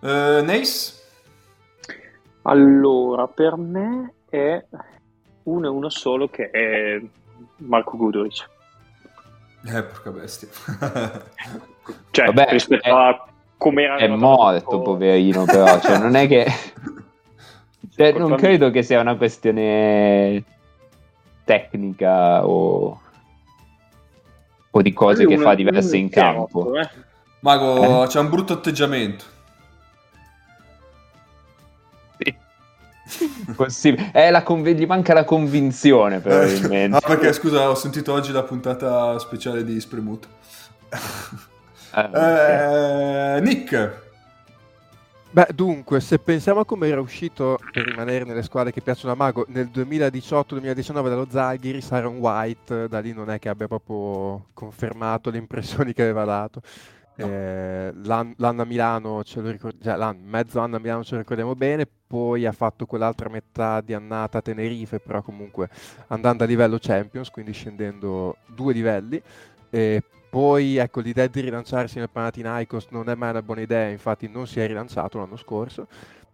[0.00, 0.92] Eh, Nace.
[2.42, 4.62] Allora, per me è
[5.44, 7.00] uno e uno solo che è
[7.58, 8.48] Marco Guduric.
[9.64, 10.48] Eh, porca bestia.
[12.10, 13.24] Cioè, Vabbè, rispetto è- a
[13.56, 16.46] come era È morto, dopo- poverino, però, cioè, non è che...
[17.96, 20.42] cioè, non credo che sia una questione
[21.44, 23.00] tecnica o,
[24.70, 26.60] o di cose che Uno- fa diverse in campo.
[26.60, 26.88] otto, eh.
[27.40, 29.24] Mago, c'ha un brutto atteggiamento.
[33.56, 34.10] Possibile.
[34.12, 36.96] È la conv- gli manca la convinzione, probabilmente.
[36.96, 40.28] ah, perché scusa, ho sentito oggi la puntata speciale di Spremuto.
[41.94, 44.00] Eh, Eh, Nick.
[45.30, 49.16] Beh, dunque, se pensiamo a come era uscito per rimanere nelle squadre che piacciono a
[49.16, 55.30] Mago nel 2018-2019 dallo Zalgiris, Aaron White, da lì non è che abbia proprio confermato
[55.30, 56.60] le impressioni che aveva dato.
[57.14, 61.14] Eh, l'an- l'anno a Milano, ce lo ricor- cioè, l'anno- mezzo anno a Milano ce
[61.14, 65.68] lo ricordiamo bene, poi ha fatto quell'altra metà di annata a Tenerife, però comunque
[66.08, 69.22] andando a livello Champions, quindi scendendo due livelli.
[69.70, 70.02] E
[70.32, 74.46] poi ecco l'idea di rilanciarsi nel Panathinaikos non è mai una buona idea, infatti non
[74.46, 75.86] si è rilanciato l'anno scorso.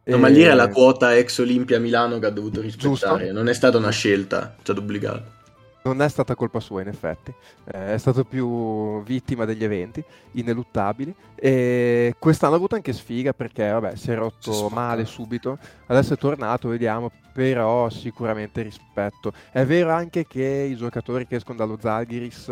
[0.05, 3.33] No, ma E- lì era la quota ex Olimpia Milano che ha dovuto rispettare, Giusto.
[3.33, 5.37] non è stata una scelta, ci ha obbligato.
[5.83, 7.33] Non è stata colpa sua, in effetti,
[7.65, 11.15] Eh, è stato più vittima degli eventi ineluttabili.
[11.35, 14.69] E quest'anno ha avuto anche sfiga perché, vabbè, si è Si rotto spaccato.
[14.75, 15.59] male subito.
[15.87, 19.33] Adesso è tornato, vediamo, però sicuramente rispetto.
[19.51, 22.51] È vero anche che i giocatori che escono dallo Zalgiris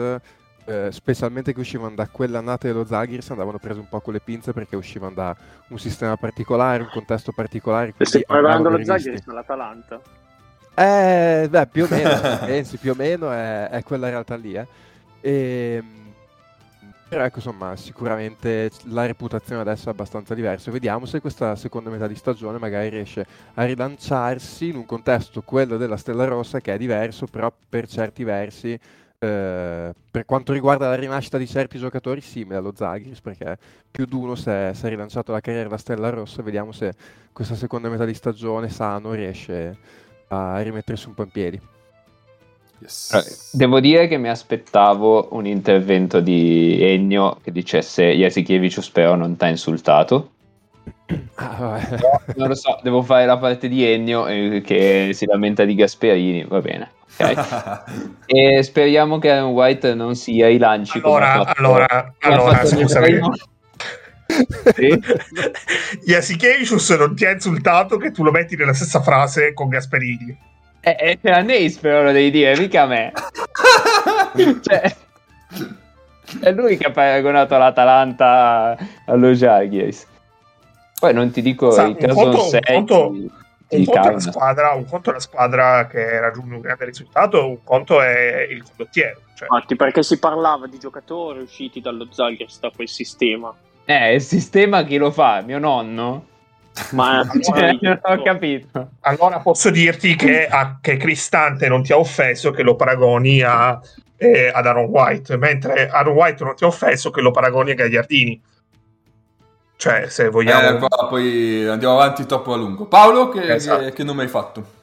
[0.66, 4.52] eh, specialmente che uscivano da quell'annata dello Zaghiris, andavano presi un po' con le pinze
[4.52, 5.36] perché uscivano da
[5.68, 7.94] un sistema particolare, un contesto particolare.
[7.96, 9.02] E stai parlando andavano lo rivisti.
[9.02, 10.00] Zaghiris dall'Atalanta?
[10.74, 12.10] Eh, beh, più o meno,
[12.44, 14.66] pensi, più o meno è, è quella realtà lì, eh.
[15.22, 15.96] Ehm,
[17.08, 20.72] però ecco, insomma, sicuramente la reputazione adesso è abbastanza diversa.
[20.72, 25.76] Vediamo se questa seconda metà di stagione magari riesce a rilanciarsi in un contesto, quello
[25.76, 28.78] della Stella Rossa, che è diverso, però per certi versi,
[29.26, 33.58] eh, per quanto riguarda la rinascita di certi giocatori, simile allo Zagris, perché
[33.90, 36.42] più di uno si è, si è rilanciato la carriera della Stella Rossa.
[36.42, 36.94] Vediamo se
[37.32, 39.76] questa seconda metà di stagione Sano riesce
[40.28, 41.60] a rimettersi un po' in piedi.
[42.78, 49.36] Eh, Devo dire che mi aspettavo un intervento di Ennio che dicesse Jasikevicius però non
[49.36, 50.32] t'ha insultato.
[51.36, 51.80] Ah.
[52.34, 56.44] Non lo so, devo fare la parte di Ennio eh, che si lamenta di Gasperini,
[56.44, 56.90] va bene.
[57.18, 57.84] ok.
[58.26, 63.20] E speriamo che Aaron White non sia i lanci Allora, fatto- allora, allora, scusami.
[64.74, 65.00] Sì.
[66.04, 70.36] Jasikevicius non ti ha insultato che tu lo metti nella stessa frase con Gasperini.
[70.80, 73.12] Eh, eh, a Neis però lo devi dire, mica a me.
[74.62, 74.96] cioè,
[76.40, 78.76] è lui che ha paragonato l'Atalanta
[79.06, 80.06] allo Jaguars.
[80.98, 83.18] Poi non ti dico Sa, i un caso conto- un 6 conto- di,
[83.68, 84.30] Un di conto, è la Kaunas.
[84.30, 88.62] squadra, un conto è la squadra che raggiunge un grande risultato, un conto è il
[88.62, 89.20] condottiero.
[89.34, 93.52] Cioè, Infatti, perché si parlava di giocatori usciti dallo Zaghiris da quel sistema.
[93.84, 95.42] Eh, il sistema chi lo fa?
[95.42, 96.26] Mio nonno?
[96.92, 98.90] Ma Cioè, non ho capito.
[99.00, 103.78] allora posso dirti che, a, che Cristante non ti ha offeso che lo paragoni a,
[104.16, 107.74] eh, ad Aaron White, mentre Aaron White non ti ha offeso che lo paragoni a
[107.74, 108.40] Gagliardini.
[109.76, 110.76] Cioè, se vogliamo...
[110.76, 112.86] Eh, qua poi andiamo avanti troppo a lungo.
[112.86, 113.84] Paolo, che, Esatto.
[113.84, 114.74] che- che nome hai fatto?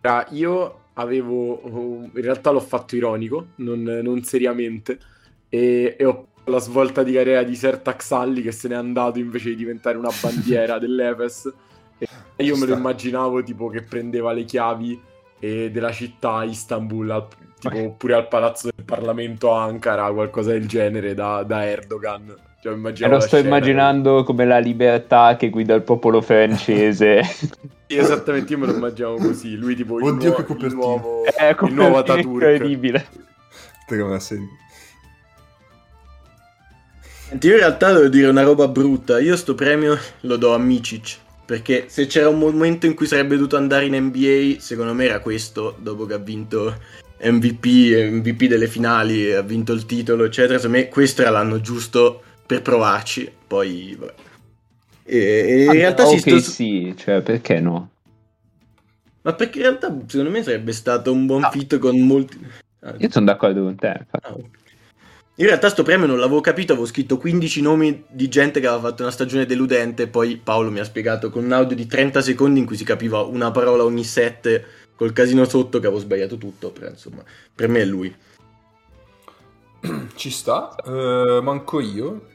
[0.00, 4.98] Ra, io avevo, in realtà l'ho fatto ironico, non, non seriamente,
[5.48, 9.50] e, e ho la svolta di carriera di Sertac Salli che se n'è andato invece
[9.50, 11.52] di diventare una bandiera dell'Efes.
[12.36, 15.00] E io me lo immaginavo tipo che prendeva le chiavi
[15.38, 17.28] eh, della città a Istanbul, al-
[17.58, 22.34] tipo, oppure al palazzo del Parlamento a Ankara, qualcosa del genere da, da Erdogan.
[22.62, 27.22] Cioè, lo sto immaginando come la libertà che guida il popolo francese.
[27.86, 29.56] Esattamente, io me lo immaginavo così.
[29.56, 30.74] Lui tipo il, Oddio, nuovo- che il copertina.
[30.74, 32.24] nuovo, È il nuovo Ataturk.
[32.26, 33.06] incredibile.
[37.38, 39.18] Che io in realtà devo dire una roba brutta.
[39.20, 41.16] Io sto premio lo do a Micic.
[41.46, 45.18] Perché se c'era un momento in cui sarebbe dovuto andare in NBA, secondo me era
[45.20, 46.76] questo, dopo che ha vinto
[47.22, 47.64] MVP,
[48.12, 50.58] MVP delle finali, ha vinto il titolo, eccetera.
[50.58, 53.30] Secondo me questo era l'anno giusto per provarci.
[53.46, 54.14] Poi, vabbè.
[55.04, 56.50] E, e in realtà si ok, sto...
[56.50, 57.90] sì, cioè perché no?
[59.22, 62.44] Ma perché in realtà secondo me sarebbe stato un buon fit con molti...
[62.80, 64.06] Ah, Io sono d'accordo con te.
[64.10, 64.58] Ah, ok.
[65.36, 68.88] In realtà sto premio non l'avevo capito, avevo scritto 15 nomi di gente che aveva
[68.88, 72.60] fatto una stagione deludente, poi Paolo mi ha spiegato con un audio di 30 secondi
[72.60, 74.64] in cui si capiva una parola ogni 7
[74.96, 77.22] col casino sotto che avevo sbagliato tutto, però insomma,
[77.54, 78.14] per me è lui.
[80.14, 80.74] Ci sta.
[80.84, 82.26] Eh, manco io.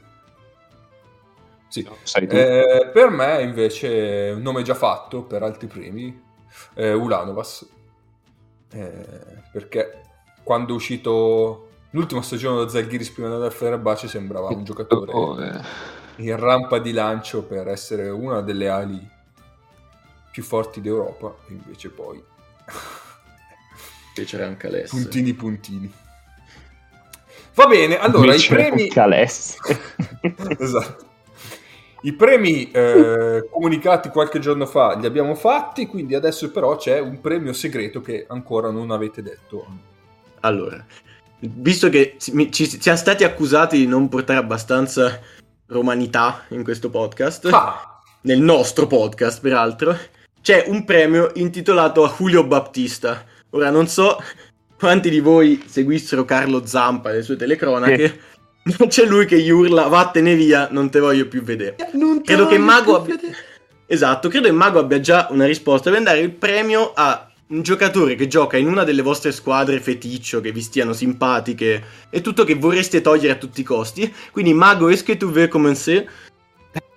[1.84, 2.20] Sì.
[2.20, 6.24] Eh, per me invece un nome già fatto per altri premi,
[6.76, 7.68] eh, Ulanovas.
[8.72, 10.02] Eh, perché
[10.44, 15.62] quando è uscito l'ultima stagione dello Zalgiris prima al Fenerbahce sembrava un giocatore Oh, eh.
[16.18, 19.10] in rampa di lancio per essere una delle ali
[20.32, 22.22] più forti d'Europa, e invece poi
[24.14, 24.98] Che c'era anche Alessio.
[24.98, 25.94] puntini puntini.
[27.54, 28.90] Va bene, allora i premi...
[28.90, 29.58] Calesse.
[30.60, 31.14] esatto.
[32.06, 37.20] I premi eh, comunicati qualche giorno fa li abbiamo fatti, quindi adesso però c'è un
[37.20, 39.66] premio segreto che ancora non avete detto.
[40.42, 40.86] Allora,
[41.40, 45.20] visto che ci, siamo stati accusati di non portare abbastanza
[45.66, 49.98] romanità in questo podcast, Ah, nel nostro podcast peraltro,
[50.44, 53.26] c'è un premio intitolato a Julio Battista.
[53.50, 54.22] Ora non so
[54.78, 58.35] quanti di voi seguissero Carlo Zampa e le sue telecronache, ma
[58.88, 61.76] c'è lui che gli urla vattene via, non te voglio più vedere.
[62.24, 63.16] Credo che Mago abbia...
[63.86, 65.92] Esatto, credo che Mago abbia già una risposta.
[65.92, 70.42] Deve dare il premio a un giocatore che gioca in una delle vostre squadre feticcio,
[70.42, 74.12] che vi stiano simpatiche e tutto che vorreste togliere a tutti i costi.
[74.32, 76.10] Quindi Mago, est-ce que tu veux commencer?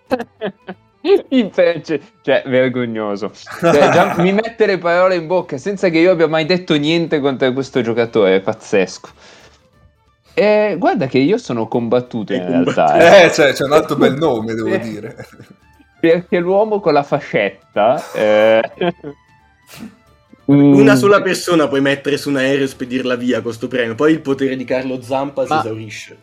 [1.28, 3.30] Invece, cioè, vergognoso.
[3.60, 7.20] Cioè, già mi mette le parole in bocca senza che io abbia mai detto niente
[7.20, 9.36] contro questo giocatore, è pazzesco.
[10.40, 13.24] E guarda che io sono combattuto in realtà, eh.
[13.24, 14.78] eh, c'è, c'è un altro bel nome, devo Sì.
[14.78, 15.16] dire.
[16.00, 18.62] perché l'uomo con la fascetta eh,
[20.44, 23.94] Una Mm, sola persona puoi mettere su un aereo e spedirla via con questo premio.
[23.96, 26.16] Poi il potere di Carlo Zampa Ma- si esaurisce.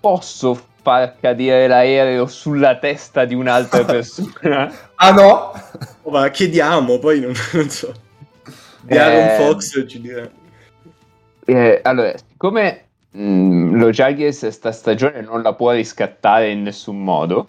[0.00, 4.72] Posso far cadere l'aereo sulla testa di un'altra persona?
[4.96, 5.52] Ah no?
[6.02, 7.92] Oh, ma chiediamo, poi non, non so.
[8.80, 8.98] Di Eh.
[8.98, 10.28] Aaron Fox ci dirà.
[11.44, 12.86] Eh, allora, siccome
[13.16, 17.48] mm, lo Jaguars sta stagione non la può riscattare in nessun modo,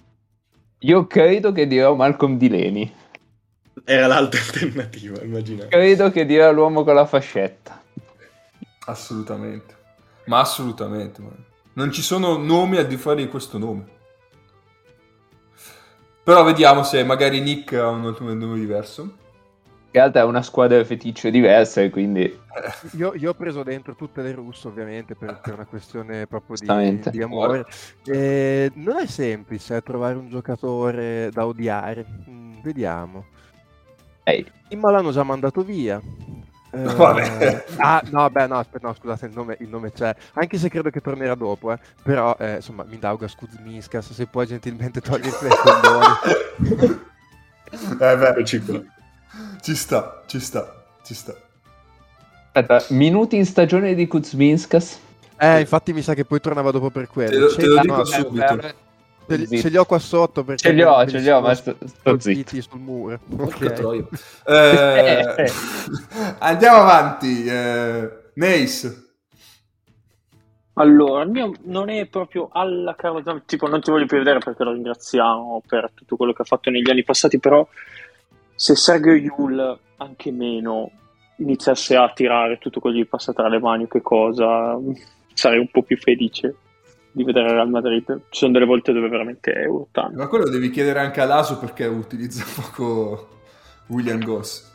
[0.79, 2.93] io credo che dirò Malcolm Delaney.
[3.83, 5.69] Era l'altra alternativa, immaginate.
[5.69, 7.81] Credo che dirà l'uomo con la fascetta.
[8.85, 9.75] Assolutamente.
[10.25, 11.21] Ma assolutamente.
[11.21, 11.29] ma
[11.73, 13.93] Non ci sono nomi al di fuori di questo nome.
[16.23, 19.17] Però vediamo se magari Nick ha un altro nome diverso.
[19.95, 22.37] In realtà è una squadra feticcio diversa e quindi
[22.97, 27.01] Io, io ho preso dentro tutte le russe, ovviamente, per, per una questione proprio di,
[27.11, 27.65] di amore.
[28.03, 32.05] E non è semplice eh, trovare un giocatore da odiare.
[32.29, 33.27] Mm, vediamo.
[34.23, 36.01] Ehi, Imma l'hanno già mandato via.
[36.71, 37.63] Eh, Vabbè.
[37.77, 40.13] Ah, no, beh, no, aspetta, no, scusate, il nome, il nome c'è.
[40.33, 41.79] Anche se credo che tornerà dopo, eh.
[42.03, 47.03] Però, eh, insomma, Mindaugas Kuzminskas, se puoi gentilmente toglierti le condoni.
[47.97, 48.93] Eh beh, Ci.
[49.61, 51.33] Ci sta, ci sta, ci sta.
[52.51, 54.99] aspetta, minuti in stagione di Kuzminskas?
[55.37, 57.39] Eh, infatti mi sa che poi tornava dopo per Te quello.
[57.39, 58.73] lo- Ce- te lo dico no, subito.
[59.27, 61.53] Eh, ce, ce li ho qua sotto perché Ce li ho, ce li ho, ma
[61.55, 63.19] sto- sto colpiti sul muro.
[63.35, 63.73] Porca Ok.
[63.73, 64.05] troia.
[64.45, 65.51] Eh, Eh.
[66.39, 67.45] andiamo avanti.
[67.45, 68.99] Eh, Nace.
[70.77, 74.39] Allora, il mio non è proprio alla Carlo Zampa, tipo non ti voglio più vedere
[74.39, 77.65] perché lo ringraziamo per tutto quello che ha fatto negli anni passati, però
[78.55, 80.91] se Sergio Yul anche meno
[81.37, 84.77] iniziasse a tirare tutto quello che gli passa tra le mani, che cosa,
[85.33, 86.55] sarei un po' più felice
[87.11, 88.21] di vedere Real Madrid.
[88.29, 90.17] Ci sono delle volte dove veramente è urtante.
[90.17, 93.29] Ma quello devi chiedere anche a Laso perché utilizza poco
[93.87, 94.73] William Goss.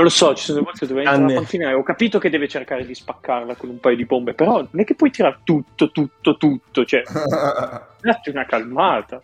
[0.00, 2.86] Non lo so, ci sono volte dove entra la panchina ho capito che deve cercare
[2.86, 6.38] di spaccarla con un paio di bombe, però non è che puoi tirare tutto, tutto,
[6.38, 7.02] tutto, cioè,
[8.00, 9.20] datti una calmata.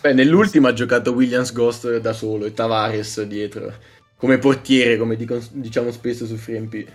[0.00, 3.74] Beh, nell'ultima ha giocato Williams Ghost da solo e Tavares dietro.
[4.16, 6.86] Come portiere, come dico- diciamo spesso su FreeMP.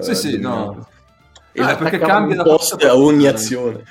[0.00, 0.86] Sì, sì, eh, no.
[1.52, 3.82] E Ah, perché cambia da post a ogni azione.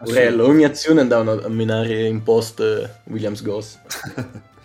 [0.00, 3.78] Orello, a ogni azione andavano a menare in post Williams Ghost.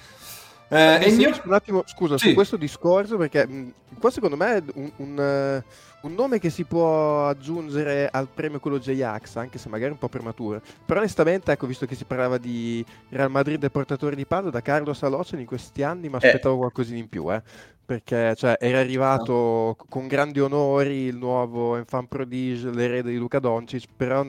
[0.74, 1.38] Eh, e il mio...
[1.44, 2.30] un attimo, scusa, Sì.
[2.30, 5.64] su questo discorso perché mh, qua secondo me è un, un, eh,
[6.04, 10.08] un nome che si può aggiungere al premio quello J-Ax, anche se magari un po'
[10.08, 10.62] prematuro.
[10.86, 14.62] Però onestamente, ecco, visto che si parlava di Real Madrid e portatore di palla, da
[14.62, 17.42] Carlo Salocen in questi anni mi aspettavo qualcosina in più, eh.
[17.86, 23.40] Perché cioè, era arrivato c- con grandi onori il nuovo enfant prodige, l'erede di Luca
[23.40, 24.26] Doncic, però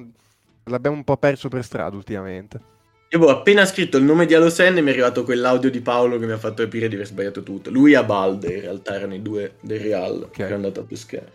[0.65, 2.61] l'abbiamo un po' perso per strada ultimamente.
[3.13, 6.19] Io avevo appena scritto il nome di Alosen e mi è arrivato quell'audio di Paolo
[6.19, 7.69] che mi ha fatto capire di aver sbagliato tutto.
[7.69, 11.33] Lui e Balde in realtà erano i due del Real che erano andati a pescare.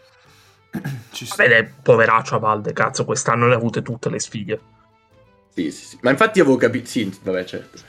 [1.38, 4.60] Vabbè, poveraccio a Valde, cazzo, quest'anno le ha avute tutte le sfighe.
[5.54, 5.98] Sì, sì, sì.
[6.02, 6.88] Ma infatti avevo capito...
[6.88, 7.80] Sì, vabbè, certo.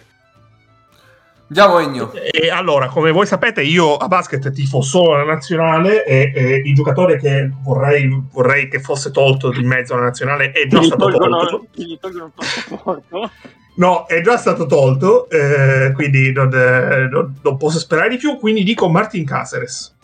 [1.48, 2.12] Andiamo Ennio.
[2.12, 6.74] E allora, come voi sapete, io a basket tifo solo la nazionale e, e il
[6.74, 11.08] giocatore che vorrei, vorrei che fosse tolto di mezzo alla nazionale è già Gli stato
[11.08, 11.66] tolgono, tolto.
[11.72, 13.30] gli tolgono il passaporto.
[13.78, 18.36] No, è già stato tolto, eh, quindi non, eh, non- non posso sperare di più,
[18.36, 19.94] quindi dico Martin Caceres.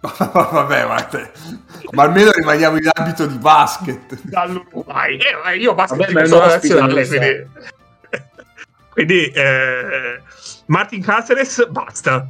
[0.00, 1.30] Vabbè, guarda.
[1.90, 4.18] Ma almeno rimaniamo in ambito di basket.
[4.22, 5.18] dall'Uruguay.
[5.18, 7.46] Eh, io basket Vabbè, ma ospite, nazionale, quindi...
[8.90, 10.20] quindi eh,
[10.66, 12.26] Martin Caceres basta.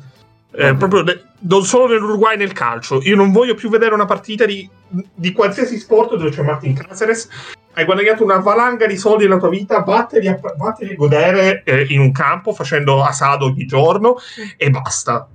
[0.51, 3.01] Eh, proprio ne- non solo nell'Uruguay nel calcio.
[3.03, 4.69] Io non voglio più vedere una partita di,
[5.15, 7.29] di qualsiasi sport dove c'è Martin Caceres.
[7.73, 11.87] Hai guadagnato una valanga di soldi nella tua vita, vattene a, vattene a godere eh,
[11.91, 14.17] in un campo facendo asado ogni giorno
[14.57, 15.29] e basta.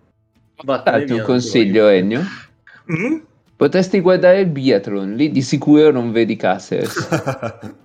[0.63, 1.87] Darti un consiglio.
[1.87, 2.21] Ennio.
[2.91, 3.17] Mm?
[3.55, 7.07] Potresti guardare il biathlon, lì di sicuro non vedi Caceres.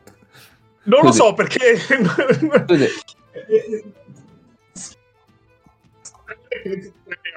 [0.88, 1.18] Non lo Così.
[1.18, 1.78] so perché...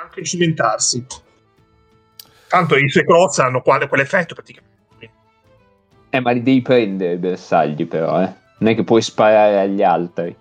[0.02, 1.06] Anche cimentarsi.
[2.48, 4.71] Tanto i suoi cross hanno quale, quell'effetto praticamente.
[6.14, 8.32] Eh, ma li devi prendere i bersagli, però, eh.
[8.60, 10.36] Non è che puoi sparare agli altri.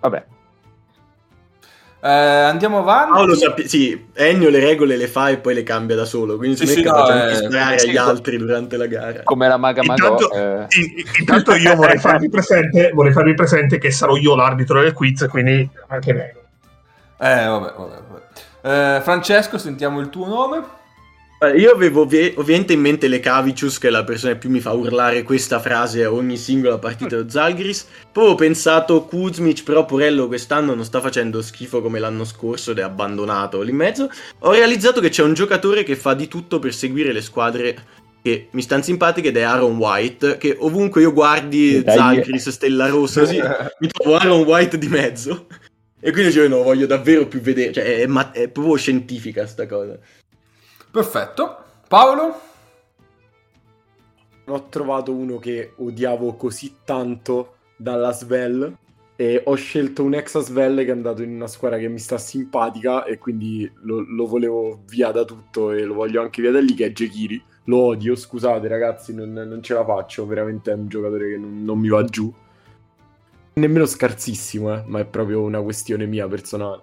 [0.00, 0.24] Vabbè.
[2.02, 3.12] Eh, andiamo avanti.
[3.12, 6.56] Paolo sappi- sì, Ennio le regole le fa e poi le cambia da solo, quindi
[6.56, 9.22] Sì, sì, è capace no, anche di eh, sparare sì, agli altri durante la gara.
[9.22, 10.12] Come la Maga Magò.
[10.12, 10.66] Intanto, eh.
[10.80, 15.26] in- intanto io vorrei farvi, presente, vorrei farvi presente che sarò io l'arbitro del quiz,
[15.30, 16.34] quindi anche me.
[17.18, 18.96] Eh, vabbè, vabbè, vabbè.
[18.96, 20.78] Eh, Francesco, sentiamo il tuo nome.
[21.56, 24.60] Io avevo ovvi- ovviamente in mente le Cavicius, che è la persona che più mi
[24.60, 27.86] fa urlare questa frase a ogni singola partita dello Zalgiris.
[28.12, 32.78] Poi ho pensato Kuzmic, però Porello quest'anno non sta facendo schifo come l'anno scorso ed
[32.78, 34.10] è abbandonato lì in mezzo.
[34.40, 37.74] Ho realizzato che c'è un giocatore che fa di tutto per seguire le squadre
[38.22, 41.96] che mi stanno simpatiche ed è Aaron White, che ovunque io guardi Dai.
[41.96, 43.40] Zalgiris, Stella Rossa, così,
[43.78, 45.46] mi trovo Aaron White di mezzo.
[46.02, 49.66] E quindi cioè, no, voglio davvero più vedere, cioè è, ma- è proprio scientifica sta
[49.66, 49.98] cosa.
[50.90, 51.56] Perfetto.
[51.86, 52.40] Paolo?
[54.46, 58.76] Non ho trovato uno che odiavo così tanto dalla Svel
[59.14, 62.18] e ho scelto un ex Svel che è andato in una squadra che mi sta
[62.18, 66.60] simpatica e quindi lo, lo volevo via da tutto e lo voglio anche via da
[66.60, 67.40] lì che è Jekiri.
[67.64, 71.62] Lo odio, scusate ragazzi, non, non ce la faccio, veramente è un giocatore che non,
[71.62, 72.32] non mi va giù.
[73.52, 76.82] Nemmeno scarsissimo, eh, ma è proprio una questione mia personale.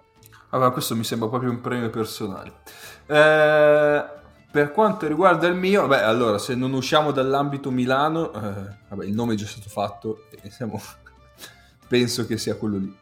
[0.58, 2.53] Vabbè, questo mi sembra proprio un premio personale.
[3.05, 4.05] Eh,
[4.49, 9.14] per quanto riguarda il mio, beh, allora, se non usciamo dall'ambito Milano, eh, vabbè, il
[9.14, 10.82] nome è già stato fatto e siamo...
[11.88, 12.97] penso che sia quello lì.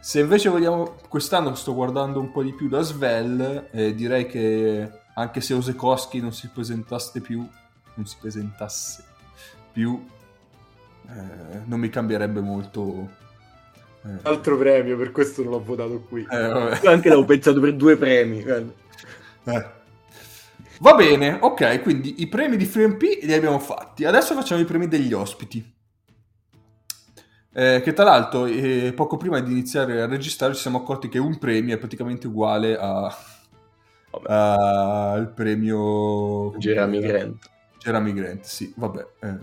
[0.00, 4.90] Se invece vogliamo, quest'anno sto guardando un po' di più la Svel, eh, direi che
[5.14, 7.46] anche se Osekowski non si presentasse più,
[7.94, 9.04] non si presentasse
[9.72, 10.06] più,
[11.08, 13.22] eh, non mi cambierebbe molto.
[14.04, 16.26] Eh, Altro premio, per questo non l'ho votato qui.
[16.30, 18.42] eh, anche l'avevo pensato per due premi.
[18.42, 18.72] guarda.
[19.44, 19.82] Eh.
[20.80, 24.04] Va bene, ok, quindi i premi di FreeMP li abbiamo fatti.
[24.04, 25.72] Adesso facciamo i premi degli ospiti.
[27.56, 31.18] Eh, che tra l'altro, eh, poco prima di iniziare a registrare, ci siamo accorti che
[31.18, 33.12] un premio è praticamente uguale al
[35.34, 37.50] premio Jeremy Grant.
[37.78, 39.06] Jeremy Grant, sì, vabbè.
[39.20, 39.38] eh,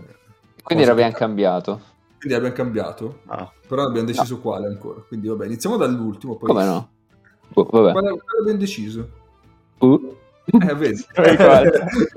[0.62, 1.80] Quindi l'abbiamo cambiato.
[2.22, 3.50] Quindi abbiamo cambiato, Ah.
[3.66, 5.00] però abbiamo deciso quale ancora.
[5.08, 6.36] Quindi vabbè, iniziamo dall'ultimo.
[6.36, 6.48] Poi...
[6.48, 6.88] Come no?
[7.48, 7.90] Boh, vabbè.
[7.90, 9.08] Quale, quale abbiamo deciso?
[9.78, 10.16] Uh.
[10.44, 11.04] Eh, vedi.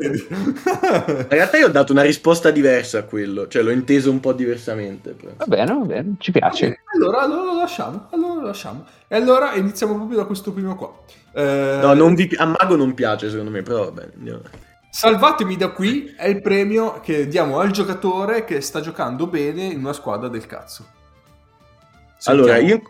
[0.05, 4.33] In realtà io ho dato una risposta diversa a quello, cioè l'ho inteso un po'
[4.33, 5.11] diversamente.
[5.11, 5.31] però.
[5.37, 6.81] Va bene, va bene, ci piace.
[6.95, 8.85] Allora, allora lo lasciamo, allora lo lasciamo.
[9.07, 10.93] E allora iniziamo proprio da questo primo qua.
[11.33, 14.09] Eh, No, non vi pi- a Mago non piace secondo me, però vabbè.
[14.17, 14.57] andiamo avanti.
[14.95, 19.79] Salvatemi da qui è il premio che diamo al giocatore che sta giocando bene in
[19.79, 20.85] una squadra del cazzo.
[22.17, 22.49] Sentiamo.
[22.49, 22.81] Allora, io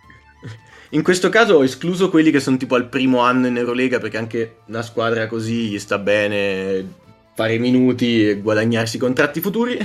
[0.89, 4.17] in questo caso ho escluso quelli che sono tipo al primo anno in Eurolega perché
[4.17, 6.87] anche una squadra così gli sta bene
[7.33, 9.75] fare minuti e guadagnarsi contratti futuri.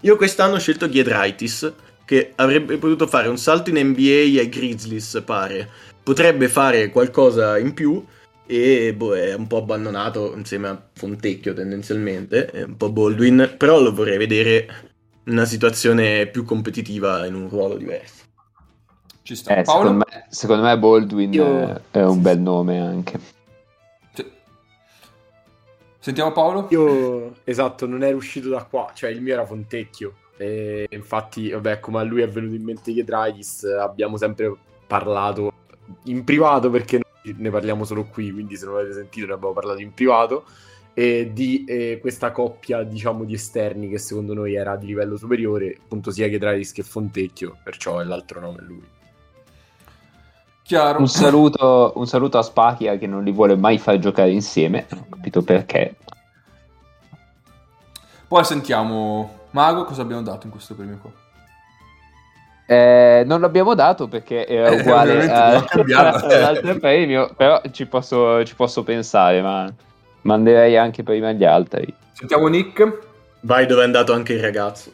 [0.00, 1.72] Io quest'anno ho scelto Giedraitis
[2.04, 5.66] che avrebbe potuto fare un salto in NBA ai Grizzlies, pare.
[6.02, 8.04] Potrebbe fare qualcosa in più
[8.50, 13.80] e boh, è un po' abbandonato insieme a Fontecchio tendenzialmente, è un po' Baldwin, però
[13.80, 14.66] lo vorrei vedere
[15.24, 18.24] in una situazione più competitiva in un ruolo diverso.
[19.22, 19.54] Ci sta.
[19.54, 19.82] Eh, Paolo?
[19.82, 23.20] secondo, me, secondo me Baldwin Io- è, un bel nome anche.
[24.14, 24.26] Sì.
[26.00, 26.66] Sentiamo Paolo?
[26.70, 30.14] Io, esatto, non ero uscito da qua, cioè il mio era Fontecchio.
[30.36, 34.52] E infatti, vabbè, come a lui è venuto in mente Giedraitis, abbiamo sempre
[34.88, 35.52] parlato
[36.04, 39.80] in privato perché ne parliamo solo qui, quindi se non l'avete sentito ne abbiamo parlato
[39.80, 40.44] in privato.
[40.92, 45.78] E di eh, questa coppia, diciamo, di esterni che secondo noi era di livello superiore,
[45.82, 48.84] appunto sia Giedraitis che Fontecchio, perciò è l'altro nome lui.
[50.62, 50.98] Chiaro.
[50.98, 55.00] Un saluto, un saluto a Spachia che non li vuole mai far giocare insieme, non
[55.00, 55.96] ho capito perché.
[58.28, 61.10] Poi sentiamo Mago cosa abbiamo dato in questo premio qua.
[62.70, 66.26] Eh, non l'abbiamo dato perché era Eh, uguale a- cambiarlo.
[66.28, 69.68] all'altro premio, però ci posso, ci posso pensare, ma
[70.22, 71.92] manderei anche prima gli altri.
[72.12, 72.98] Sentiamo Nick.
[73.40, 74.92] Vai dove è andato anche il ragazzo.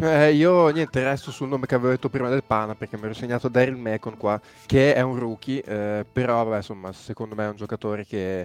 [0.00, 3.14] Eh, io niente, resto sul nome che avevo detto prima del Pana perché mi ero
[3.14, 7.48] segnato Daryl Macon qua, che è un rookie, eh, però vabbè, insomma, secondo me è
[7.48, 8.40] un giocatore che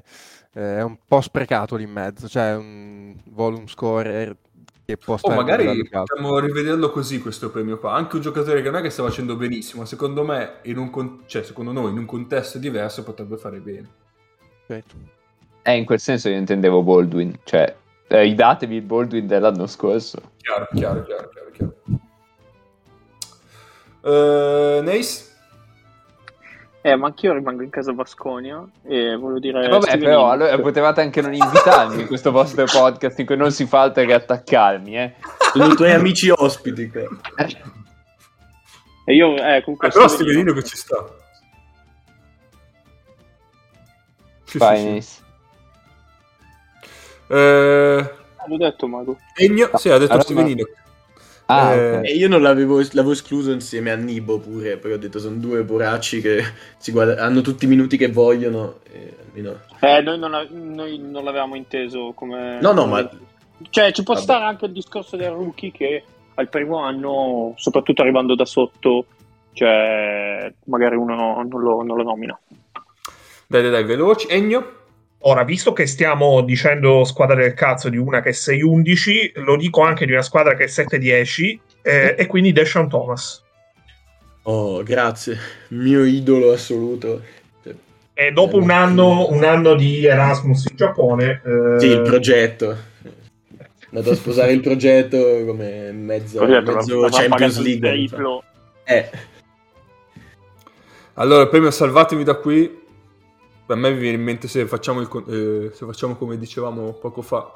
[0.54, 4.36] eh, è un po' sprecato lì in mezzo, cioè è un volume scorer
[4.86, 7.94] che può O stare Oh, magari possiamo rivederlo così questo premio qua.
[7.94, 11.24] Anche un giocatore che non è che sta facendo benissimo, secondo me, in un con-
[11.26, 13.90] cioè, secondo noi, in un contesto diverso potrebbe fare bene.
[14.68, 14.96] Certo.
[15.62, 17.74] Eh, in quel senso io intendevo Baldwin, cioè
[18.08, 20.32] eh, ridatevi il Baldwin dell'anno scorso.
[20.38, 21.76] Chiaro, chiaro, chiaro, chiaro, chiaro.
[24.02, 25.32] Eh, Nace?
[26.86, 29.66] Eh, ma anch'io rimango in casa Vasconia e volevo dire...
[29.66, 33.38] Eh, vabbè, Steven però allora potevate anche non invitarmi in questo vostro podcast in cui
[33.38, 35.14] non si fa altro che attaccarmi, eh.
[35.54, 37.04] Sono i tuoi amici ospiti qua.
[39.06, 39.88] E io, eh, comunque...
[39.88, 41.06] Eh, però Steven Stevenino che ci sta.
[44.44, 45.22] Sì, Vai, sì, sì.
[47.28, 48.14] Eh,
[48.46, 49.18] L'ho detto, Mago.
[49.36, 49.70] Egno?
[49.76, 50.66] Sì, ha detto Allora- Stevenino.
[51.56, 52.04] Ah, Eh, ok.
[52.06, 55.64] E io non l'avevo, l'avevo escluso insieme a Nibo pure, perché ho detto sono due
[55.64, 56.44] poracci che
[56.78, 58.80] si guarda- hanno tutti i minuti che vogliono.
[58.92, 59.60] E almeno...
[59.80, 62.60] Eh, noi non, noi non l'avevamo inteso come...
[62.62, 63.10] No, no, ma-
[63.70, 64.26] Cioè, ci può Vabbè.
[64.26, 66.04] stare anche il discorso del rookie che
[66.36, 69.06] al primo anno, soprattutto arrivando da sotto,
[69.54, 72.38] cioè, magari uno non lo, non lo nomina.
[73.48, 74.28] Dai, dai, dai, veloci.
[74.28, 74.82] Egno?
[75.26, 79.82] Ora, visto che stiamo dicendo squadra del cazzo di una che è 6-11, lo dico
[79.82, 83.42] anche di una squadra che è 7-10, eh, e quindi Deshaun Thomas.
[84.44, 85.38] Oh, grazie.
[85.70, 87.22] Mio idolo assoluto.
[88.14, 92.76] E dopo un anno, un anno di Erasmus in Giappone, eh, Sì, il progetto.
[93.92, 98.10] Andato a sposare il progetto come mezzo, Progetto, mezzo Champions League.
[98.84, 99.10] Eh,
[101.14, 102.82] Allora, il premio salvatemi da qui.
[103.68, 107.22] A me mi viene in mente se facciamo, il eh, se facciamo come dicevamo poco
[107.22, 107.52] fa,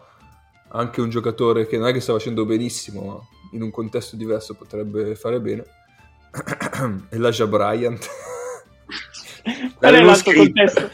[0.69, 3.19] anche un giocatore che non è che sta facendo benissimo, ma
[3.53, 5.65] in un contesto diverso potrebbe fare bene.
[7.11, 8.07] Elijah Bryant.
[9.77, 10.43] Qual è l'altro scritto.
[10.43, 10.89] contesto?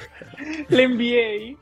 [0.68, 1.58] L'NBA?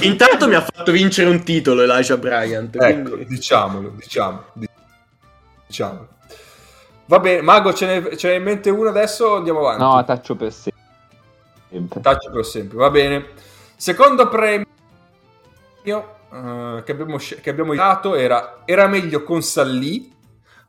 [0.06, 2.76] Intanto mi ha fatto vincere un titolo Elijah Bryant.
[2.80, 4.68] ecco, quindi- diciamolo, diciamo, di-
[5.66, 6.08] diciamolo.
[7.06, 9.82] Va bene, Mago, ce n'è, ce n'è in mente uno adesso o andiamo avanti?
[9.82, 10.52] No, taccio per
[11.70, 12.00] sempre.
[12.00, 13.26] Taccio per sempre, va bene.
[13.76, 14.66] Secondo premio
[15.84, 20.12] eh, che, abbiamo, che abbiamo dato era Era meglio con Sallì,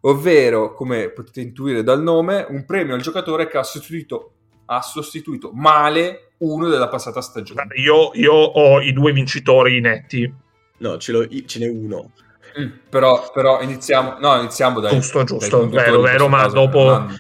[0.02, 4.32] ovvero, come potete intuire dal nome, un premio al giocatore che ha sostituito,
[4.66, 7.68] ha sostituito male uno della passata stagione.
[7.76, 10.32] Io, io ho i due vincitori netti.
[10.78, 12.12] No, ce, l'ho- ce n'è uno.
[12.58, 14.94] Mm, però, però iniziamo, no, iniziamo dai.
[14.94, 17.20] Giusto, giusto, dai vero, vero, ma caso, dopo- non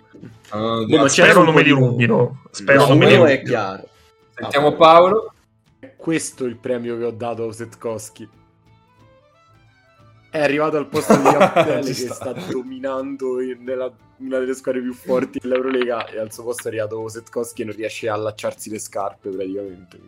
[0.49, 1.05] hanno Boh, ma idea.
[1.07, 2.41] c'era Spero un non me li di- rubino.
[2.51, 3.49] Spero No, non me li uno è rubino.
[3.49, 3.87] chiaro.
[4.35, 5.33] Sentiamo Paolo.
[5.95, 8.29] Questo è il premio che ho dato a Setkowski.
[10.31, 12.13] È arrivato al posto di Abdel che Ci sta.
[12.13, 16.67] sta dominando in- nella- una delle squadre più forti dell'Eurolega e al suo posto è
[16.67, 19.99] arrivato Setkowski e non riesce a allacciarsi le scarpe praticamente.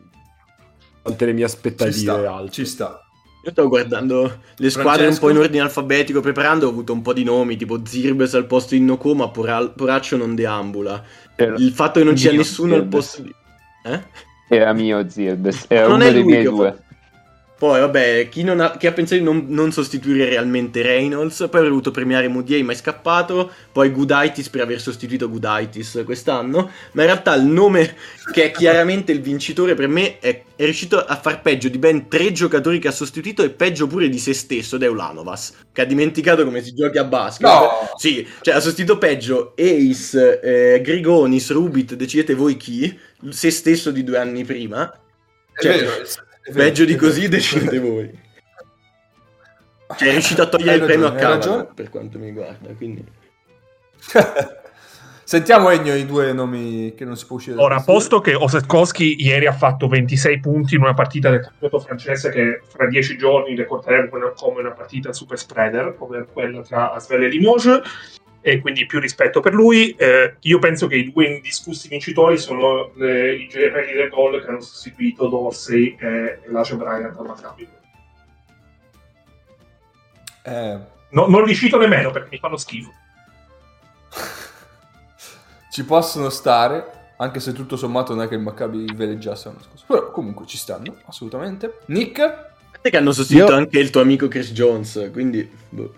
[1.01, 2.51] Quante le mie Ci aspettative sta, alte.
[2.51, 3.01] ci sta.
[3.43, 5.25] Io stavo guardando le squadre Francesco?
[5.25, 8.45] un po' in ordine alfabetico preparando, ho avuto un po' di nomi, tipo Zirbes al
[8.45, 11.03] posto di Noko, ma Poral- Poraccio non deambula.
[11.57, 12.99] Il fatto che non Mio nessuno al Zirbes.
[12.99, 13.33] posto di...
[13.85, 13.99] Eh?
[14.47, 16.69] Era mio Zirbes, era Non uno è dei miei due.
[16.69, 16.83] fatto.
[17.61, 21.59] Poi, vabbè, chi, non ha, chi ha pensato di non, non sostituire realmente Reynolds, poi
[21.59, 27.01] avrei voluto premiare Mudiei, ma è scappato, poi Gudaitis per aver sostituito Gudaitis quest'anno, ma
[27.03, 27.95] in realtà il nome
[28.33, 32.07] che è chiaramente il vincitore per me è, è riuscito a far peggio di ben
[32.07, 35.81] tre giocatori che ha sostituito e peggio pure di se stesso, ed è Ulanovas, che
[35.81, 37.47] ha dimenticato come si giochi a basket.
[37.47, 37.91] No!
[37.95, 42.97] Sì, cioè ha sostituito peggio Ace, eh, Grigonis, Rubit, decidete voi chi,
[43.29, 44.91] se stesso di due anni prima.
[45.61, 46.05] Cioè, è vero,
[46.53, 48.19] Peggio di così decidete voi.
[49.97, 53.03] Cioè, è riuscito a togliere il premio a Cavana, per quanto mi riguarda, quindi...
[55.23, 57.55] Sentiamo Ennio i due nomi che non si può uscire.
[57.55, 61.79] da Ora, posto che Osetkowski ieri ha fatto 26 punti in una partita del campionato
[61.79, 66.91] francese che fra 10 giorni ricorderemo come- come una partita super spreader, come quella tra
[66.91, 67.79] Asvel e Limoges,
[68.41, 69.91] e quindi più rispetto per lui.
[69.91, 74.47] Eh, io penso che i due indiscussi vincitori sono le- i gemelli del gol che
[74.47, 77.67] hanno sostituito Dorsey e Elijah Bryant al Maccabi.
[80.43, 80.77] Eh,
[81.11, 82.89] No- non li cito nemmeno perché mi fanno schifo.
[85.69, 89.83] ci possono stare, anche se tutto sommato non è che il Maccabi veleggiasse l'anno scorso.
[89.87, 91.79] Però comunque ci stanno, assolutamente.
[91.87, 92.15] Nick?
[92.17, 95.47] Guardate che hanno sostituito Io- anche il tuo amico Chris Jones, quindi...
[95.69, 95.95] boh.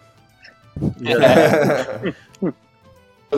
[0.97, 1.19] L'ho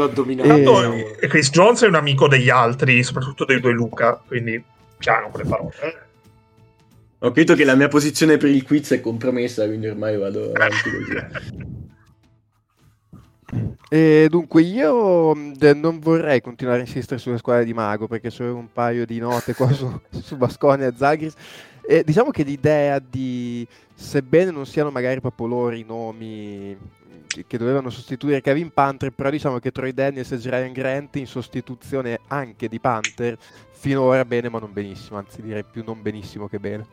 [0.08, 0.48] dominato.
[0.50, 1.18] Tanto, Eh.
[1.22, 4.64] eh, Chris Jones è un amico degli altri, soprattutto dei due Luca, quindi
[4.98, 5.74] piano con le parole.
[5.82, 6.04] eh.
[7.20, 10.90] Ho capito che la mia posizione per il quiz è compromessa, quindi ormai vado avanti
[10.92, 11.14] così.
[13.90, 18.58] E dunque io de- non vorrei continuare a insistere sulle squadre di Mago perché sono
[18.58, 21.34] un paio di note qua su, su Basconia e Zagris.
[21.88, 26.76] E diciamo che l'idea di, sebbene non siano magari proprio loro i nomi
[27.48, 32.20] che- dovevano sostituire Kevin Panther, però diciamo che Troy Daniels e Ryan Grant in sostituzione
[32.28, 33.38] anche di Panther
[33.72, 36.86] finora bene ma non benissimo, anzi direi più non benissimo che bene.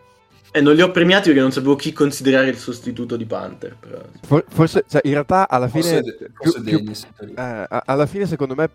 [0.54, 3.74] E non li ho premiati perché non sapevo chi considerare il sostituto di Panther.
[3.80, 4.02] Però...
[4.22, 6.02] For- forse, cioè, in realtà alla fine...
[6.02, 7.34] Forse, forse più- più-.
[7.34, 8.68] Eh, alla fine, secondo me,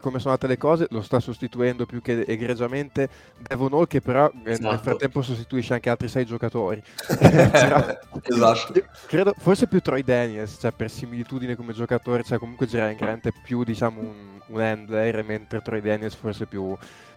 [0.00, 4.26] come sono andate le cose, lo sta sostituendo più che egregiamente Devon Hall, che però
[4.26, 4.78] eh, nel Esatto.
[4.78, 6.82] frattempo sostituisce anche altri sei giocatori.
[7.06, 7.84] Però-
[8.22, 8.72] esatto.
[9.06, 13.32] Credo, forse più Troy Daniels, cioè per similitudine come giocatore, cioè comunque Jaren Grant è
[13.42, 16.74] più diciamo un, un handler, mentre Troy Daniels forse più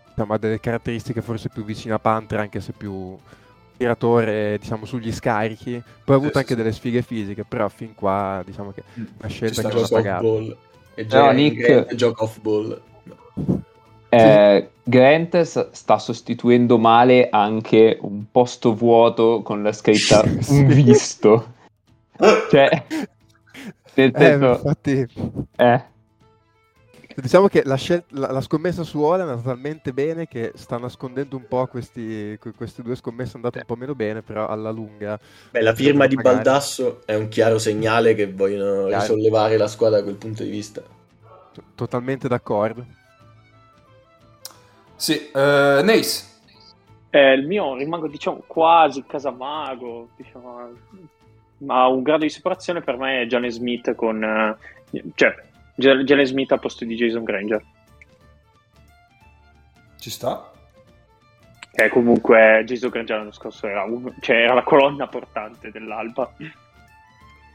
[0.10, 3.18] diciamo, ha delle caratteristiche forse più vicine a Panther, anche se più
[3.78, 7.94] tiratore diciamo sugli scarichi poi ha avuto Sì, anche sì, delle sfighe fisiche però fin
[7.94, 8.84] qua diciamo che è
[9.20, 10.02] una scelta sta, che ci va sta.
[11.00, 12.82] E Però gioca Nick- Grant gioca off-ball.
[14.10, 21.54] Eh, Grant sta sostituendo male anche un posto vuoto con la scritta un visto.
[22.50, 22.84] Cioè,
[23.94, 25.08] nel Eh, senso, infatti
[25.58, 25.84] eh,
[27.22, 30.78] diciamo che la, scel- la- la scommessa su Ola è andata talmente bene che sta
[30.78, 34.70] nascondendo un po' questi, que- queste due scommesse andate un po' meno bene però alla
[34.72, 35.20] lunga
[35.52, 36.36] Beh, la firma di Magari.
[36.36, 39.02] Baldasso è un chiaro segnale che vogliono Chiaro.
[39.02, 40.82] risollevare la squadra da quel punto di vista.
[41.54, 42.86] to- totalmente d'accordo
[44.96, 46.26] Sì, eh, Nace.
[47.10, 50.70] Eh, il mio rimango diciamo quasi Casamago, diciamo,
[51.60, 55.36] ma un grado di separazione per me è Jalen Smith con eh, cioè
[55.78, 57.64] Jalen Smith a posto di Jason Granger,
[60.00, 60.52] Ci sta.
[61.72, 66.32] che comunque Jason Granger l'anno scorso era, un- cioè, era la colonna portante dell'Alba.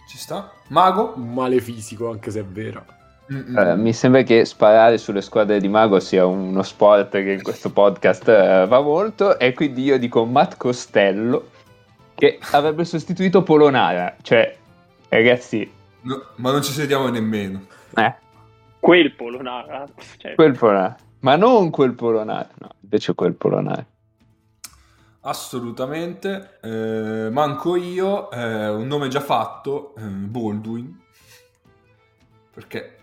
[0.08, 0.52] Ci sta.
[0.68, 1.14] Mago.
[1.16, 2.84] Un male fisico, anche se è vero.
[3.32, 3.56] Mm-mm.
[3.56, 7.70] eh, mi sembra che sparare sulle squadre di Mago sia uno sport che in questo
[7.70, 11.48] podcast eh, va molto e quindi io dico Matt Costello
[12.14, 14.16] che avrebbe sostituito Polonara.
[14.22, 14.56] Cioè,
[15.08, 15.70] ragazzi,
[16.02, 17.66] No, ma non ci sediamo nemmeno.
[17.96, 18.14] Eh,
[18.80, 19.86] Quel Polonara,
[20.18, 20.96] cioè, quel Polonara.
[21.20, 23.86] Ma non quel Polonara, no, invece quel Polonara.
[25.20, 26.58] Assolutamente.
[26.62, 28.30] Eh, manco io.
[28.32, 29.94] eh, un nome già fatto.
[29.96, 31.00] eh, Baldwin.
[32.52, 32.96] Perché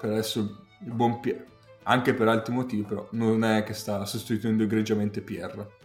[0.00, 1.44] per adesso il buon Pier.
[1.84, 3.06] Anche per altri motivi, però.
[3.12, 5.76] Non è che sta sostituendo egregiamente Pierre.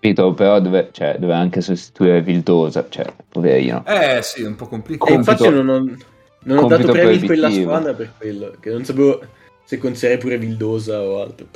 [0.00, 0.32] Capito?
[0.32, 3.84] Però dove, cioè, doveva anche sostituire Vildosa, cioè, poverino.
[3.86, 5.12] Eh sì, è un po' E complicato.
[5.12, 5.96] Compito- infatti non ho,
[6.44, 9.20] non ho dato premi in quella squadra per quello, che non sapevo
[9.64, 11.46] se considerare pure Vildosa o altro.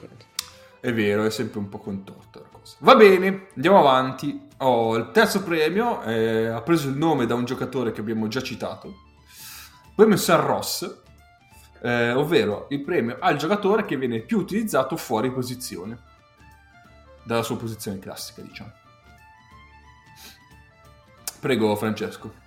[0.81, 2.77] È vero, è sempre un po' contorta la cosa.
[2.81, 4.47] Va bene, andiamo avanti.
[4.59, 8.43] Oh, il terzo premio eh, ha preso il nome da un giocatore che abbiamo già
[8.43, 8.95] citato.
[9.95, 11.01] Premio San Ross,
[11.83, 16.07] eh, ovvero il premio al giocatore che viene più utilizzato fuori posizione.
[17.25, 18.73] Dalla sua posizione classica, diciamo.
[21.41, 22.47] Prego, Francesco.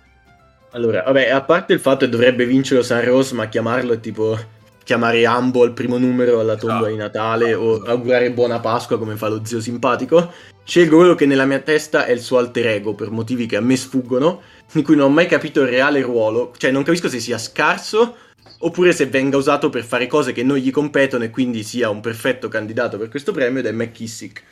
[0.72, 4.38] Allora, vabbè, a parte il fatto che dovrebbe vincere San Rose, ma chiamarlo è tipo
[4.82, 9.28] chiamare Ambo al primo numero alla tomba di Natale o augurare buona Pasqua come fa
[9.28, 10.32] lo zio simpatico,
[10.64, 13.60] scelgo quello che nella mia testa è il suo alter ego per motivi che a
[13.60, 14.40] me sfuggono,
[14.72, 18.16] in cui non ho mai capito il reale ruolo, cioè non capisco se sia scarso
[18.58, 22.00] oppure se venga usato per fare cose che non gli competono e quindi sia un
[22.00, 24.42] perfetto candidato per questo premio ed è McKissick.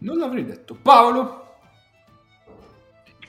[0.00, 0.76] Non l'avrei detto.
[0.80, 1.44] Paolo?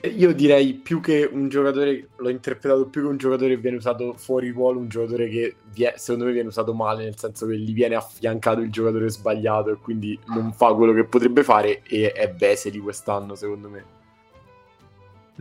[0.02, 4.14] Io direi più che un giocatore, l'ho interpretato più che un giocatore che viene usato
[4.16, 7.72] fuori ruolo, un giocatore che vie- secondo me viene usato male, nel senso che gli
[7.72, 12.32] viene affiancato il giocatore sbagliato e quindi non fa quello che potrebbe fare e è
[12.32, 13.84] Vesely quest'anno secondo me.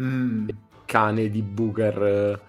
[0.02, 0.48] Mm.
[0.86, 2.40] Cane di Booker eh,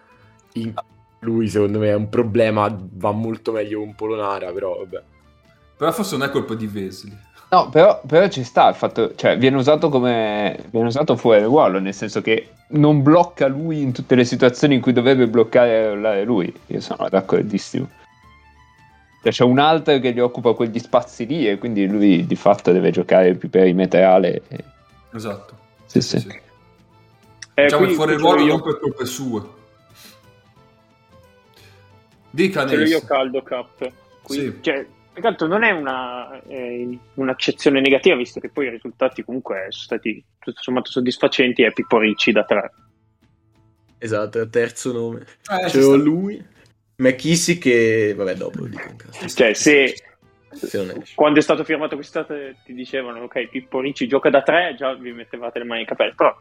[0.60, 0.72] in
[1.20, 5.02] lui secondo me è un problema, va molto meglio con Polonara, però vabbè.
[5.76, 7.16] Però forse non è colpa di Vesely.
[7.50, 11.78] No, però, però ci sta il fatto, cioè viene usato come viene usato fuori ruolo,
[11.80, 16.52] nel senso che non blocca lui in tutte le situazioni in cui dovrebbe bloccare lui.
[16.66, 17.88] Io sono d'accordissimo.
[19.22, 22.70] Cioè, c'è un altro che gli occupa quegli spazi lì e quindi lui di fatto
[22.70, 24.42] deve giocare più perimetrale.
[24.48, 24.64] e-
[25.14, 25.56] Esatto.
[25.86, 26.16] Sì, sì.
[27.54, 28.46] Eh, diciamo qui- il fuori ruolo io.
[28.48, 29.42] non per colpe sue.
[32.30, 33.90] Dica Ce l'ho io caldo cap.
[34.22, 34.58] Qui, Sì.
[34.60, 34.86] cioè,
[35.20, 39.84] che altro non è una, eh, un'accezione negativa, visto che poi i risultati comunque sono
[39.84, 42.72] stati tutto sommato soddisfacenti e Pippo Ricci da tre.
[43.98, 45.24] Esatto, è il terzo nome.
[45.42, 45.96] Ci C'è sta.
[45.96, 46.42] lui,
[46.96, 48.14] McKissick e...
[48.16, 49.26] vabbè dopo lo dico in caso.
[49.28, 49.94] Cioè, se
[50.50, 54.94] Se quando è stato firmato quest'estate ti dicevano ok, Pippo Ricci gioca da tre, già
[54.94, 56.36] vi mettevate le mani nei capelli, però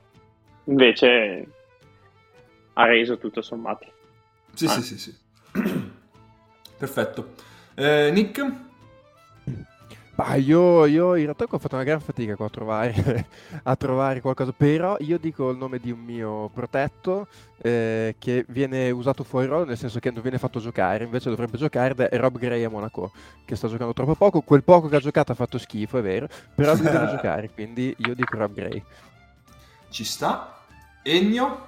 [0.65, 1.47] invece
[2.73, 3.85] ha reso tutto sommato.
[4.53, 4.69] Sì, Ah.
[4.69, 5.15] sì, sì, sì.
[6.77, 7.33] Perfetto.
[7.75, 8.51] Eh, Nick?
[10.17, 13.27] Ma io, io in realtà ho fatto una gran fatica qua a trovare,
[13.61, 17.27] a trovare qualcosa, però io dico il nome di un mio protetto
[17.61, 21.59] eh, che viene usato fuori ruolo, nel senso che non viene fatto giocare, invece dovrebbe
[21.59, 23.11] giocare, ed è Rob Gray a Monaco,
[23.45, 26.27] che sta giocando troppo poco, quel poco che ha giocato ha fatto schifo, è vero,
[26.55, 28.83] però lui deve giocare, quindi io dico Rob Gray.
[29.89, 30.61] Ci sta.
[31.03, 31.65] Ennio?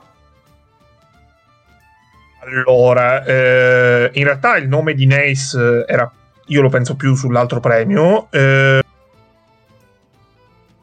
[2.40, 6.12] Allora, eh, in realtà il nome di Nace eh, era,
[6.50, 8.28] io lo penso più sull'altro premio.
[8.32, 8.82] Eh,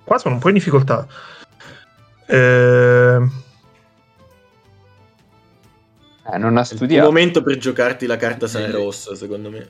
[0.05, 1.07] qua sono un po' in difficoltà.
[2.27, 3.19] Eh,
[6.29, 7.07] Eh, non ha È il studiato.
[7.07, 9.69] momento per giocarti la carta San Rossa, secondo me.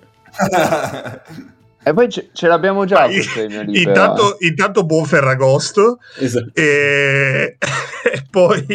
[1.82, 6.50] E poi ce, ce l'abbiamo già Ah, però, intanto, intanto buon Ferragosto Esatto.
[6.54, 7.58] e,
[8.12, 8.66] e poi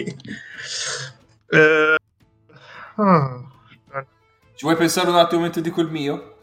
[1.49, 1.95] eh,
[2.95, 3.41] ah.
[4.55, 6.35] Ci vuoi pensare un attimo mentre dico il mio?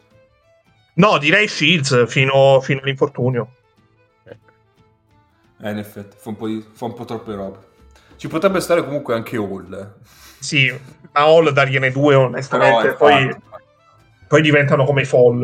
[0.98, 3.52] No direi Shields fino, fino all'infortunio
[5.60, 7.58] Eh, in effetti, fa un po', di- fa un po' troppe robe.
[8.16, 9.72] Ci potrebbe stare comunque anche Hall.
[9.72, 10.06] eh.
[10.38, 10.68] sì
[11.12, 13.62] a Hall dargliene due onestamente poi, infatti,
[14.28, 15.42] poi diventano come i fall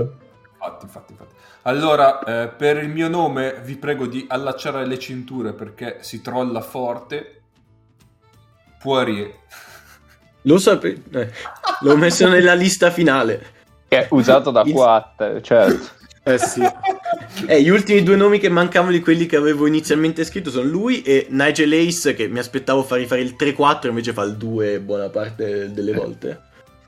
[0.52, 1.34] infatti, infatti, infatti.
[1.66, 6.60] Allora, eh, per il mio nome vi prego di allacciare le cinture perché si trolla
[6.60, 7.40] forte.
[8.82, 9.32] Poirier.
[10.42, 11.00] Lo sapevo.
[11.80, 13.53] L'ho messo nella lista finale.
[13.94, 16.02] Che è usato da 4, certo.
[16.26, 16.62] Eh sì.
[17.46, 21.02] Eh, gli ultimi due nomi che mancavano di quelli che avevo inizialmente scritto sono lui
[21.02, 25.10] e Nigel Ace, che mi aspettavo fare fare il 3-4, invece fa il 2 buona
[25.10, 26.40] parte delle volte.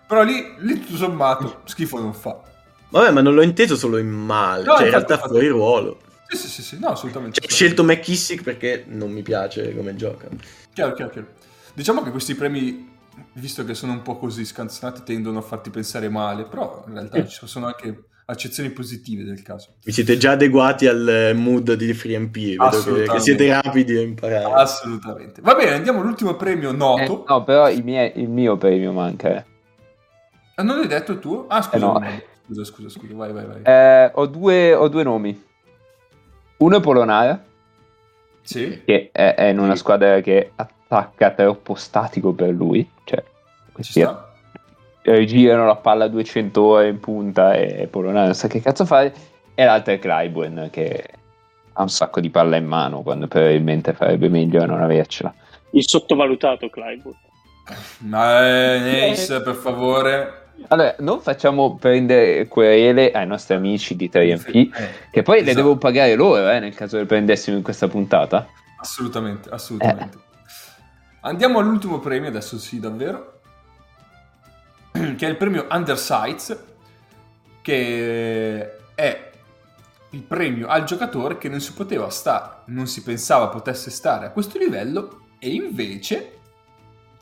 [0.09, 2.41] Però lì, lì tutto sommato, schifo non fa.
[2.89, 5.33] Vabbè, ma non l'ho inteso solo in male, No, cioè in realtà infatti.
[5.33, 5.99] fuori ruolo.
[6.29, 7.39] Sì, sì, sì, sì, no, assolutamente.
[7.39, 10.29] Cioè, ho scelto McKissick perché non mi piace come gioca.
[10.73, 11.27] Chiaro, chiaro, chiaro.
[11.75, 12.96] Diciamo che questi premi,
[13.35, 17.25] visto che sono un po' così scanzonati, tendono a farti pensare male, però in realtà
[17.27, 19.75] ci sono anche accezioni positive del caso.
[19.85, 24.53] Vi siete già adeguati al eh, mood di FreeMP, vedo che, siete rapidi a imparare.
[24.53, 25.41] Assolutamente.
[25.43, 27.25] Va bene, andiamo all'ultimo premio Eh, noto.
[27.29, 29.29] no, però i miei- il mio premio manca.
[29.37, 29.45] eh.
[30.57, 31.45] Ah, non l'hai detto tu?
[31.49, 31.77] Ah, scusa.
[31.77, 32.03] Eh, no.
[32.47, 33.63] Scusa, scusa, scusa, vai, vai, vai.
[33.63, 35.45] Eh, ho, due, ho due nomi.
[36.59, 37.45] Uno è Polonara,
[38.43, 38.83] Sì.
[38.85, 42.89] che è, è in una squadra che attacca troppo statico per lui.
[43.83, 44.33] Ci sta.
[45.03, 49.15] eh, girano la palla 200 ore in punta e Polonara non sa che cazzo fare.
[49.55, 51.05] E l'altro è Clyburn, che
[51.73, 55.33] ha un sacco di palla in mano, quando probabilmente farebbe meglio a non avercela.
[55.71, 57.17] Il sottovalutato Clyburn.
[57.99, 60.45] Ma eh, Ace, per favore.
[60.69, 65.57] Allora, non facciamo prendere querele ai nostri amici di 3MP, Eh, che poi le esatto.
[65.57, 68.47] devo pagare loro eh, nel caso le prendessimo in questa puntata.
[68.81, 70.19] Assolutamente, assolutamente.
[71.23, 73.36] Andiamo all'ultimo premio, adesso sì, davvero.
[75.17, 76.57] Che è il premio Undersights,
[77.63, 79.31] che è
[80.11, 84.31] il premio al giocatore che non si poteva stare, non si pensava potesse stare a
[84.31, 86.33] questo livello, e invece.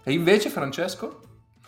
[0.03, 1.21] E invece, Francesco?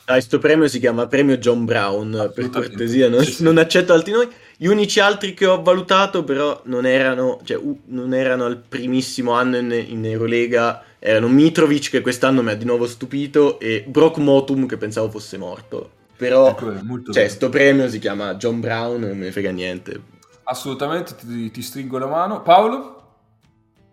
[0.04, 3.42] Dai, sto premio si chiama premio John Brown, per cortesia, non, Sì, sì.
[3.42, 4.28] non accetto altri nomi.
[4.56, 9.56] Gli unici altri che ho valutato però non erano, cioè, non erano al primissimo anno
[9.56, 14.66] in, in Eurolega, erano Mitrovic che quest'anno mi ha di nuovo stupito e Brock Motum
[14.66, 15.90] che pensavo fosse morto.
[16.16, 20.00] Però, Ecco, cioè, sto premio si chiama John Brown, non me ne frega niente.
[20.44, 22.40] Assolutamente, ti, ti stringo la mano.
[22.42, 23.02] Paolo?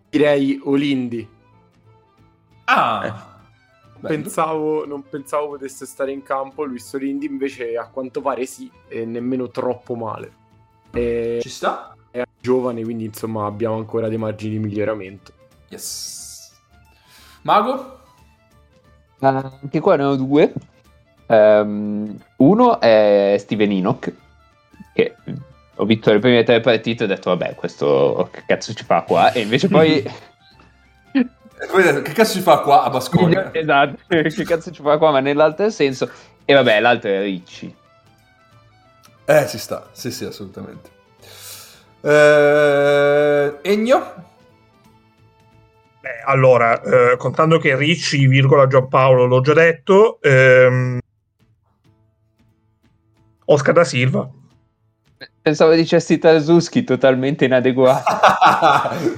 [0.08, 1.28] Direi Olindi.
[2.64, 3.32] Ah!
[3.98, 4.22] Bello.
[4.22, 6.64] Pensavo, non pensavo potesse stare in campo.
[6.64, 10.32] Luis Olindi invece a quanto pare sì, e nemmeno troppo male.
[10.92, 11.94] E Ci sta?
[12.10, 15.32] è giovane, quindi insomma abbiamo ancora dei margini di miglioramento.
[15.68, 16.52] Yes.
[17.42, 17.98] Mago?
[19.20, 20.52] Ah, Anche qua ne ho due.
[21.26, 24.12] Ehm, uno è Steven Enoch,
[24.92, 25.14] che
[25.76, 29.02] ho vinto le prime tre partite e ho detto, vabbè, questo che cazzo ci fa
[29.02, 29.32] qua?
[29.32, 30.02] E invece poi...
[31.64, 33.50] Che cazzo si fa qua a Basconia?
[33.54, 35.12] esatto, che cazzo ci fa qua?
[35.12, 36.10] Ma nell'altro senso.
[36.44, 37.74] E vabbè, l'altro è Ricci.
[39.24, 39.88] Eh, ci sta.
[39.92, 40.90] Sì, sì, assolutamente.
[42.02, 44.14] Eh, Egno?
[46.00, 50.98] Beh, allora, eh, contando che Ricci, virgola Giampaolo, l'ho già detto, ehm,
[53.46, 54.28] Oscar da Silva.
[55.42, 58.02] Pensavo dicessi Tarzuski, totalmente inadeguato.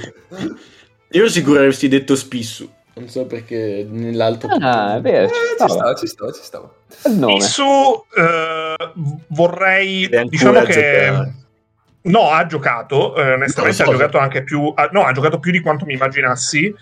[1.12, 4.48] Io sicuro avresti detto Spissu, non so perché nell'altro...
[4.61, 5.94] Ah, è vero, Eh, ci ci stava.
[5.94, 6.73] ci stava, ci stava.
[7.07, 7.40] Il nome.
[7.40, 7.62] Su
[8.16, 8.93] eh,
[9.28, 10.73] vorrei diciamo che
[11.07, 11.35] giocare.
[12.03, 15.53] no, ha giocato, eh, onestamente No, ha giocato anche più ha- no, ha giocato più
[15.53, 16.74] di quanto mi immaginassi.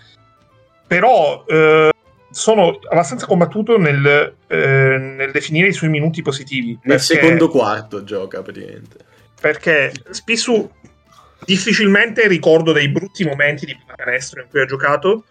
[0.87, 1.91] Però eh,
[2.35, 4.57] sono abbastanza combattuto nel, eh,
[4.97, 6.71] nel definire i suoi minuti positivi.
[6.83, 8.97] Nel perché- secondo quarto gioca praticamente.
[9.39, 10.69] perché Spissu
[11.45, 15.23] difficilmente ricordo dei brutti momenti di canestro in cui ha giocato,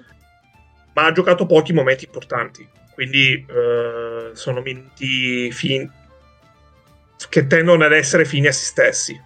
[0.95, 2.67] ma ha giocato pochi momenti importanti.
[2.95, 5.91] Quindi eh, sono minuti fin-
[7.29, 9.21] che tendono ad essere fini a se stessi.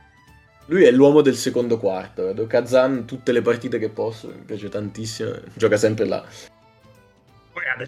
[0.67, 2.25] Lui è l'uomo del secondo quarto.
[2.25, 5.31] Vedo Kazan tutte le partite che posso, mi piace tantissimo.
[5.55, 6.25] Gioca sempre là.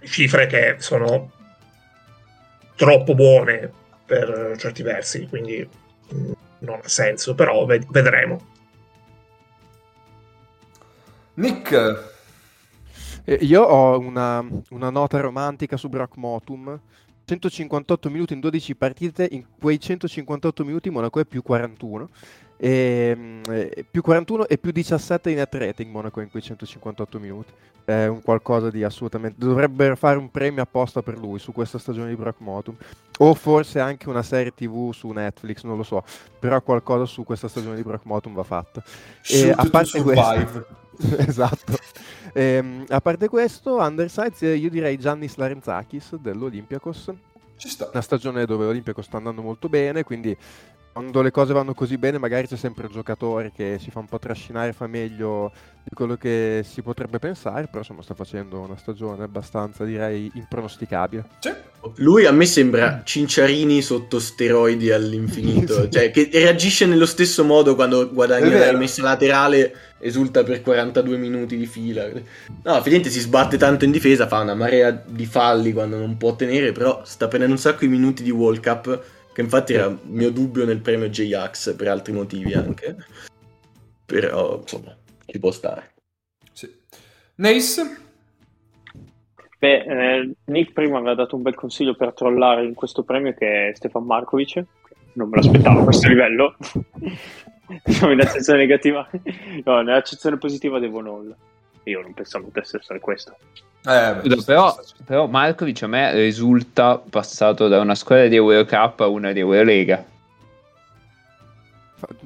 [0.04, 1.30] Cifre che sono
[2.76, 3.70] troppo buone
[4.04, 5.68] per certi versi, quindi
[6.14, 8.48] mm, non ha senso, però ved- vedremo.
[11.34, 12.08] Nick?
[13.24, 16.80] Eh, Io ho una, una nota romantica su Brock Motum.
[17.24, 22.08] 158 minuti in 12 partite, in quei 158 minuti Monaco è più 41.
[22.62, 27.18] E, mm, eh, più 41 e più 17 in net rating Monaco in quei 158
[27.18, 27.52] minuti.
[27.82, 29.36] È un qualcosa di assolutamente...
[29.38, 32.76] Dovrebbero fare un premio apposta per lui su questa stagione di Brock Motum.
[33.18, 36.04] O forse anche una serie tv su Netflix, non lo so.
[36.38, 38.82] Però qualcosa su questa stagione di Brock Motum va fatta.
[39.22, 40.66] E Shoot a to parte questo...
[41.16, 41.78] esatto.
[42.34, 47.10] Ehm, a parte questo, Undersides, eh, io direi Giannis Larenzakis dell'Olympiakos.
[47.56, 47.88] Ci sta.
[47.90, 50.36] Una stagione dove l'Olympiakos sta andando molto bene, quindi
[50.92, 54.06] quando le cose vanno così bene magari c'è sempre il giocatore che si fa un
[54.06, 55.52] po' trascinare, fa meglio
[55.82, 61.24] di quello che si potrebbe pensare, però insomma sta facendo una stagione abbastanza direi impronosticabile.
[61.38, 61.52] Sì.
[61.96, 68.10] Lui a me sembra Cinciarini sotto steroidi all'infinito, cioè che reagisce nello stesso modo quando
[68.12, 72.06] guadagna la rimessa laterale, esulta per 42 minuti di fila.
[72.06, 76.36] No, effettivamente si sbatte tanto in difesa, fa una marea di falli quando non può
[76.36, 79.98] tenere, però sta prendendo un sacco di minuti di World Cup, che infatti era il
[80.04, 82.96] mio dubbio nel premio J-Ax per altri motivi anche.
[84.04, 84.96] Però, insomma,
[85.26, 85.92] ci può stare.
[86.52, 86.68] Sì.
[87.36, 87.82] Nace?
[89.58, 93.68] Beh, eh, Nick prima aveva dato un bel consiglio per trollare in questo premio che
[93.68, 94.64] è Stefan Markovic.
[95.12, 96.56] Non me l'aspettavo a questo livello.
[97.70, 99.08] In accezione negativa.
[99.64, 101.36] No, nell'accezione positiva devo nulla.
[101.84, 103.36] Io non pensavo potesse essere questo.
[103.84, 109.00] Eh, beh, Però, però Markovic a me risulta passato da una squadra di Euro Cup
[109.00, 110.04] a una di Eurolega.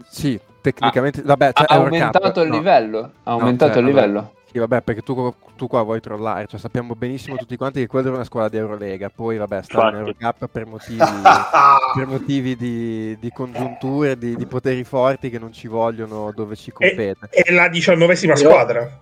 [0.09, 1.22] Sì, tecnicamente...
[1.22, 2.56] vabbè, Ha cioè, ha Eurocup, aumentato il no.
[2.56, 3.12] livello.
[3.22, 4.06] Ha aumentato cioè, il vabbè.
[4.06, 4.32] livello.
[4.51, 8.06] Sì, vabbè, perché tu, tu qua vuoi trollare, cioè sappiamo benissimo tutti quanti che quella
[8.06, 9.97] era una squadra di Eurolega, poi vabbè, sta in.
[9.97, 10.98] Eurocup per motivi,
[11.94, 16.70] per motivi di, di congiunture, di, di poteri forti che non ci vogliono dove ci
[16.70, 17.28] compete.
[17.31, 19.01] È la diciannovesima squadra.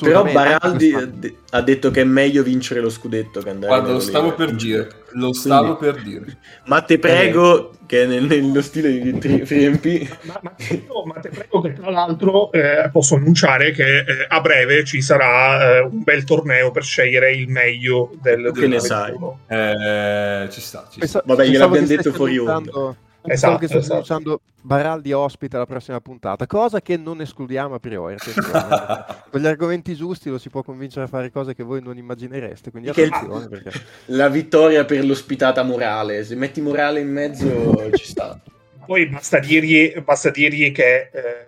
[0.00, 3.88] Però Baraldi ha de- ha detto che è meglio vincere lo scudetto che andare Guarda,
[3.88, 4.88] in lo stavo per dire.
[5.12, 6.38] Lo stavo per dire.
[6.64, 10.54] Ma te prego, che è nel- nello stile di tri- 3MP, Ma, ma,
[10.88, 15.02] no, ma te prego che tra l'altro eh, posso annunciare che eh, a breve ci
[15.02, 19.38] sarà eh, un bel torneo per scegliere il meglio del Che ne 2021.
[19.46, 20.98] Eh, ci sta, ci sta.
[20.98, 22.96] Pensa- Vabbè, gliel'abbiamo detto fuori onda.
[23.26, 23.92] Esatto, che stesse esatto.
[23.94, 28.16] annunciando Baraldi ospite alla prossima puntata, cosa che non escludiamo a priori.
[29.30, 32.70] con gli argomenti giusti lo si può convincere a fare cose che voi non immaginereste,
[32.70, 33.70] quindi Che il- attenzione perché...
[34.06, 36.24] la vittoria per l'ospitata morale.
[36.24, 38.38] Se metti morale in mezzo ci sta.
[38.84, 41.46] Poi basta dirgli, basta dirgli che eh,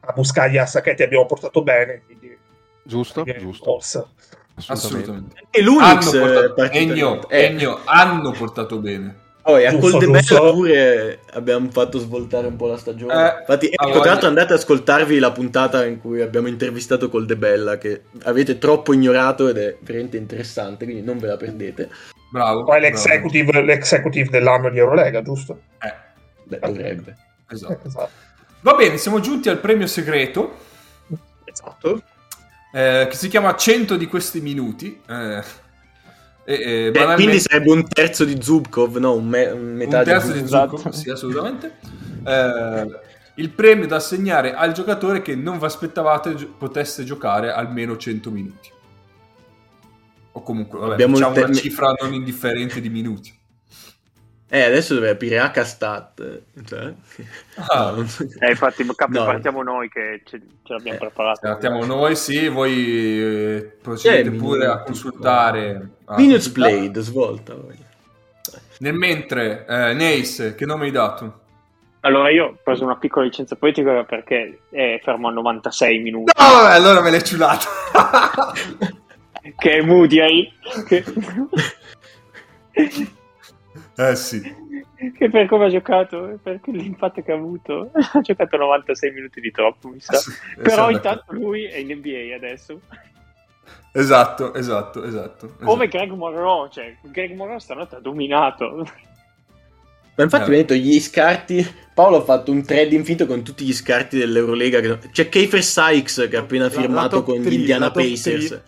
[0.00, 2.02] a Buscaglia a Sacchetti abbiamo portato bene.
[2.06, 2.36] Quindi,
[2.82, 4.18] Giusto, eh, giusto, assolutamente.
[4.66, 5.42] Assolutamente.
[5.50, 9.28] E l'Unix Hanno portato, partito Ennio, eh, Ennio, hanno portato bene.
[9.42, 10.52] Poi a Giusto, Coldebella giusto.
[10.52, 13.12] pure abbiamo fatto svoltare un po' la stagione.
[13.14, 14.00] Eh, Infatti, ecco, voglia.
[14.00, 18.92] tra l'altro andate ad ascoltarvi la puntata in cui abbiamo intervistato Coldebella che avete troppo
[18.92, 21.88] ignorato ed è veramente interessante, quindi non ve la perdete.
[22.30, 22.64] Bravo.
[22.64, 22.94] Poi è bravo.
[22.94, 25.60] l'executive, l'executive dell'anno di Eurolega, giusto?
[25.80, 25.94] Eh,
[26.44, 27.16] Beh, dovrebbe.
[27.48, 27.80] esatto.
[27.86, 28.10] Esatto.
[28.62, 30.54] Va bene, siamo giunti al premio segreto.
[31.44, 32.02] Esatto.
[32.72, 35.00] eh, che si chiama 100 di questi minuti.
[35.08, 35.42] eh,
[36.50, 39.14] e, e Eh, banalmente- quindi sarebbe un terzo di Zubkov, no?
[39.14, 40.88] Un, me- metà un terzo di di Zubkov.
[40.90, 41.76] Sì, assolutamente.
[42.24, 42.98] Eh,
[43.36, 48.30] il premio da assegnare al giocatore che non vi aspettavate gio- potesse giocare almeno 100
[48.30, 48.70] minuti.
[50.32, 53.32] O comunque, vabbè, Abbiamo diciamo il una cifra non indifferente di minuti.
[54.52, 56.40] Eh, adesso dovrebbe aprire H-Stat.
[56.66, 56.92] Cioè...
[57.68, 57.92] Ah.
[57.96, 58.04] no,
[58.40, 59.24] Eh, infatti, capi, No.
[59.24, 61.40] partiamo noi che ce, ce l'abbiamo Eh, preparato.
[61.40, 65.88] Trattiamo noi, sì, voi eh, procedete Eh, pure a consultare.
[66.06, 66.74] a Minutes consultare.
[66.74, 67.54] played, svolta.
[68.80, 71.38] Nel mentre, eh, Nace, che nome hai dato?
[72.00, 76.32] Allora, io ho preso una piccola licenza poetica perché è fermo a 96 minuti.
[76.36, 77.66] No, vabbè, allora me l'hai ciulato.
[79.56, 80.20] Che è Moody
[80.86, 81.02] che...
[84.08, 84.40] eh sì.
[85.16, 89.50] che per come ha giocato, per l'impatto che ha avuto, ha giocato 96 minuti di
[89.50, 90.16] troppo, mi sa.
[90.16, 90.90] Sì, Però esatto.
[90.90, 92.80] intanto lui è in NBA adesso.
[93.92, 95.54] Esatto, esatto, esatto.
[95.62, 95.98] Come esatto.
[95.98, 98.86] Greg Monroe, cioè Greg Monroe stanotte ha dominato.
[100.14, 100.48] Ma infatti Eh.
[100.48, 101.66] mi ha detto gli scarti.
[101.94, 104.80] Paolo ha fatto un thread infinito con tutti gli scarti dell'Eurolega.
[104.80, 108.62] che- C'è Kiefer Sykes che ha appena firmato con gli Indiana Pacers.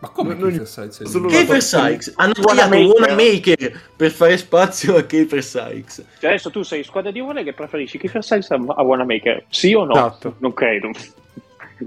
[0.00, 1.10] Ma come Non- Kiefer Sykes?
[1.28, 1.62] Kiefer.
[1.62, 6.04] Sykes hanno tagliato Wanamaker per fare spazio a Kiefer Sykes.
[6.18, 9.44] Cioè adesso tu sei squadra di Eurolega e preferisci Kiefer Sykes a, Wanamaker?
[9.50, 9.92] Sì o no?
[9.92, 10.36] Esatto.
[10.38, 10.90] Non credo.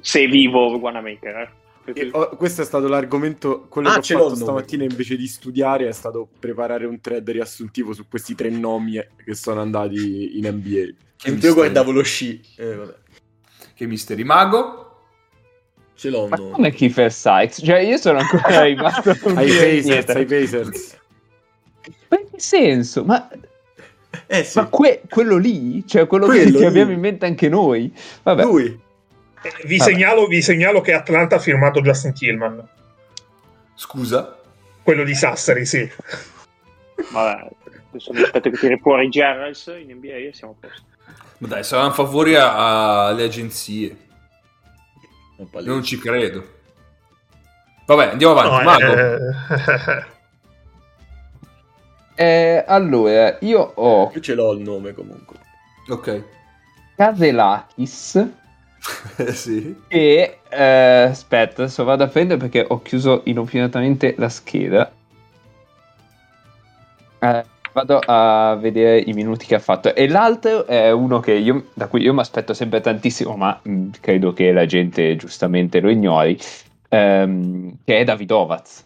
[0.02, 1.50] Se è vivo Wanamaker, eh.
[1.84, 3.66] Perché- E, oh, questo è stato l'argomento.
[3.68, 7.94] Quello Ah, che ho fatto stamattina invece di studiare è stato preparare un thread riassuntivo
[7.94, 8.94] su questi tre nomi
[9.26, 10.62] che sono andati in NBA.
[10.62, 11.54] Che In più misteri.
[11.54, 12.42] guardavo lo sci.
[12.58, 12.96] Eh, vabbè.
[13.74, 14.24] Che misteri.
[14.24, 14.83] Mago?
[15.96, 17.62] Ce l'ho Ma come Kiefer Sykes?
[17.64, 19.48] Cioè, io sono ancora rimasto Ai
[19.84, 20.98] Pacers, ai Pacers.
[22.10, 23.04] Ma in che senso?
[23.04, 23.30] Ma
[24.28, 26.58] Eh sì, Ma que- quello lì, cioè quello, Quello che, lì.
[26.58, 27.94] che abbiamo in mente anche noi.
[28.24, 28.44] Vabbè.
[28.44, 28.66] lui.
[29.46, 29.92] Eh, Vi Vabbè.
[29.92, 32.68] segnalo, vi segnalo che Atlanta ha firmato Justin Tillman,
[33.76, 34.38] Scusa?
[34.82, 35.90] quello di Sassari, sì.
[37.12, 37.50] Vabbè,
[37.90, 40.82] adesso mi aspetto che tiri fuori Gerrals in NBA e siamo a posto.
[41.40, 43.98] Ma dai, saranno favori alle agenzie.
[45.64, 46.48] Non ci credo.
[47.86, 48.64] Vabbè, andiamo No, avanti.
[48.86, 48.94] Mago.
[48.94, 50.06] eh,
[52.16, 55.38] Eh, allora, io ho Io ce l'ho il nome comunque.
[55.90, 56.24] Ok.
[56.96, 58.30] Caselakis
[59.34, 59.76] sì.
[59.88, 60.40] e...
[60.48, 64.92] eh, aspetta, adesso vado a prendere perché ho chiuso inopinatamente la scheda.
[67.20, 69.94] Eh, vado a vedere i minuti che ha fatto.
[69.94, 73.88] E l'altro è uno che io, da cui io mi aspetto sempre tantissimo, ma mh,
[74.00, 76.38] credo che la gente giustamente lo ignori,
[76.90, 78.86] ehm, che è Davidovaz.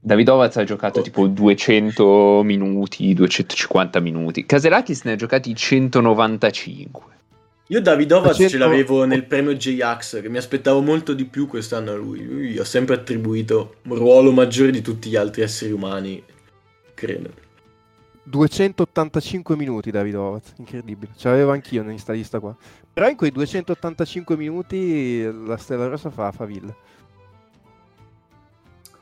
[0.00, 4.46] Davidovaz ha giocato tipo 200 minuti, 250 minuti.
[4.46, 7.16] Caselakis ne ha giocati 195.
[7.70, 11.90] Io Davidovaz ce 100 l'avevo nel premio J-Ax, che mi aspettavo molto di più quest'anno
[11.90, 12.24] a lui.
[12.24, 16.22] Lui ha sempre attribuito un ruolo maggiore di tutti gli altri esseri umani,
[16.94, 17.46] credo.
[18.28, 21.12] 285 minuti Davidovaz, incredibile.
[21.16, 22.54] Ce l'avevo anch'io in questa lista qua.
[22.92, 26.96] Però in quei 285 minuti la Stella Rossa fa faville.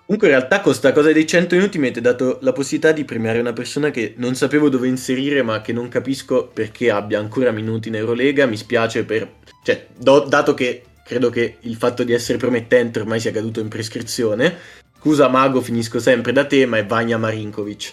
[0.06, 3.04] Comunque in realtà con sta cosa dei 100 minuti mi avete dato la possibilità di
[3.04, 7.50] premiare una persona che non sapevo dove inserire ma che non capisco perché abbia ancora
[7.50, 9.28] minuti in Eurolega, mi spiace per...
[9.64, 13.66] cioè, do- dato che credo che il fatto di essere promettente ormai sia caduto in
[13.66, 14.56] prescrizione,
[14.96, 17.92] scusa Mago finisco sempre da te ma è Vanya Marinkovic,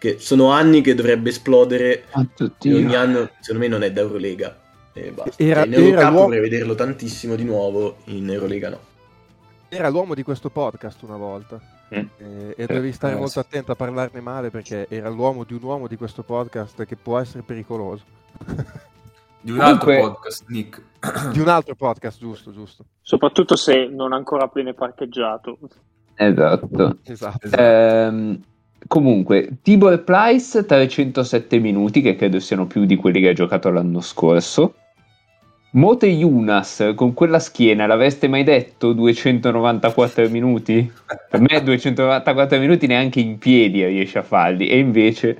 [0.00, 2.04] che sono anni che dovrebbe esplodere
[2.62, 4.58] e ogni anno secondo me non è da Eurolega.
[4.94, 5.42] E basta.
[5.42, 8.78] Era- Cioè, in Eurocup vorrei vederlo tantissimo di nuovo, in Eurolega no.
[9.68, 11.60] Era l'uomo di questo podcast una volta.
[11.94, 12.04] Mm.
[12.16, 13.38] Eh, e devi stare eh, molto sì.
[13.40, 17.18] attento a parlarne male perché era l'uomo di un uomo di questo podcast che può
[17.18, 18.04] essere pericoloso.
[19.42, 20.82] Di un altro Comunque- podcast, Nick.
[21.32, 22.84] di un altro podcast, giusto, giusto.
[23.00, 25.58] Soprattutto se non ancora appena parcheggiato.
[26.14, 26.98] Esatto.
[27.04, 27.48] Esatto.
[27.56, 28.38] Ehm,
[28.86, 34.00] comunque, Tibor Price 307 minuti, che credo siano più di quelli che ha giocato l'anno
[34.00, 34.74] scorso.
[35.72, 40.92] Mote Yunas con quella schiena, l'aveste mai detto 294 minuti?
[41.30, 45.38] Per me 294 minuti neanche in piedi riesce a farli, e invece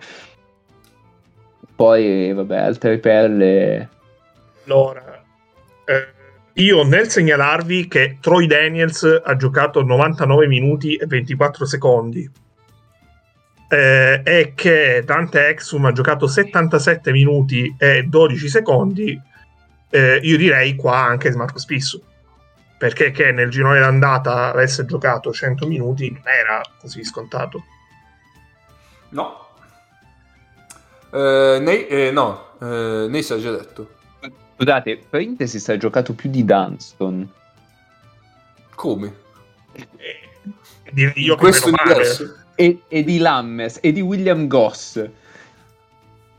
[1.75, 3.89] poi vabbè, altre perle.
[4.67, 5.21] Allora,
[5.85, 12.31] eh, io nel segnalarvi che Troy Daniels ha giocato 99 minuti e 24 secondi
[13.73, 19.21] eh, e che Dante Exum ha giocato 77 minuti e 12 secondi,
[19.89, 22.03] eh, io direi qua anche Marco Spissu.
[22.77, 27.63] Perché che nel girone d'andata avesse giocato 100 minuti non era così scontato.
[29.11, 29.49] No.
[31.13, 33.99] Eh, nei, eh, no, eh, nei si è già detto.
[34.57, 37.31] Scusate, parentesi si è giocato più di Dunston.
[38.75, 39.15] Come?
[39.73, 42.40] Eh, io questo meno male.
[42.61, 44.97] E, e di Lammes e di William Goss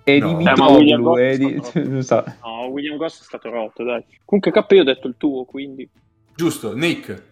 [0.04, 0.38] e No.
[0.38, 1.60] di Eh, William Mitoglu Goss e è di...
[1.64, 2.24] stato- non so.
[2.44, 4.04] No, William Goss è stato rotto, dai.
[4.24, 5.90] Comunque K io ho detto il tuo, quindi...
[6.36, 7.30] Giusto, Nick.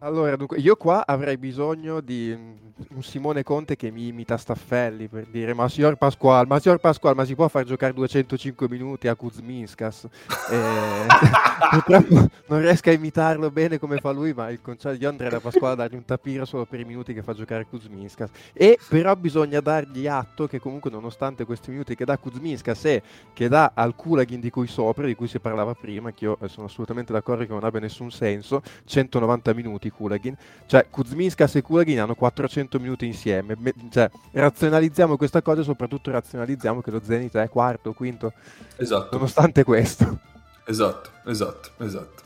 [0.00, 5.26] Allora, dunque, io qua avrei bisogno di un Simone Conte che mi imita Staffelli per
[5.30, 9.14] dire ma signor Pasquale, ma signor Pasquale, ma si può far giocare 205 minuti a
[9.14, 10.06] Kuzminskas?
[11.70, 15.40] Purtroppo non riesco a imitarlo bene come fa lui, ma il concetto io andrei da
[15.40, 18.28] Pasquale a dargli un tapiro solo per i minuti che fa giocare Kuzminskas.
[18.52, 23.02] E però bisogna dargli atto che comunque nonostante questi minuti che dà Kuzminskas e
[23.32, 26.48] che dà al Kulagin di cui sopra, di cui si parlava prima, che io eh,
[26.48, 30.36] sono assolutamente d'accordo che non abbia nessun senso, 190 minuti Kulagin,
[30.66, 36.10] cioè Kuzminskas e Kulagin hanno 400 minuti insieme, Me- cioè razionalizziamo questa cosa e soprattutto
[36.10, 38.32] razionalizziamo che lo Zenit è quarto, quinto,
[38.76, 40.18] Esatto, nonostante questo.
[40.64, 42.22] esatto, esatto, esatto.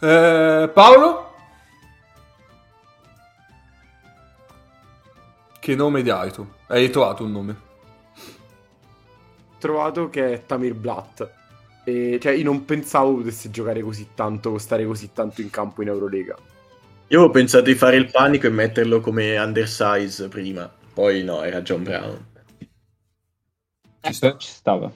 [0.00, 1.26] Eh, Paolo?
[5.60, 6.46] Che nome hai tu?
[6.68, 7.66] Hai trovato un nome?
[9.58, 11.28] trovato che è Tamir Blatt.
[11.84, 15.88] E, cioè, io non pensavo potesse giocare così tanto, stare così tanto in campo in
[15.88, 16.36] Eurolega.
[17.10, 21.62] Io avevo pensato di fare il panico e metterlo come undersize prima, poi no, era
[21.62, 22.26] John Brown.
[24.02, 24.92] Ci, sta- ci stava.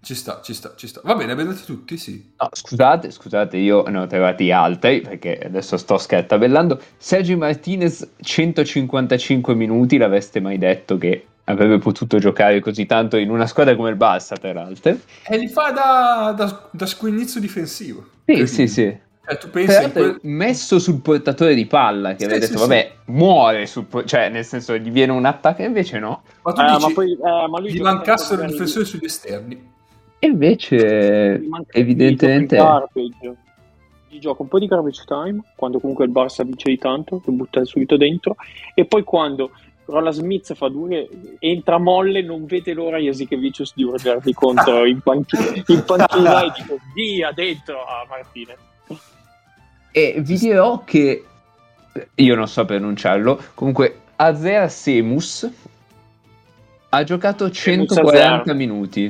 [0.00, 1.00] Ci sta, ci sta, ci sta.
[1.04, 2.32] Va bene, abbiamo detto tutti, sì.
[2.36, 6.80] No, scusate, scusate, io ne ho trovati altri perché adesso sto scartabellando.
[6.96, 13.46] Sergio Martinez 155 minuti, l'aveste mai detto che avrebbe potuto giocare così tanto in una
[13.46, 14.98] squadra come il Barça, tra l'altro?
[15.22, 18.04] E li fa da, da, da squinizzo difensivo.
[18.26, 18.98] Sì, sì, sì.
[19.26, 22.62] Cioè, tu pensi Peraltro, quel- messo sul portatore di palla che Sì, avete sì, detto,
[22.62, 22.68] sì.
[22.68, 26.22] vabbè, muore sul po- cioè nel senso gli viene un attacco e invece no.
[26.42, 29.72] Ma tu Eh, dici, ma poi, eh, ma lui gli mancassero sempre difensori sugli esterni.
[30.18, 31.40] E invece
[31.70, 33.36] evidentemente in.
[34.08, 37.32] Gli gioca un po' di garbage time quando comunque il Barça vince di tanto, lo
[37.32, 38.36] butta subito dentro.
[38.74, 39.50] E poi quando
[39.86, 41.08] Rolla Smith fa due,
[41.40, 46.78] entra molle, non vede l'ora Jasikevicius di urlargli contro in, panch- in panchina e dico
[46.94, 48.58] via dentro a Martinez.
[49.96, 51.24] E vi dirò che
[52.16, 53.40] io non so pronunciarlo.
[53.54, 55.48] Comunque, Azer Semus
[56.88, 58.54] ha giocato Semus 140 Azer.
[58.56, 59.02] minuti.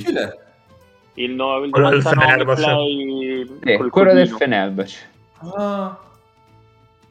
[1.15, 2.63] Il, no, il Quello del 99 Fenerbahce.
[2.63, 4.37] play Eh, quello del codino.
[4.37, 4.99] Fenerbahce.
[5.57, 5.99] Ah,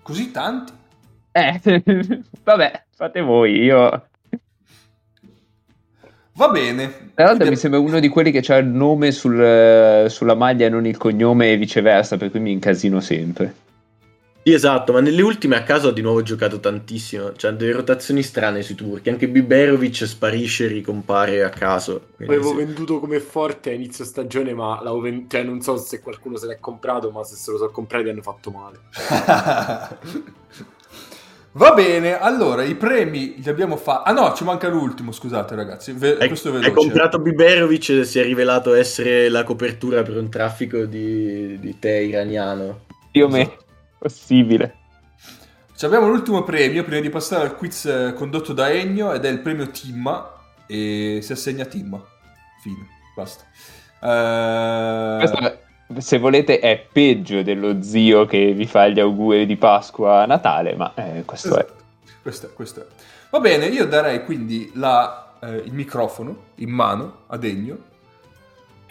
[0.04, 0.74] così tanti?
[1.32, 1.62] Eh,
[2.44, 3.56] vabbè, fate voi.
[3.64, 4.08] Io.
[6.36, 7.12] Va bene.
[7.16, 10.70] Tra l'altro, mi sembra uno di quelli che ha il nome sul- sulla maglia e
[10.70, 13.62] non il cognome e viceversa, per cui mi incasino sempre.
[14.46, 17.32] Sì, esatto, ma nelle ultime a caso ha di nuovo giocato tantissimo.
[17.38, 19.10] C'ha delle rotazioni strane sui turchi.
[19.10, 22.08] Anche Biberovic sparisce e ricompare a caso.
[22.18, 22.56] L'avevo sì.
[22.56, 26.48] venduto come forte a inizio stagione, ma l'avevo ven- cioè, non so se qualcuno se
[26.48, 28.80] l'è comprato, ma se se lo so comprati hanno fatto male.
[31.56, 34.10] Va bene, allora i premi li abbiamo fatti.
[34.10, 35.94] Ah no, ci manca l'ultimo, scusate ragazzi.
[35.94, 36.76] Ve- Hai, questo è hai veloce.
[36.76, 41.92] comprato Biberovic e si è rivelato essere la copertura per un traffico di, di tè
[41.92, 42.82] iraniano.
[43.10, 43.62] Più o meno
[44.04, 44.76] possibile.
[45.76, 49.30] Ci abbiamo l'ultimo premio prima di passare al quiz eh, condotto da Ennio ed è
[49.30, 50.32] il premio Timma
[50.68, 52.04] e si assegna Timma.
[52.62, 53.44] Fine, basta.
[54.02, 60.24] Eh, Questo, se volete, è peggio dello zio che vi fa gli auguri di Pasqua
[60.24, 61.60] a Natale, ma eh, questo è.
[61.60, 61.82] Esatto.
[62.22, 62.86] Questo è, questo è.
[63.32, 67.78] Va bene, io darei quindi la, eh, il microfono in mano ad Ennio.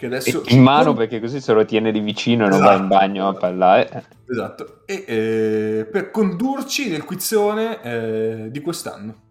[0.03, 2.79] Che adesso in mano perché così se lo tiene di vicino e non va in
[2.79, 2.87] Esatto.
[2.87, 4.05] bagno a parlare.
[4.29, 4.81] Esatto.
[4.85, 9.22] E eh, per condurci nel quizzone eh, di quest'anno.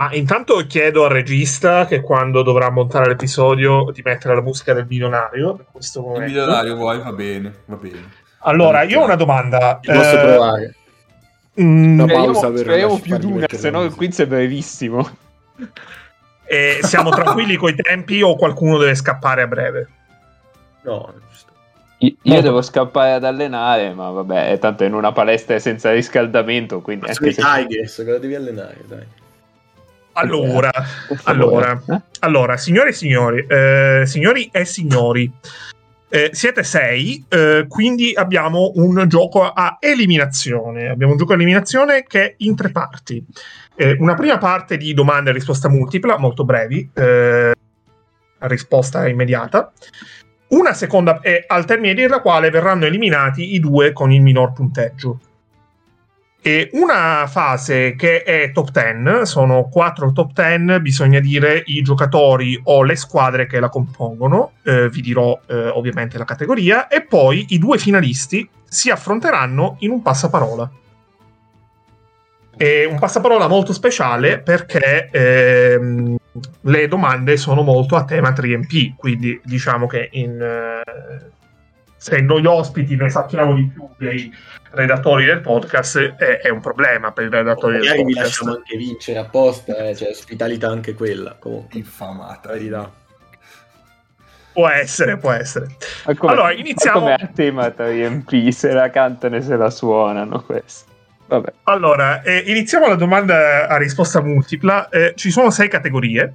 [0.00, 4.86] Ma intanto chiedo al regista che quando dovrà montare l'episodio di mettere la musica del
[4.88, 5.50] milionario.
[5.58, 6.24] In questo Il momento.
[6.26, 6.98] milionario vuoi?
[7.00, 8.10] Va bene, va bene.
[8.38, 9.78] Allora, io ho una domanda.
[9.82, 10.74] Ci posso Eh, provare.
[11.60, 15.06] mm, Una Speriamo, pausa per speriamo più di una, se no il quiz è brevissimo.
[16.46, 19.88] eh, siamo tranquilli coi tempi o qualcuno deve scappare a breve?
[20.84, 21.52] No, giusto.
[21.98, 27.06] Io, io devo scappare ad allenare, ma vabbè, tanto in una palestra senza riscaldamento, quindi
[27.06, 27.42] anche se...
[27.42, 28.78] Tigers, cosa devi allenare?
[28.86, 29.06] Dai.
[30.20, 31.20] Allora, favore.
[31.24, 32.00] allora, Eh?
[32.20, 35.32] allora, signore e signori, eh, signori e signori,
[36.12, 40.88] eh, siete sei, eh, quindi abbiamo un gioco a eliminazione.
[40.88, 43.24] Abbiamo un gioco a eliminazione che è in tre parti.
[43.76, 47.54] Eh, una prima parte di domanda e risposta multipla, molto brevi, eh,
[48.38, 49.72] risposta immediata.
[50.48, 55.20] Una seconda, e al termine della quale verranno eliminati i due con il minor punteggio.
[56.42, 62.58] E una fase che è top 10, sono quattro top 10, bisogna dire i giocatori
[62.64, 67.44] o le squadre che la compongono, eh, vi dirò eh, ovviamente la categoria, e poi
[67.50, 70.70] i due finalisti si affronteranno in un passaparola.
[72.56, 76.16] È un passaparola molto speciale perché ehm,
[76.62, 81.30] le domande sono molto a tema 3MP, quindi diciamo che in, eh,
[82.02, 84.32] se noi ospiti ne sappiamo di più dei
[84.70, 88.26] redattori del podcast è, è un problema per i redattori del Magari vi podcast.
[88.30, 91.36] lasciamo anche vincere apposta, eh, cioè ospitalità anche quella.
[91.38, 91.78] Comunque.
[91.78, 92.52] Infamata.
[92.52, 92.90] Verità.
[94.54, 95.66] Può essere, può essere.
[96.06, 100.40] Ma come- Allora, iniziamo- come a tema 3MP, se la cantano e se la suonano
[100.42, 100.88] questo.
[101.26, 101.52] Vabbè.
[101.64, 104.88] Allora, eh, iniziamo la domanda a risposta multipla.
[104.88, 106.32] Eh, ci sono sei categorie.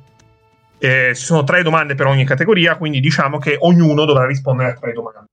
[0.78, 4.74] Eh, ci sono tre domande per ogni categoria, quindi diciamo che ognuno dovrà rispondere a
[4.76, 5.30] tre domande.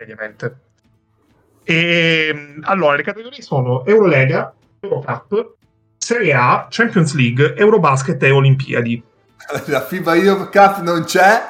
[0.00, 0.56] Mediamente.
[1.62, 5.56] E, allora, le categorie sono Eurolega, Eurocup,
[5.98, 9.02] Serie A, Champions League, Eurobasket e Olimpiadi.
[9.66, 11.42] La FIBA Europe Cup non c'è?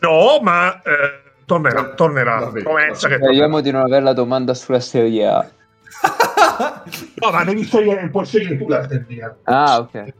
[0.00, 2.48] No, ma eh, tornerà, tornerà.
[2.48, 5.48] Promessa Speriamo di non avere la domanda sulla Serie A.
[7.16, 9.36] No, ma devi scegliere, puoi scegliere tu la categoria.
[9.44, 10.14] Ah, ok.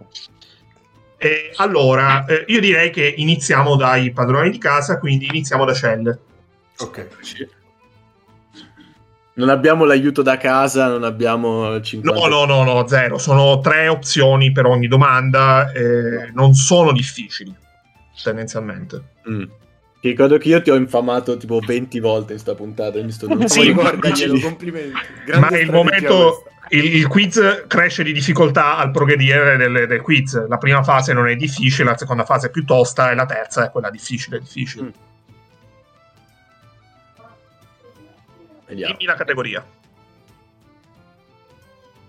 [1.18, 6.18] Eh, allora, eh, io direi che iniziamo dai padroni di casa, quindi iniziamo da Shell.
[6.78, 7.08] Ok.
[9.34, 12.10] Non abbiamo l'aiuto da casa, non abbiamo 50...
[12.10, 13.18] No, no, no, no, zero.
[13.18, 15.70] Sono tre opzioni per ogni domanda.
[15.72, 17.54] eh, non sono difficili,
[18.22, 19.02] tendenzialmente.
[19.28, 19.44] Mm.
[20.00, 23.28] Ti ricordo che io ti ho infamato tipo 20 volte in sta puntata, quindi sto
[23.28, 24.96] non Sì, Guardaglielo, complimenti.
[25.26, 30.00] Grande Ma il strategia momento, il, il quiz cresce di difficoltà al progredire del, del
[30.00, 30.46] quiz.
[30.48, 33.66] La prima fase non è difficile, la seconda fase è più tosta e la terza
[33.66, 34.84] è quella difficile, difficile.
[34.84, 35.05] Mm.
[38.66, 38.92] Vediamo.
[38.92, 39.64] Dimmi la categoria.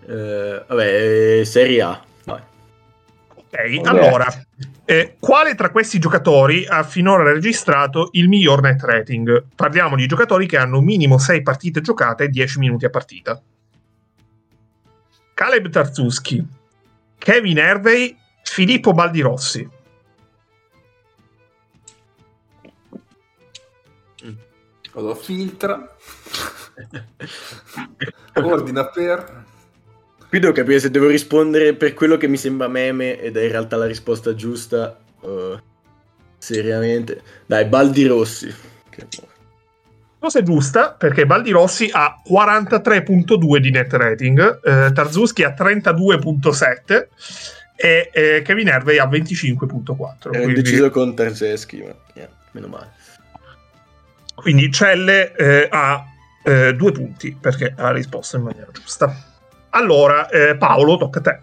[0.08, 2.04] Eh, vabbè, eh, Serie A.
[2.24, 2.42] Vai.
[3.36, 4.28] Ok, allora,
[4.86, 9.46] eh, quale tra questi giocatori ha finora registrato il miglior net rating?
[9.56, 13.42] Parliamo di giocatori che hanno minimo 6 partite giocate e 10 minuti a partita.
[15.34, 16.44] Caleb Tarzuski,
[17.18, 19.70] Kevin Hervey, Filippo Baldirossi.
[24.98, 25.96] Vado a filtra.
[28.34, 29.46] Ordina per...
[30.28, 33.52] Qui devo capire se devo rispondere per quello che mi sembra meme ed è in
[33.52, 34.98] realtà la risposta giusta.
[35.20, 35.62] o
[36.40, 37.22] seriamente.
[37.46, 38.52] Dai, Baldi Rossi.
[38.90, 39.08] Che
[40.18, 47.08] Cosa è giusta perché Baldirossi ha 43.2 di net rating, eh, Tarzuski ha 32.7
[47.76, 50.34] e eh, Kevin Hervey ha 25.4.
[50.34, 52.98] Ero Quindi, deciso con Tarzeschi, ma yeah, meno male.
[54.42, 56.06] Quindi Celle eh, ha
[56.44, 59.14] eh, due punti perché ha risposto in maniera giusta.
[59.72, 61.40] Allora, eh, Paolo, tocca a te.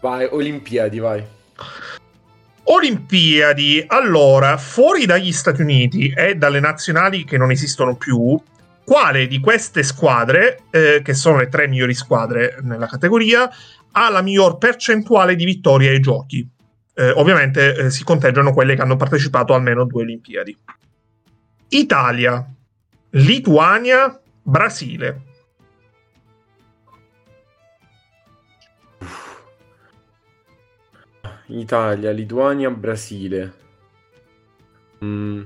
[0.00, 1.24] Vai, Olimpiadi, vai.
[2.64, 8.38] Olimpiadi, allora, fuori dagli Stati Uniti e dalle nazionali che non esistono più,
[8.84, 13.48] quale di queste squadre, eh, che sono le tre migliori squadre nella categoria,
[13.92, 16.46] ha la miglior percentuale di vittorie ai giochi?
[16.94, 20.56] Eh, ovviamente eh, si conteggiano quelle che hanno partecipato a almeno due Olimpiadi.
[21.70, 22.44] Italia,
[23.10, 25.22] Lituania, Brasile.
[31.46, 33.52] Italia, Lituania, Brasile.
[35.04, 35.42] Mm.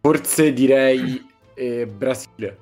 [0.00, 1.24] Forse direi
[1.54, 2.58] eh, Brasile.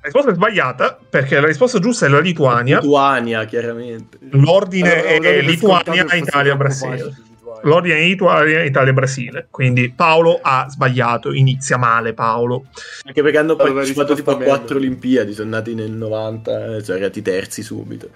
[0.00, 2.80] La risposta è sbagliata perché la risposta giusta è la Lituania.
[2.80, 4.18] Lituania, chiaramente.
[4.30, 7.30] L'ordine Allora, è Lituania, Italia, Brasile.
[7.62, 9.46] L'ordine è Lituania, Italia, Brasile.
[9.50, 12.66] Quindi Paolo ha sbagliato, inizia male Paolo.
[13.04, 14.76] Anche perché hanno partecipato tipo a quattro.
[14.76, 18.08] Olimpiadi, sono nati nel 90, eh, sono arrivati terzi subito.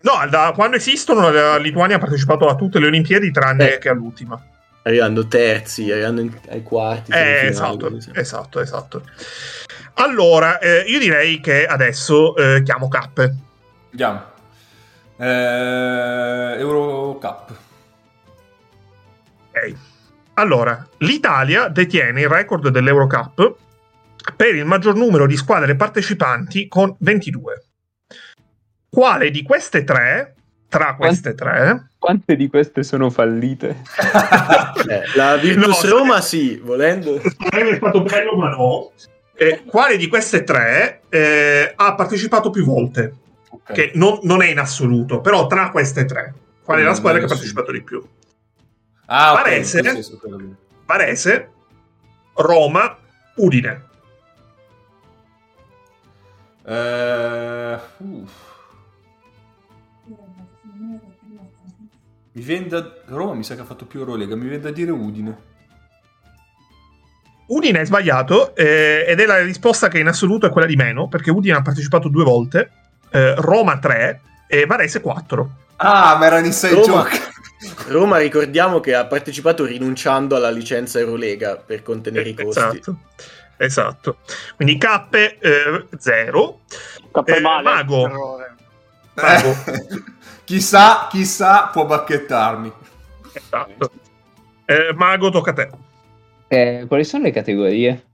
[0.00, 3.78] No, da quando esistono la Lituania ha partecipato a tutte le Olimpiadi tranne Eh.
[3.78, 4.40] che all'ultima.
[4.82, 7.10] Arrivando terzi, arrivando in- ai quarti.
[7.12, 9.02] Eh, esatto, esatto, esatto.
[9.94, 13.34] Allora, eh, io direi che adesso eh, chiamo Cappe.
[13.90, 14.22] Andiamo.
[15.18, 17.50] Eh, Eurocup.
[19.66, 19.74] Ok.
[20.34, 23.56] Allora, l'Italia detiene il record dell'Eurocup
[24.36, 27.64] per il maggior numero di squadre partecipanti con 22.
[28.88, 30.34] Quale di queste tre,
[30.68, 33.82] tra queste tre, Quante di queste sono fallite?
[34.88, 37.20] Eh, la Virtus No, Roma sì, volendo.
[37.50, 38.92] sarebbe stato bello ma no,
[39.34, 43.14] eh, quale di queste tre eh, ha partecipato più volte?
[43.50, 43.72] Ok.
[43.72, 46.32] Che non, non è in assoluto, però tra queste tre,
[46.62, 48.02] qual è la squadra che ha partecipato di più?
[49.10, 49.82] Ah, Varese?
[50.18, 50.54] quello lì.
[50.84, 51.50] Varese,
[52.34, 52.96] Roma,
[53.36, 53.82] Udine.
[57.98, 58.46] Uff.
[62.32, 62.92] Mi viene da...
[63.06, 65.46] Roma mi sa che ha fatto più Eurolega, mi viene da dire Udine.
[67.46, 71.08] Udine è sbagliato eh, ed è la risposta che in assoluto è quella di meno,
[71.08, 72.70] perché Udine ha partecipato due volte,
[73.10, 75.50] eh, Roma 3 e Varese 4.
[75.76, 76.84] Ah, ma era in inside Roma.
[77.04, 77.36] joke.
[77.88, 82.60] Roma ricordiamo che ha partecipato rinunciando alla licenza Eurolega per contenere i costi.
[82.60, 82.98] Esatto.
[83.56, 84.18] Esatto.
[84.54, 86.60] Quindi K 0.
[87.10, 87.62] Cappe Eh, male.
[87.62, 88.08] Mago.
[89.14, 89.50] Mago.
[89.50, 90.02] Eh,
[90.44, 92.72] chissà, chissà può bacchettarmi.
[93.32, 93.90] Esatto.
[94.64, 95.70] Eh, Mago, tocca a te.
[96.46, 98.04] Eh, quali sono le categorie?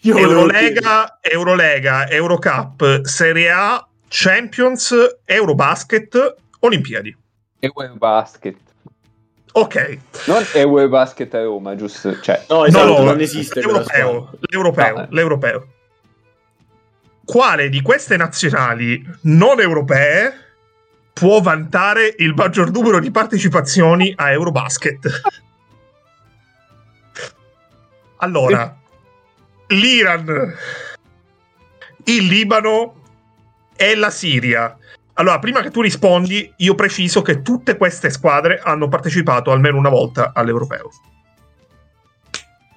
[0.00, 4.94] Io Eurolega, Eurolega, Eurocup, Serie A, Champions,
[5.24, 7.16] Eurobasket, Olimpiadi.
[7.60, 8.56] Ewe Basket.
[9.52, 9.98] Ok.
[10.26, 12.20] Non Ewe Basket a Roma, giusto?
[12.20, 15.06] Cioè, No, esatto, non esiste l'europeo, l'europeo, No.
[15.10, 15.66] l'europeo.
[17.24, 20.32] Quale di queste nazionali non europee
[21.12, 25.20] può vantare il maggior numero di partecipazioni a Eurobasket?
[28.22, 28.76] Allora,
[29.68, 30.54] l'Iran,
[32.04, 33.02] il Libano
[33.76, 34.76] e la Siria.
[35.20, 39.90] Allora, prima che tu rispondi, io preciso che tutte queste squadre hanno partecipato almeno una
[39.90, 40.88] volta all'Europeo.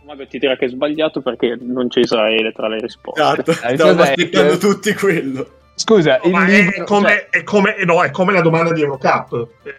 [0.06, 3.22] Mago ti dirà che è sbagliato perché non c'è Israele tra le risposte.
[3.22, 4.10] Esatto, Eh, stavamo cos'è?
[4.10, 5.48] aspettando Eh, tutti quello.
[5.76, 9.48] Scusa, il Ma è come, cioè, è, come, no, è come la domanda di Eurocup.
[9.64, 9.76] Eh,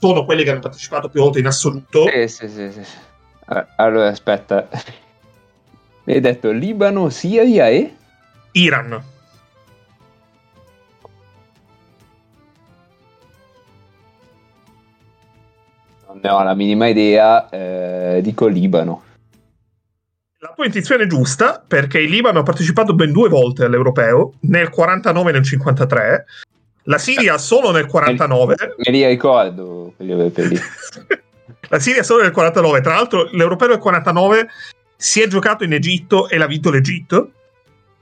[0.00, 2.06] Sono quelli che hanno partecipato più volte in assoluto.
[2.08, 2.80] Sì, sì, sì, sì.
[3.50, 4.66] Eh, Allora, aspetta.
[6.04, 7.94] Mi hai detto Libano, Siria e...
[8.52, 9.02] Iran.
[16.16, 19.02] Non ne ho la minima idea, eh, dico Libano.
[20.38, 24.70] La tua intuizione è giusta perché il Libano ha partecipato ben due volte all'europeo, nel
[24.70, 26.24] 49 e nel 53.
[26.88, 28.54] La Siria solo nel 49.
[28.76, 30.58] Me li ricordo quelli europei.
[31.68, 32.80] La Siria solo nel 49.
[32.80, 34.48] Tra l'altro, l'europeo del 49
[34.96, 37.30] si è giocato in Egitto e l'ha vinto l'Egitto.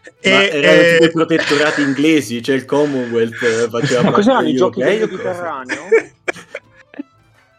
[0.05, 4.17] Ma E, erano eh, tipo i protettorati inglesi, cioè il Commonwealth eh, faceva Ma parte
[4.17, 5.63] cos'erano i giochi del europei o cosa?
[5.63, 6.13] Mediterraneo?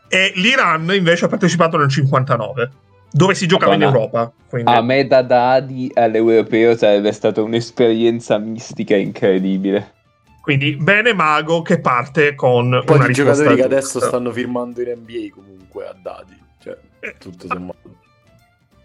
[0.08, 2.72] e l'Iran invece ha partecipato nel 59,
[3.12, 3.98] dove si giocava in Madonna.
[3.98, 4.32] Europa.
[4.50, 4.72] Quindi...
[4.72, 9.94] A me da Dadi all'europeo sarebbe stata un'esperienza mistica incredibile.
[10.42, 13.66] Quindi bene Mago che parte con Un po' una giocatori che giusta.
[13.66, 16.40] adesso stanno firmando in NBA comunque a dati.
[16.62, 17.96] Cioè, Eh, tutto sommato.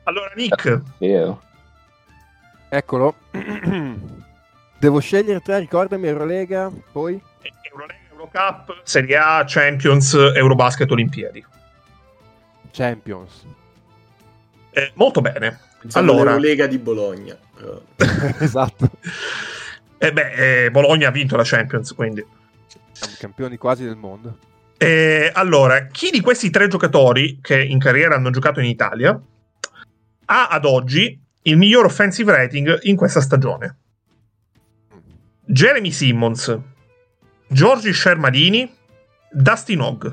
[0.05, 1.43] Allora Nick, Vero?
[2.71, 3.15] Eccolo.
[4.81, 7.21] Devo scegliere tra, ricordami, Eurolega, poi...
[8.21, 11.45] Eurocup, Serie A, Champions, Eurobasket, Olimpiadi.
[12.71, 13.45] Champions.
[14.73, 15.59] Eh, molto bene.
[15.81, 16.31] Pensavo Allora.
[16.31, 17.37] l'Eurolega di Bologna.
[18.39, 18.91] esatto.
[19.97, 22.25] Eh beh, eh, Bologna ha vinto la Champions, quindi.
[22.93, 24.37] Siamo campioni quasi del mondo.
[24.77, 29.19] Eh, allora, chi di questi tre giocatori che in carriera hanno giocato in Italia
[30.33, 33.77] ha ad oggi il miglior offensive rating in questa stagione?
[35.45, 36.59] Jeremy Simmons,
[37.53, 38.73] Giorgi Shermadini,
[39.33, 40.07] Dustin Hogg.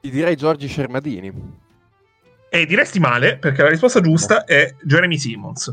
[0.00, 1.32] Ti direi Giorgi Scermadini.
[2.50, 5.68] E diresti male perché la risposta giusta è Jeremy Simmons.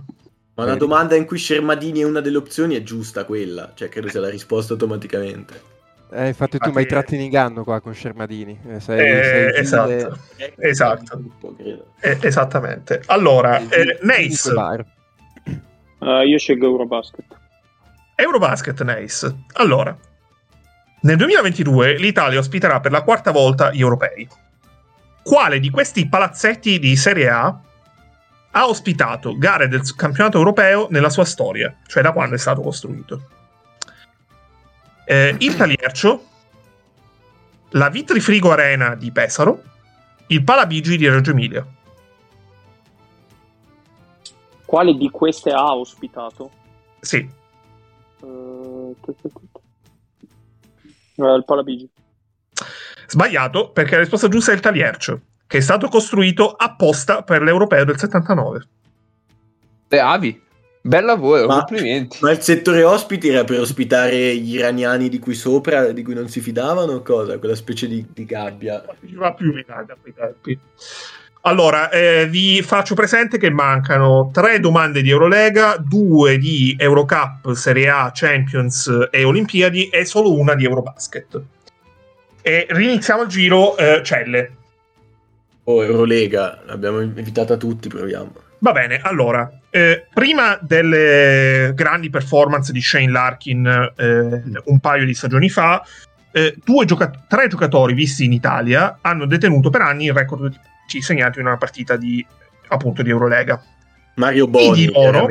[0.55, 0.77] Ma una Vedi.
[0.85, 4.29] domanda in cui Shermadini è una delle opzioni è giusta quella, cioè credo sia la
[4.29, 5.73] risposta automaticamente.
[6.11, 8.59] Eh, infatti tu Infatti- mi hai tratti in inganno qua con Scermadini.
[8.67, 9.87] Eh, sei, Eh, sei esatto.
[10.37, 11.25] vile- Esatto.
[11.99, 13.01] Eh, esattamente.
[13.07, 14.53] Allora, eh, Nace.
[15.99, 17.25] Eh, io scelgo Eurobasket.
[18.15, 19.35] Eurobasket Nace.
[19.53, 19.95] Allora,
[21.01, 24.27] nel 2022 l'Italia ospiterà per la quarta volta gli europei.
[25.21, 27.59] Quale di questi palazzetti di Serie A
[28.51, 33.29] ha ospitato gare del campionato europeo nella sua storia, cioè da quando è stato costruito?
[35.03, 36.25] Eh, il Taliercio,
[37.71, 39.61] la Vitrifrigo Arena di Pesaro,
[40.27, 41.65] il Palabigi di Reggio Emilia.
[44.65, 46.49] Quale di queste ha ospitato?
[46.99, 47.29] Sì,
[48.23, 48.95] Eh.
[51.17, 51.89] Eh, il Palabigi.
[53.07, 57.85] Sbagliato, perché la risposta giusta è il Taliercio, che è stato costruito apposta per l'Europeo
[57.85, 58.67] del 79.
[59.87, 60.43] Bravi.
[60.81, 62.19] Bel lavoro, Ma- complimenti.
[62.21, 66.27] Ma il settore ospiti era per ospitare gli iraniani di qui sopra, di cui non
[66.27, 67.39] si fidavano o cosa?
[67.39, 68.81] Quella specie di, di gabbia.
[68.81, 70.59] Partecipa più in Italia a quei tempi.
[71.47, 77.87] Allora, eh, vi faccio presente che mancano tre domande di Eurolega, due di Eurocup, Serie
[77.87, 81.41] A, Champions e Olimpiadi e solo una di Eurobasket.
[82.41, 84.55] E riniziamo il giro, eh, Celle.
[85.65, 88.33] Oh, Eurolega, l'abbiamo invitata tutti, proviamo.
[88.57, 95.13] Va bene, allora, eh, prima delle grandi performance di Shane Larkin eh, un paio di
[95.13, 95.85] stagioni fa,
[96.31, 100.57] eh, due gioca- tre giocatori visti in Italia hanno detenuto per anni il record di
[100.87, 102.25] segnati in una partita di,
[102.67, 103.61] appunto, di Eurolega.
[104.15, 105.27] Mario Chi Boni, di loro?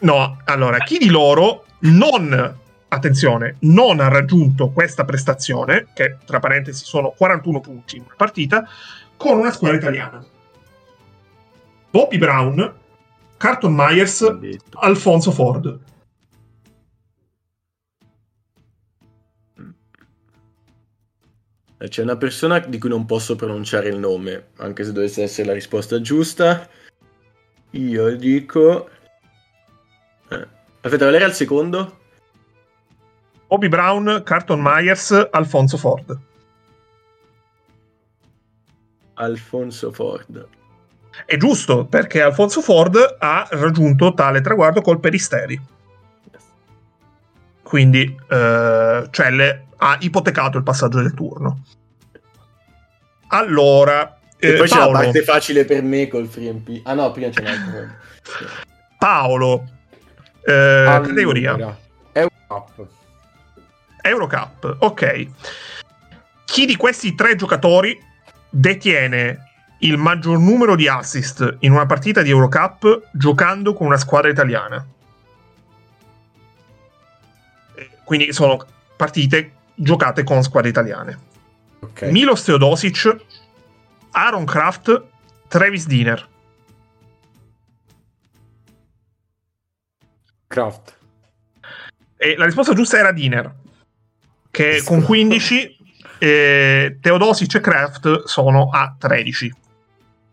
[0.00, 2.56] No, allora, chi di loro non,
[2.88, 8.68] attenzione, non ha raggiunto questa prestazione, che tra parentesi sono 41 punti in una partita,
[9.16, 10.24] con una squadra italiana?
[11.90, 12.74] Bobby Brown,
[13.36, 14.36] Carton Myers.
[14.80, 15.78] Alfonso Ford.
[21.78, 25.54] C'è una persona di cui non posso pronunciare il nome, anche se dovesse essere la
[25.54, 26.68] risposta giusta.
[27.70, 28.88] Io dico...
[30.28, 30.46] Eh.
[30.80, 31.98] Aspetta, qual era il secondo?
[33.46, 36.18] Bobby Brown, Carton Myers, Alfonso Ford.
[39.14, 40.48] Alfonso Ford.
[41.24, 45.60] È giusto, perché Alfonso Ford ha raggiunto tale traguardo col Peristeri.
[47.62, 51.62] Quindi eh, Celle ha ipotecato il passaggio del turno.
[53.28, 56.80] Allora, E eh, poi c'è la Paolo, parte facile per me col FreeMP.
[56.84, 57.96] Ah no, prima c'è un altro.
[58.98, 59.64] Paolo
[60.42, 61.78] eh, Allora, categoria
[62.12, 62.86] Eurocup.
[64.02, 64.76] Eurocup.
[64.80, 65.26] Ok.
[66.44, 68.00] Chi di questi tre giocatori
[68.48, 69.44] detiene
[69.80, 74.84] il maggior numero di assist in una partita di Eurocup giocando con una squadra italiana?
[77.74, 78.64] Eh, Quindi sono
[78.96, 81.18] partite giocate con squadre italiane.
[81.80, 82.02] Ok.
[82.10, 83.16] Milos Teodosic,
[84.10, 85.02] Aaron Kraft,
[85.48, 86.28] Travis Diner.
[90.46, 90.96] Craft.
[92.16, 93.54] E la risposta giusta era Diner,
[94.50, 95.76] che con 15
[96.18, 99.54] eh, Teodosic e Kraft sono a 13.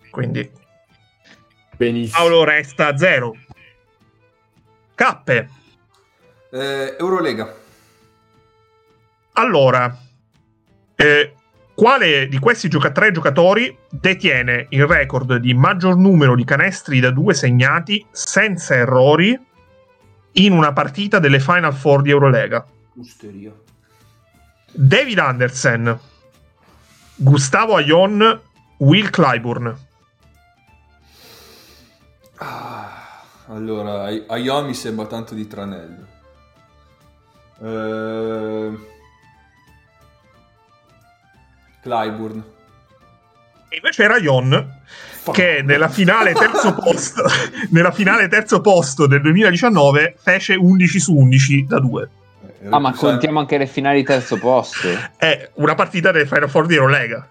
[0.09, 0.49] Quindi
[1.77, 2.17] Benissimo.
[2.17, 3.35] Paolo resta a 0.
[4.95, 5.49] Cappe.
[6.51, 7.63] Eh, Eurolega.
[9.38, 9.98] Allora,
[10.95, 11.34] eh,
[11.74, 17.12] quale di questi gioca- tre giocatori detiene il record di maggior numero di canestri da
[17.12, 19.38] due segnati senza errori
[20.34, 22.66] in una partita delle Final Four di Eurolega?
[22.94, 23.52] Usteria.
[24.72, 25.99] David Andersen,
[27.16, 28.41] Gustavo Aion,
[28.78, 29.78] Will Clyburn.
[32.38, 36.07] Ah, allora, Ai- Aion mi sembra tanto di tranello.
[37.62, 38.94] Eh...
[41.86, 42.44] Clyburn.
[43.70, 44.74] E invece era Ion
[45.32, 47.24] che nella finale terzo posto,
[47.70, 52.10] nella finale terzo posto del 2019 fece 11 su 11 da 2.
[52.62, 54.88] Eh, Ah, ma contiamo anche le finali terzo posto.
[55.18, 57.30] È una partita del Final Four di Eurolega.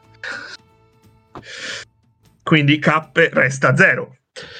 [2.43, 4.17] Quindi K resta a 0.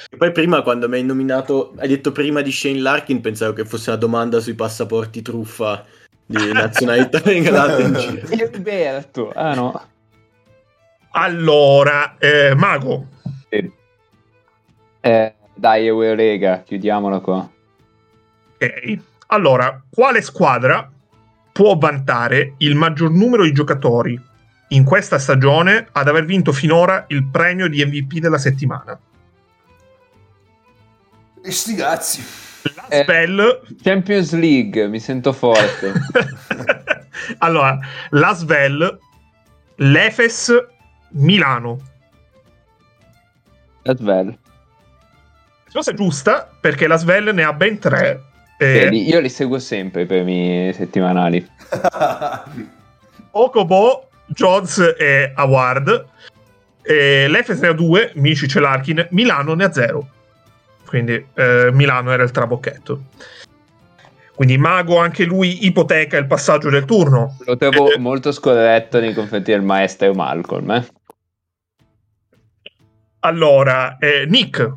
[0.09, 3.63] E poi prima quando mi hai nominato, hai detto prima di Shane Larkin, pensavo che
[3.63, 5.85] fosse una domanda sui passaporti truffa
[6.25, 8.27] di nazionalità regalate in giro.
[8.53, 9.31] Alberto.
[9.33, 9.81] Ah no.
[11.11, 13.07] Allora, eh, Mago,
[13.49, 13.71] Sì.
[14.99, 17.49] Eh, dai, Eurolega, chiudiamola qua.
[18.57, 18.99] ok.
[19.27, 20.89] Allora, quale squadra
[21.51, 24.19] può vantare il maggior numero di giocatori
[24.69, 28.99] in questa stagione ad aver vinto finora il premio di MVP della settimana?
[31.41, 32.23] E sti cazzi.
[32.73, 33.03] La Eh.
[33.03, 35.93] Spell Champions League, mi sento forte.
[37.39, 37.77] allora,
[38.11, 38.97] la Svel,
[39.75, 40.51] l'Efes,
[41.11, 41.79] Milano.
[43.83, 44.27] That's well.
[44.27, 44.35] La
[45.65, 48.21] risposta è giusta perché la Svel ne ha ben tre.
[48.57, 51.45] Eh, Vedi, io li seguo sempre i premi settimanali.
[53.31, 56.05] Okobo, Jones e Award.
[56.81, 59.07] E L'Efes ne ha due, Micic e Larkin.
[59.11, 60.09] Milano ne ha zero.
[60.85, 63.03] Quindi eh, Milano era il trabocchetto.
[64.35, 67.37] Quindi Mago anche lui ipoteca il passaggio del turno.
[67.45, 70.71] Lo trovo Eh, molto scorretto nei confronti del maestro Malcolm.
[70.71, 70.85] Eh?
[73.19, 74.73] Allora, eh, Nick.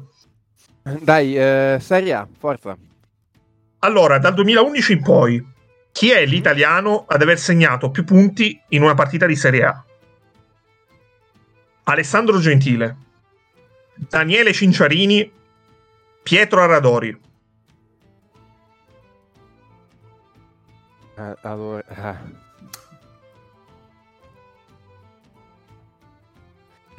[1.00, 2.76] Dai, eh, Serie A, forza.
[3.80, 5.46] Allora, dal 2011 in poi,
[5.92, 9.84] chi è l'italiano ad aver segnato più punti in una partita di Serie A?
[11.84, 12.96] Alessandro Gentile,
[13.94, 15.30] Daniele Cinciarini,
[16.22, 17.20] Pietro Arradori.
[21.16, 22.46] Eh, allora, ah.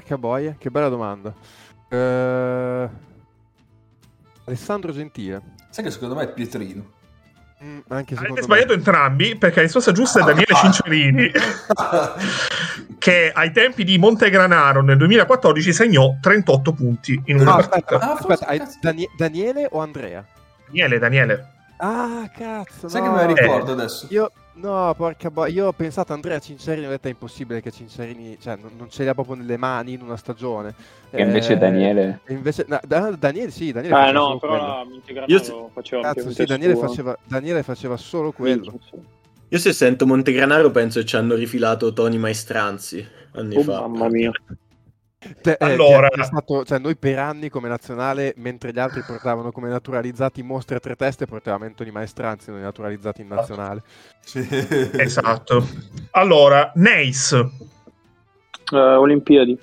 [0.03, 1.33] Che boia, che bella domanda.
[1.87, 2.89] Eh,
[4.45, 5.55] Alessandro Gentile.
[5.69, 6.97] Sai che secondo me è Pietrino.
[7.61, 8.41] Mm, Avete me.
[8.41, 11.29] sbagliato entrambi perché la risposta giusta è Daniele Cinciarini,
[12.97, 17.75] che ai tempi di Montegranaro nel 2014 segnò 38 punti in una No, partita.
[17.97, 18.77] aspetta, Ah, aspetta, cazzo.
[18.81, 20.25] Danie- Daniele o Andrea?
[20.67, 21.47] Daniele, Daniele.
[21.77, 23.07] Ah, cazzo, Sai no.
[23.07, 24.07] che me la ricordo adesso?
[24.09, 27.71] Io, no, porca boia, io ho pensato a Andrea Cincerini, ho detto è impossibile che
[27.71, 30.73] Cincerini, cioè, non, non ce li ha proprio nelle mani in una stagione.
[31.11, 32.19] E invece Eh, Daniele...
[32.27, 34.83] invece, no, Da- Daniele sì, Daniele faceva no, solo però
[35.25, 38.79] Io se- faceva Cazzo, sì, Daniele faceva, Daniele faceva solo quello.
[39.51, 43.81] Io se sento Montegranaro penso che ci hanno rifilato Tony Maestranzi anni Oh, fa.
[43.87, 44.31] mamma mia.
[45.21, 49.67] Eh, Allora- è stato- cioè, noi per anni come nazionale, mentre gli altri portavano come
[49.67, 53.83] naturalizzati mostri a tre teste, portavamo Anthony Maestranzi noi naturalizzati in nazionale.
[54.97, 55.67] Esatto.
[56.11, 57.33] Allora, Neis.
[57.33, 59.59] Eh, Olimpiadi.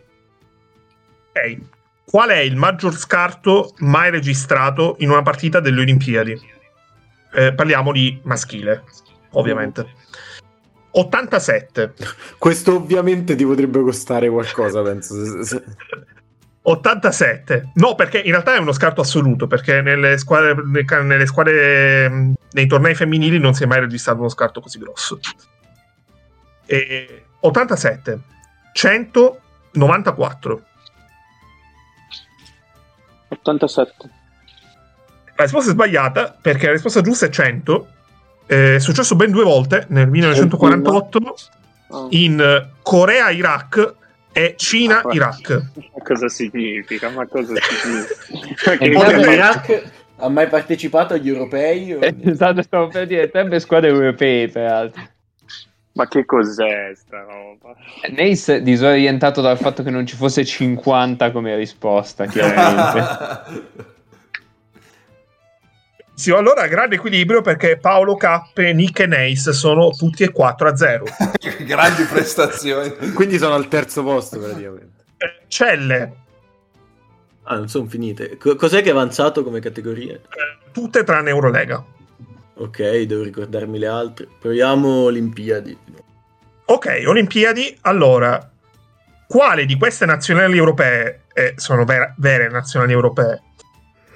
[1.31, 1.59] Ok.
[2.05, 6.39] Qual è il maggior scarto mai registrato in una partita delle Olimpiadi?
[7.35, 8.85] Eh, parliamo di maschile,
[9.33, 9.87] ovviamente.
[10.99, 11.93] 87,
[12.39, 15.15] Questo ovviamente ti potrebbe costare qualcosa, penso.
[15.25, 15.65] se- se-
[16.63, 17.71] 87.
[17.75, 20.55] No, perché in realtà è uno scarto assoluto, perché nelle squadre,
[21.03, 25.21] nelle squadre nei tornei femminili non si è mai registrato uno scarto così grosso.
[26.65, 28.19] E 87,
[28.73, 30.63] 194.
[33.29, 34.11] 87.
[35.37, 37.89] La risposta è sbagliata perché la risposta giusta è 100.
[38.47, 41.37] È successo ben due volte nel 1948
[41.89, 42.07] Ah.
[42.11, 43.95] in Corea-Iraq
[44.33, 45.63] è Cina-Iraq.
[45.95, 47.09] Ma cosa significa?
[47.11, 48.73] Ma cosa significa?
[48.73, 49.83] E Che- Poi Vabbè, l'Iraq
[50.17, 51.93] ha mai partecipato agli europei?
[51.95, 55.03] o- Esatto, stavo per dire entrambe squadre europee, peraltro.
[55.93, 57.75] Ma che cos'è sta roba?
[58.15, 63.95] Nace disorientato dal fatto che non ci fosse 50 come risposta, chiaramente.
[66.19, 70.75] Sì, allora grande equilibrio perché Paolo Cappe, Nick e Neis sono tutti e 4 a
[70.77, 71.05] 0.
[71.67, 73.13] Grandi prestazioni.
[73.13, 75.05] Quindi sono al terzo posto praticamente.
[75.19, 76.13] Eh, Celle,
[77.49, 78.39] Ah, non sono finite.
[78.39, 80.15] Co- cos'è che è avanzato come categorie?
[80.15, 81.85] eh, tutte tranne Eurolega.
[82.55, 84.27] Ok, devo ricordarmi le altre.
[84.41, 85.77] Proviamo Olimpiadi.
[86.65, 88.51] Ok, Olimpiadi, allora,
[89.29, 93.43] quale di queste nazionali europee, e sono vera- vere nazionali europee,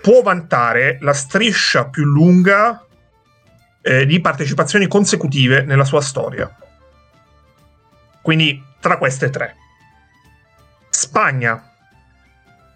[0.01, 2.85] può vantare la striscia più lunga
[3.83, 6.55] eh, di partecipazioni consecutive nella sua storia?
[8.23, 9.57] Quindi tra queste tre.
[10.89, 11.73] Spagna,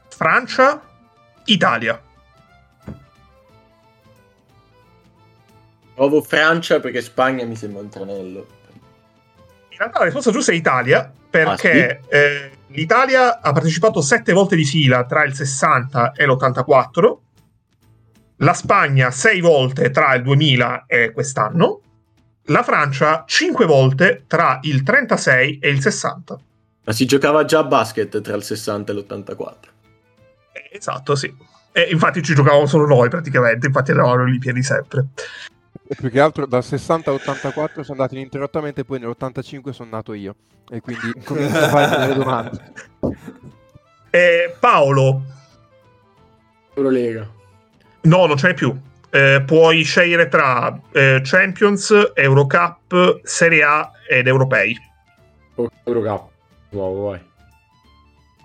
[0.08, 0.80] Francia,
[1.44, 2.00] Italia.
[5.94, 8.46] Provo Francia perché Spagna mi sembra un tranello.
[9.68, 14.64] In realtà la risposta giusta è Italia, perché eh, l'Italia ha partecipato sette volte di
[14.64, 17.16] fila tra il 60 e l'84,
[18.38, 21.80] la Spagna sei volte tra il 2000 e quest'anno,
[22.48, 26.38] la Francia cinque volte tra il 36 e il 60.
[26.84, 29.54] Ma si giocava già a basket tra il 60 e l'84.
[30.52, 31.32] Eh, Esatto, sì.
[31.72, 35.06] E infatti ci giocavamo solo noi praticamente, infatti eravamo alle Olimpiadi sempre.
[35.86, 40.34] E più che altro dal 60 all'84 sono andati ininterrottamente, poi nell'85 sono nato io.
[40.70, 42.72] E quindi comincio a fare delle domande.
[44.14, 45.22] E Paolo,
[46.74, 47.28] Eurolega.
[48.02, 48.72] no, non ce n'è più.
[49.10, 54.78] Eh, puoi scegliere tra eh, Champions, Eurocup, Serie A ed Europei.
[55.56, 56.30] O- Eurocup.
[56.68, 57.20] Nuovo, vai.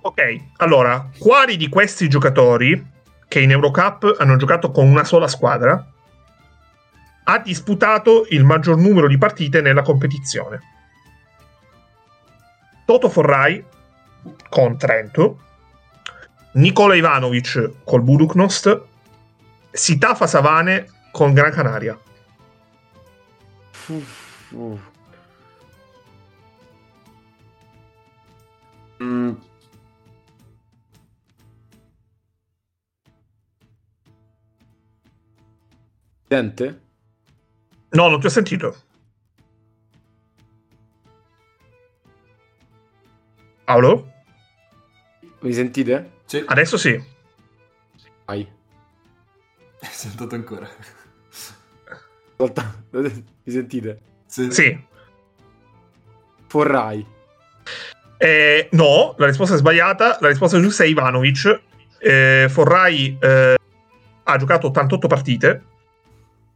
[0.01, 2.83] Ok, allora, quali di questi giocatori
[3.27, 5.87] che in Eurocup hanno giocato con una sola squadra
[7.31, 10.59] ha disputato il maggior numero di partite nella competizione?
[12.85, 13.63] Toto Forrai
[14.49, 15.39] con Trento,
[16.53, 18.81] Nikola Ivanovic col Buduknost,
[19.69, 21.99] Sitafa Savane con Gran Canaria.
[23.87, 24.79] Uh.
[29.01, 29.33] Mm.
[36.27, 36.88] Dente?
[37.91, 38.75] No, non ti ho sentito.
[43.63, 44.11] Paolo?
[45.41, 46.11] Mi sentite?
[46.25, 47.01] Sì, Adesso sì.
[48.25, 48.47] Vai.
[49.89, 50.67] sentato ancora.
[52.31, 53.99] Ascolta, Mi sentite?
[54.25, 54.51] Sì.
[54.51, 54.85] Sì.
[56.47, 57.05] Forrai.
[58.17, 60.17] Eh, no, la risposta è sbagliata.
[60.19, 61.61] La risposta giusta è Ivanovic.
[61.99, 63.55] Eh, Forrai eh,
[64.23, 65.63] ha giocato 88 partite.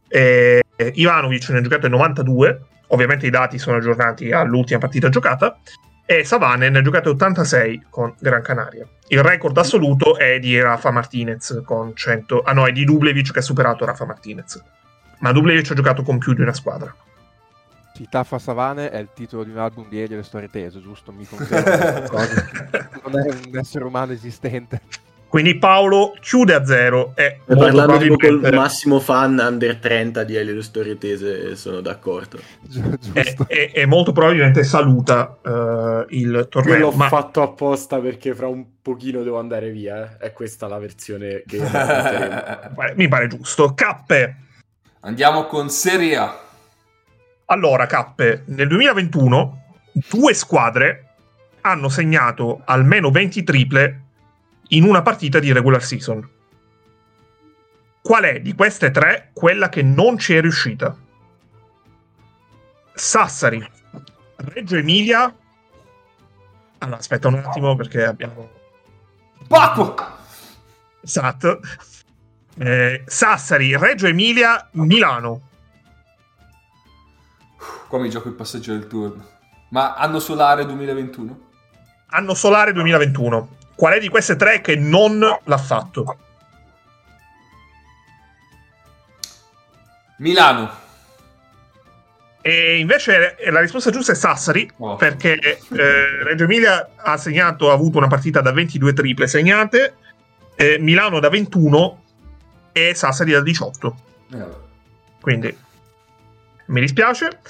[0.08, 2.60] Eh, Ivanovic ne ha giocate 92.
[2.88, 5.58] Ovviamente i dati sono aggiornati all'ultima partita giocata.
[6.06, 8.86] E Savane ne ha giocate 86 con Gran Canaria.
[9.08, 12.42] Il record assoluto è di Rafa Martinez con 100.
[12.42, 14.62] Ah no, è di Dublevic che ha superato Rafa Martinez.
[15.20, 16.94] Ma Dublevic ha giocato con più di una squadra.
[17.94, 20.80] Sì, Taffa Savane è il titolo di un album di Elio e le storie tese,
[20.80, 21.12] giusto?
[21.12, 22.08] Mi confermo.
[23.04, 24.80] Non è un essere umano esistente.
[25.34, 30.36] Quindi Paolo chiude a zero e parlando tipo col probabilmente- massimo fan under 30 di
[30.36, 32.38] Elio le storie tese, sono d'accordo.
[33.14, 33.44] E, giusto.
[33.48, 36.78] e- e molto probabilmente saluta eh, il Io torneo.
[36.78, 40.18] l'ho Ma fatto apposta perché fra un pochino devo andare via.
[40.20, 40.26] eh.
[40.28, 41.58] È questa la versione che
[42.94, 43.74] mi pare giusto.
[43.74, 44.36] Cappe.
[45.00, 46.40] Andiamo con Serie A.
[47.46, 49.62] Allora, Cappe, nel 2021
[50.10, 51.08] due squadre
[51.62, 53.98] hanno segnato almeno 20 triple
[54.68, 56.28] in una partita di regular season.
[58.02, 60.96] Qual è di queste tre quella che non ci è riuscita?
[62.94, 63.66] Sassari,
[64.36, 65.34] Reggio Emilia.
[66.78, 68.62] Allora, aspetta un attimo perché abbiamo
[69.48, 69.94] Paco!
[71.02, 71.60] Esatto.
[72.56, 75.48] Eh, Sassari, Reggio Emilia, Milano.
[77.88, 79.32] Qua mi gioco il passaggio del turno.
[79.70, 81.40] Ma anno solare 2021?
[82.08, 83.56] Anno solare 2021.
[83.74, 86.16] Qual è di queste tre che non l'ha fatto?
[90.18, 90.82] Milano.
[92.40, 94.96] E invece la risposta giusta è Sassari, Oh.
[94.96, 95.58] perché eh,
[96.24, 99.94] Reggio Emilia ha segnato, ha avuto una partita da 22 triple segnate,
[100.54, 102.02] eh, Milano da 21
[102.72, 103.96] e Sassari da 18.
[104.32, 104.44] Eh.
[105.20, 105.56] Quindi
[106.66, 107.40] mi dispiace.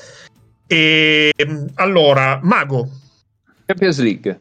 [0.67, 1.33] E
[1.75, 2.89] allora, Mago,
[3.67, 4.41] Champions League.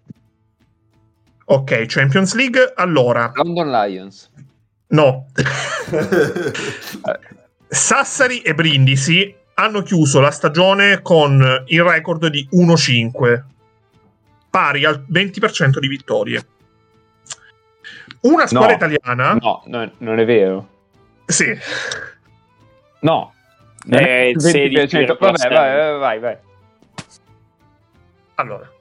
[1.53, 2.73] Ok, Champions League.
[2.75, 4.31] Allora, London Lions.
[4.87, 5.27] no.
[7.67, 13.43] Sassari e Brindisi hanno chiuso la stagione con il record di 1-5,
[14.49, 16.47] pari al 20% di vittorie.
[18.21, 18.93] Una squadra No.
[18.93, 20.67] italiana, No, no, non è vero.
[21.25, 21.55] sì,
[23.01, 23.31] No.
[23.85, 25.17] Non È il il 16, 20%.
[25.19, 26.37] Vabbè, vai, vai, vai.
[28.35, 28.71] allora.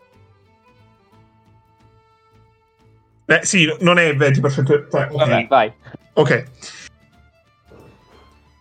[3.26, 4.90] Eh, sì, non è il 20%.
[4.90, 5.16] Cioè, ok.
[5.16, 5.72] Vabbè, vai.
[6.14, 6.44] Ok.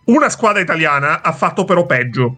[0.04, 2.36] Una squadra italiana ha fatto però peggio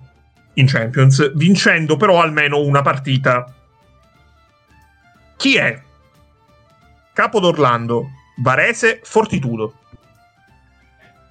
[0.55, 3.47] in Champions, vincendo però almeno una partita.
[5.37, 5.81] Chi è?
[7.13, 9.75] Capo d'Orlando, Varese, Fortitudo.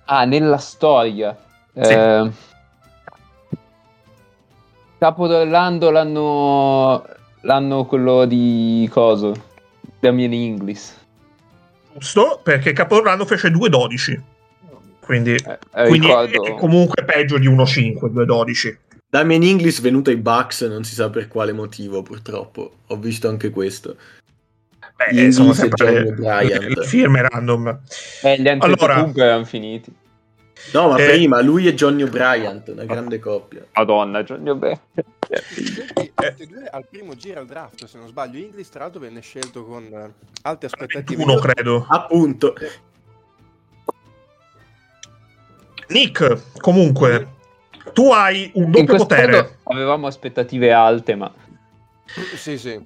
[0.06, 1.38] Ah, nella storia.
[1.74, 1.94] Sì.
[1.94, 2.32] Eh,
[4.98, 7.06] Capo d'Orlando l'hanno...
[7.46, 9.34] L'hanno quello di coso.
[10.04, 10.94] Damien Inglis.
[11.94, 14.20] Giusto, perché Capo d'Orlando fece 2-12.
[15.00, 16.44] Quindi, Eh, eh, quindi è- ricordo...
[16.44, 18.78] è comunque peggio di 1-5, 2-12.
[19.10, 22.72] Damien Inglis venuto ai Bucks, non si sa per quale motivo, purtroppo.
[22.88, 23.96] Ho visto anche questo.
[24.98, 27.80] Beh, Inglis sono e sempre le, firme random.
[28.24, 29.94] Eh, gli Allora- Antetokounmpo erano finiti.
[30.72, 31.10] No, ma Eh.
[31.10, 33.66] prima lui e Johnny O'Brien, una grande coppia.
[33.74, 34.80] Madonna, Johnny O'Brien.
[36.38, 38.38] E due al primo giro al draft, se non sbaglio.
[38.40, 40.14] Inglis, tra l'altro, venne scelto con eh,
[40.44, 41.22] alte aspettative.
[41.24, 41.86] Uno, credo.
[41.90, 42.54] Appunto.
[45.90, 47.28] Nick, comunque,
[47.94, 49.58] tu hai un doppio potere.
[49.64, 51.32] avevamo aspettative alte, ma...
[52.36, 52.80] Sì, sì.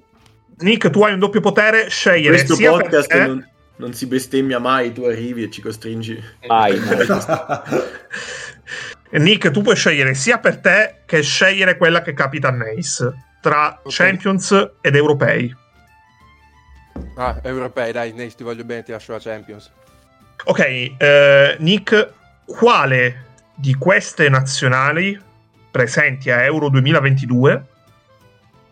[0.58, 3.48] Nick, tu hai un doppio potere, scegliere Questo sia per podcast te- non,
[3.78, 6.22] non si bestemmia mai, tu arrivi e ci costringi.
[6.46, 6.78] Mai.
[9.10, 13.80] Nick, tu puoi scegliere sia per te che scegliere quella che capita a Nace tra
[13.82, 13.94] Ok.
[13.94, 15.54] Champions ed Europei.
[17.16, 19.70] Ah, europei, dai, Nace, ti voglio bene, ti lascio la Champions.
[20.44, 22.12] Ok, eh, Nick,
[22.44, 23.24] quale
[23.54, 25.18] di queste nazionali
[25.70, 27.64] presenti a Euro 2022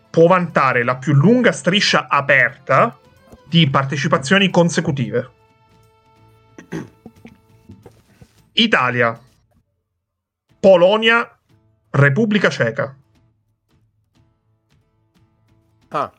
[0.09, 2.97] può vantare la più lunga striscia aperta
[3.47, 5.31] di partecipazioni consecutive?
[8.53, 9.19] Italia,
[10.59, 11.39] Polonia,
[11.91, 12.95] Repubblica Ceca.
[15.89, 16.11] Ah.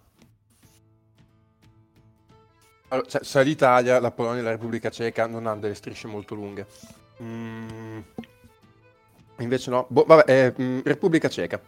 [2.88, 6.34] Allora, cioè, se l'Italia, la Polonia e la Repubblica Ceca non hanno delle strisce molto
[6.34, 6.66] lunghe.
[7.22, 7.98] Mm.
[9.40, 9.86] Invece no.
[9.90, 11.60] Boh, vabbè, eh, mm, Repubblica Ceca.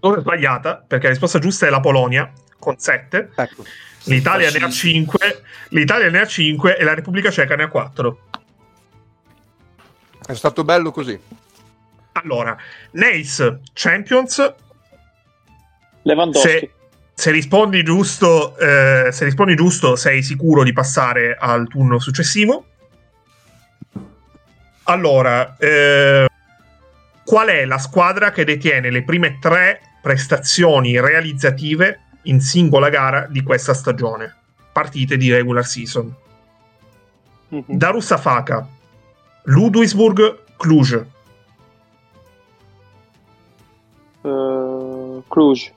[0.00, 2.30] Dove è sbagliata, perché la risposta giusta è la Polonia,
[2.64, 3.30] con 7.
[3.36, 3.64] Ecco.
[4.04, 8.18] L'Italia ne ha 5, l'Italia ne ha 5 e la Repubblica Ceca ne ha 4.
[10.26, 11.18] È stato bello così.
[12.12, 12.56] Allora,
[12.92, 14.54] Nace Champions,
[16.02, 16.48] Lewandowski.
[16.48, 16.70] se,
[17.12, 22.66] se rispondi giusto, eh, se rispondi giusto, sei sicuro di passare al turno successivo.
[24.84, 26.26] Allora, eh,
[27.24, 33.42] qual è la squadra che detiene le prime tre prestazioni realizzative in singola gara di
[33.42, 34.34] questa stagione?
[34.72, 36.14] Partite di regular season.
[37.48, 37.64] Mhm.
[37.66, 38.66] Darussafaka,
[39.44, 41.04] Ludwigsburg, Cluj.
[44.22, 45.72] Eh, Cluj.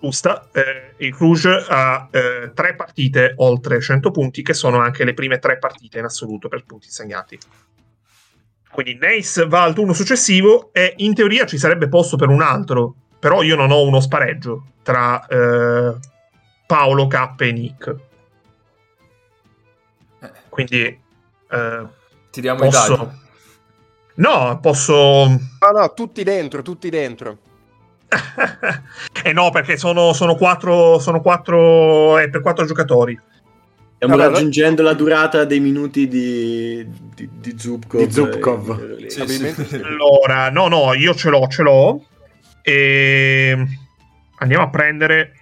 [0.00, 5.14] giusta, eh, il Cluj ha eh, tre partite oltre 100 punti, che sono anche le
[5.14, 7.38] prime tre partite in assoluto per punti segnati.
[8.70, 12.94] Quindi Nace va al turno successivo e in teoria ci sarebbe posto per un altro,
[13.18, 15.96] però io non ho uno spareggio tra eh,
[16.66, 17.96] Paolo, K e Nick.
[20.48, 21.00] Quindi
[21.50, 21.86] eh,
[22.30, 22.96] Tiriamo i posso...
[22.96, 23.26] dadi.
[24.16, 24.94] No, posso...
[24.94, 27.38] No, no, tutti dentro, tutti dentro.
[29.22, 33.18] eh no, perché sono, sono quattro, sono quattro, è per quattro giocatori.
[33.94, 38.00] Stiamo Allora- raggiungendo la durata dei minuti di, di, di Zubkov.
[38.04, 38.96] Di Zubkov.
[39.00, 39.26] Eh, sì.
[39.26, 39.74] sì.
[39.76, 42.04] Allora, no, no, io ce l'ho, ce l'ho.
[42.68, 43.66] E
[44.40, 45.32] andiamo a prendere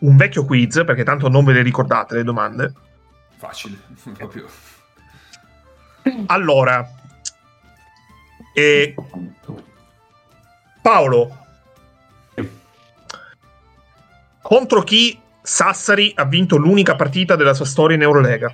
[0.00, 2.72] un vecchio quiz, perché tanto non ve le ricordate le domande.
[3.36, 3.78] Facile,
[4.18, 4.48] proprio.
[6.26, 6.90] Allora,
[8.52, 8.94] e...
[10.82, 11.38] Paolo,
[14.42, 18.52] contro chi Sassari ha vinto l'unica partita della sua storia in Eurolega?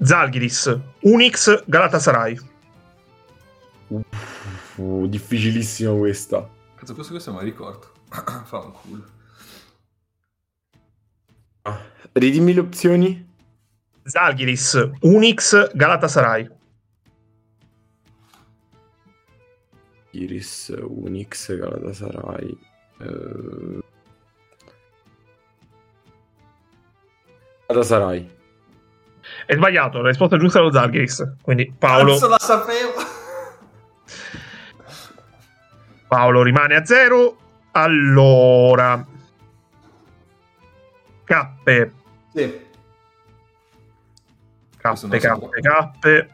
[0.00, 2.38] Zalgiris, Unix, Galatasaray.
[4.80, 6.48] Uh, difficilissima questa.
[6.74, 7.92] Cazzo, questo, questo me la ricordo.
[8.08, 9.04] Fa un culo.
[12.12, 13.28] Ridimmi le opzioni.
[14.04, 16.50] Zalgiris, Unix, Galatasaray.
[20.12, 22.58] Iris, Unix, Galatasaray.
[23.00, 23.80] Eh,
[27.66, 28.38] Galatasaray.
[29.44, 31.34] È sbagliato, la risposta giusta è lo Zalgiris.
[31.42, 33.09] Quindi Paolo, Cazzo la sapevo.
[36.10, 37.36] Paolo rimane a zero.
[37.70, 39.06] Allora,
[41.22, 41.92] cappe,
[42.34, 42.66] Sì.
[44.76, 46.30] Cappe, cappe, cappe.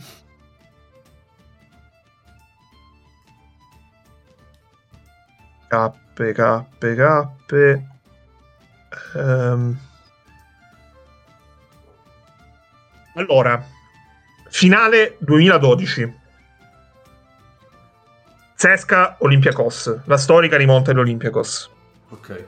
[5.69, 7.87] Cappe, cappe, cappe.
[9.15, 9.79] Ehm.
[13.13, 13.63] Allora,
[14.49, 16.25] finale 2012.
[18.57, 21.71] Zesca Olympiacos, la storica rimonta dell'Olympiacos.
[22.09, 22.45] Ok.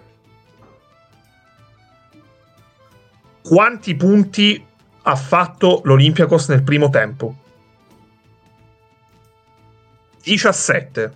[3.43, 4.67] Quanti punti
[5.03, 7.37] ha fatto l'Olympiacos nel primo tempo?
[10.23, 11.13] 17,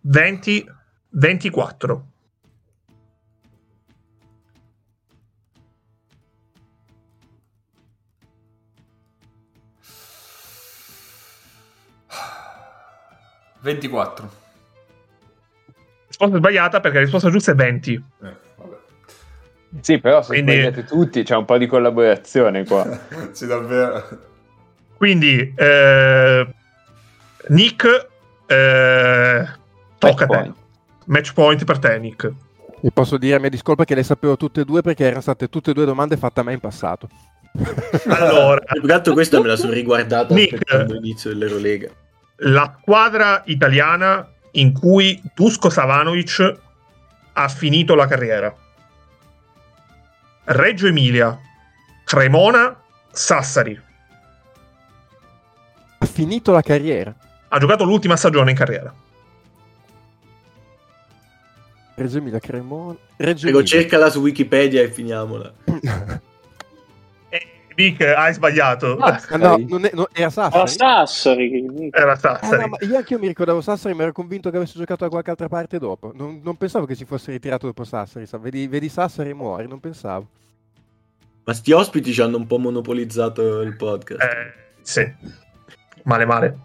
[0.00, 0.66] 20,
[1.08, 2.06] 24.
[13.64, 14.30] 24.
[16.06, 17.92] Risposta sbagliata perché la risposta giusta è 20.
[17.94, 18.02] Eh,
[18.56, 18.76] vabbè.
[19.80, 22.86] Sì, però se Quindi- sbagliate tutti c'è un po' di collaborazione qua.
[23.32, 24.06] sì, davvero.
[24.96, 26.46] Quindi, eh,
[27.48, 28.08] Nick,
[28.46, 29.48] eh,
[29.98, 30.36] tocca a te.
[30.36, 30.54] point.
[31.06, 32.32] Match point per te, Nick.
[32.80, 35.48] E posso dire a mia discolpa che le sapevo tutte e due perché erano state
[35.48, 37.08] tutte e due domande fatte a me in passato.
[38.08, 40.52] Allora, Più che altro questa me la sono riguardata Nick.
[40.54, 41.88] aspettando l'inizio dell'Eurolega.
[42.36, 46.58] La squadra italiana in cui Dusko Savanovic
[47.32, 48.54] ha finito la carriera.
[50.44, 51.38] Reggio Emilia,
[52.04, 52.80] Cremona,
[53.10, 53.80] Sassari.
[55.98, 57.14] Ha finito la carriera.
[57.48, 58.92] Ha giocato l'ultima stagione in carriera.
[61.96, 62.96] Reggio Emilia, Cremona...
[63.16, 63.80] Reggio Prego, Emilia.
[63.80, 65.52] cercala su Wikipedia e finiamola.
[67.76, 68.96] Nick, hai sbagliato.
[68.98, 70.68] Ah, Ah, no, non è- no, era Era Sassari?
[70.68, 71.88] Sassari.
[71.92, 72.60] Era Ah, Sassari.
[72.62, 75.10] no, ma io anche io mi ricordavo Sassari, ma ero convinto che avesse giocato da
[75.10, 76.12] qualche altra parte dopo.
[76.14, 78.26] Non, non pensavo che si fosse ritirato dopo Sassari.
[78.26, 78.38] sa.
[78.38, 80.26] Vedi, vedi Sassari e muori, non pensavo.
[81.44, 84.22] Ma sti ospiti ci hanno un po' monopolizzato il podcast.
[84.22, 84.52] Eh,
[84.82, 85.12] sì.
[86.04, 86.58] Male, male.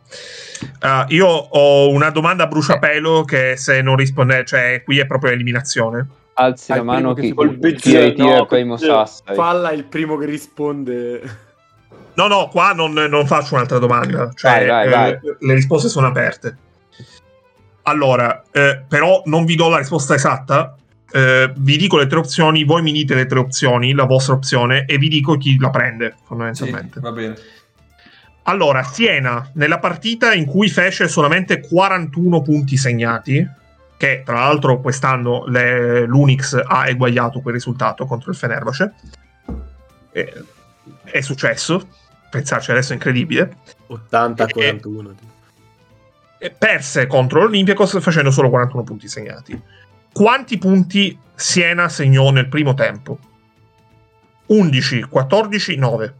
[0.79, 5.31] Ah, io ho una domanda a bruciapelo che se non risponde, cioè qui è proprio
[5.31, 6.07] eliminazione.
[6.39, 9.35] Alzi la il mano primo che chi tira i tira No, il primo col- Sassari.
[9.35, 11.21] Falla il primo che risponde.
[12.13, 14.31] No, no, qua non, non faccio un'altra domanda.
[14.33, 16.57] Cioè, Vai, vai, eh, Le risposte sono aperte.
[17.83, 20.75] Allora, eh, però non vi do la risposta esatta.
[21.11, 24.85] eh, vi dico le tre opzioni, voi mi dite le tre opzioni, la vostra opzione,
[24.85, 26.99] e vi dico chi la prende, Sì, fondamentalmente.
[26.99, 27.35] va bene.
[28.43, 33.43] Allora, Siena, nella partita in cui fece solamente 41 punti segnati,
[33.99, 38.93] che tra l'altro quest'anno le- l'Unix ha eguagliato quel risultato contro il Fenerbahce,
[40.13, 40.43] eh,
[41.03, 41.85] è successo,
[42.29, 43.57] pensarci adesso è incredibile,
[43.87, 45.15] 80 a eh, 41.
[46.37, 49.61] e perse contro l'Olympiacos facendo solo 41 punti segnati.
[50.13, 53.19] Quanti punti Siena segnò nel primo tempo?
[54.45, 56.15] 11, 14, 9.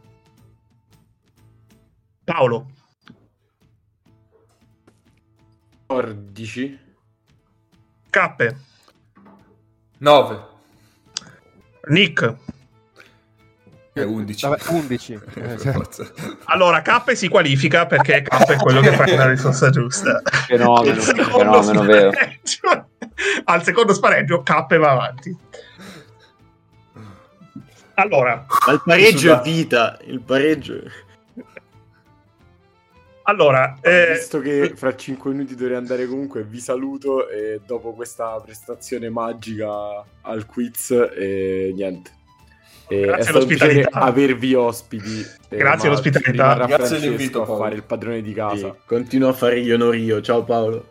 [2.24, 2.66] Paolo,
[5.86, 6.88] 14.
[8.10, 8.56] Cappe,
[9.98, 10.40] 9.
[11.88, 12.34] Nick.
[13.92, 14.46] È 11.
[14.48, 15.20] Vabbè, 11.
[15.34, 16.10] Eh, Forza.
[16.44, 20.20] Allora, Cappe si qualifica perché Cappe è quello che fa la risposta giusta.
[20.46, 22.10] Fenomeno, fenomeno vero.
[22.12, 22.88] spareggio-
[23.44, 25.36] Al secondo spareggio, Cappe va avanti.
[27.94, 29.98] Allora, Ma il pareggio è vita.
[30.04, 30.74] Il pareggio.
[33.30, 38.40] Allora eh, Visto che fra 5 minuti dovrei andare comunque, vi saluto e dopo questa
[38.44, 42.10] prestazione magica al quiz e niente.
[42.88, 44.00] E Grazie è stato un piacere all'ospitalità.
[44.06, 45.26] avervi ospiti.
[45.48, 46.54] e Grazie all'ospitalità.
[46.54, 48.72] Grazie Francesco dell'invito, a fare il padrone di casa.
[48.72, 50.20] Sì, continuo a fare gli onori io.
[50.20, 50.88] Ciao Paolo.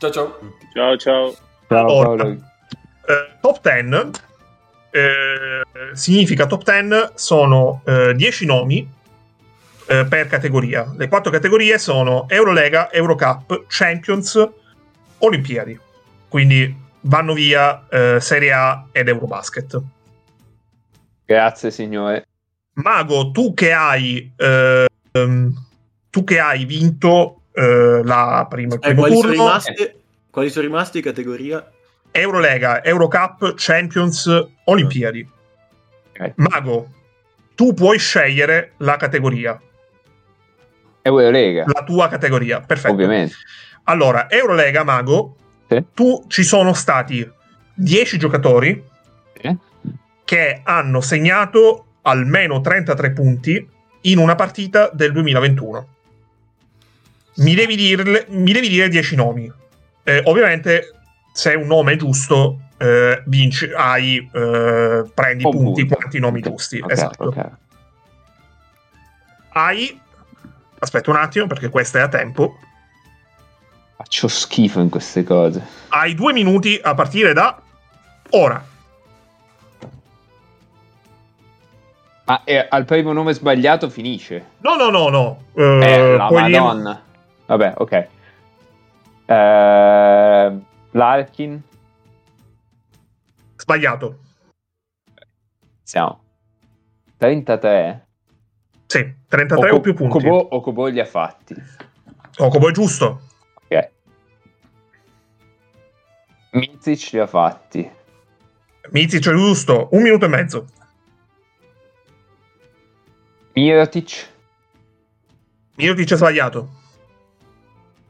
[0.00, 0.38] Ciao ciao.
[0.74, 1.34] Ciao, ciao.
[1.68, 2.22] Ciao Allora.
[2.24, 2.30] Paolo.
[2.32, 4.10] eh, top 10
[4.90, 5.62] eh,
[5.92, 8.98] significa top 10 sono eh, 10 nomi
[9.90, 10.92] eh, per categoria.
[10.96, 14.48] Le quattro categorie sono Eurolega, Eurocup, Champions,
[15.18, 15.78] Olimpiadi.
[16.28, 19.80] Quindi vanno via eh, Serie A ed Eurobasket.
[21.24, 22.26] Grazie signore.
[22.74, 25.66] Mago, tu che hai, eh, ehm,
[26.08, 30.00] tu che hai vinto eh, la prima, il Eh, quali, sono turno, rimaste,
[30.30, 31.68] quali sono rimasti in categoria?
[32.12, 34.28] Eurolega, Eurocup, Champions,
[34.64, 35.28] Olimpiadi.
[36.12, 36.32] Ok.
[36.36, 36.88] Mago,
[37.56, 39.60] tu puoi scegliere la categoria,
[41.02, 42.60] Eurolega, la tua categoria.
[42.60, 42.92] Perfetto.
[42.94, 43.34] ovviamente.
[43.84, 45.36] Allora, Eurolega, Mago,
[45.68, 45.82] Sì.
[45.94, 47.28] tu ci sono stati
[47.74, 48.82] 10 giocatori
[49.40, 49.56] Sì.
[50.24, 53.68] che hanno segnato almeno 33 punti
[54.02, 55.88] in una partita del 2021.
[57.36, 59.50] Mi devi, dirle- mi devi dire 10 nomi.
[60.02, 60.92] Eh, ovviamente,
[61.32, 65.94] se un nome è giusto, eh, vinci, hai, eh, prendi Un punti punto.
[65.96, 66.80] quanti nomi Ok, giusti.
[66.80, 67.24] ok, esatto.
[67.24, 67.50] ok.
[69.52, 70.00] Hai.
[70.80, 72.58] Aspetta un attimo, perché questa è a tempo.
[73.96, 75.62] Faccio schifo in queste cose.
[75.88, 77.60] Hai due minuti a partire da
[78.30, 78.64] ora.
[82.24, 84.52] Ma eh, al primo nome sbagliato finisce.
[84.60, 85.42] No, no, no, no.
[85.54, 87.02] Eh, Eh, la madonna.
[87.46, 88.08] Vabbè, ok.
[89.26, 90.58] Eh,
[90.92, 91.62] Larkin.
[93.56, 94.18] Sbagliato.
[95.82, 96.22] Siamo.
[97.18, 98.06] 33.
[98.90, 100.18] Sì, 33 o, Co- più punti.
[100.18, 101.54] Kobo o Kobo li ha fatti.
[102.38, 103.20] Okobo è giusto.
[103.54, 103.90] Ok.
[106.54, 107.88] Mizic li ha fatti.
[108.90, 109.90] Mizic è giusto.
[109.92, 110.66] Un minuto e mezzo.
[113.54, 114.28] Mirotic.
[115.76, 116.68] Mirotic è sbagliato.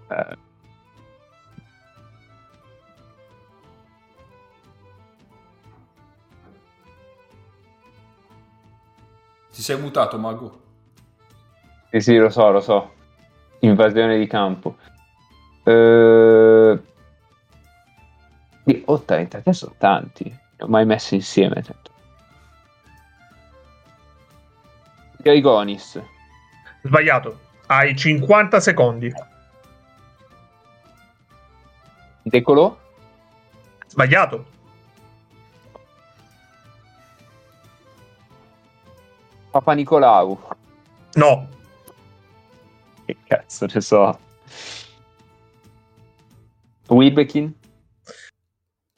[0.08, 0.36] eh,
[9.52, 10.59] Ti sei mutato, Mago?
[11.90, 12.92] Sì, sì, lo so, lo so.
[13.60, 14.76] Invasione di campo.
[15.64, 16.80] Eh...
[18.64, 20.24] Sì, oh, 33 sono tanti.
[20.28, 21.62] Non ho mai messo insieme.
[21.62, 21.90] tanto.
[25.16, 26.00] Grigonis.
[26.82, 27.38] Sbagliato.
[27.66, 29.12] Hai 50 secondi.
[32.22, 32.76] Decolò.
[33.86, 34.46] Sbagliato.
[39.50, 40.38] Papa Nicolau.
[41.14, 41.58] No.
[43.10, 44.18] Che cazzo ne so.
[46.88, 47.52] Wilbekin.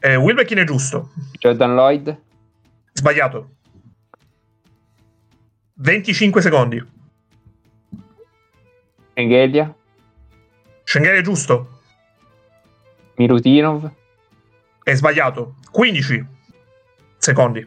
[0.00, 1.12] Eh, Wilbekin è giusto.
[1.38, 2.20] Jordan Lloyd.
[2.92, 3.50] Sbagliato.
[5.74, 6.84] 25 secondi.
[9.14, 9.74] Engelia.
[10.84, 11.80] Schengen è giusto.
[13.16, 13.90] Milutinov.
[14.82, 15.54] È sbagliato.
[15.70, 16.26] 15
[17.16, 17.66] secondi.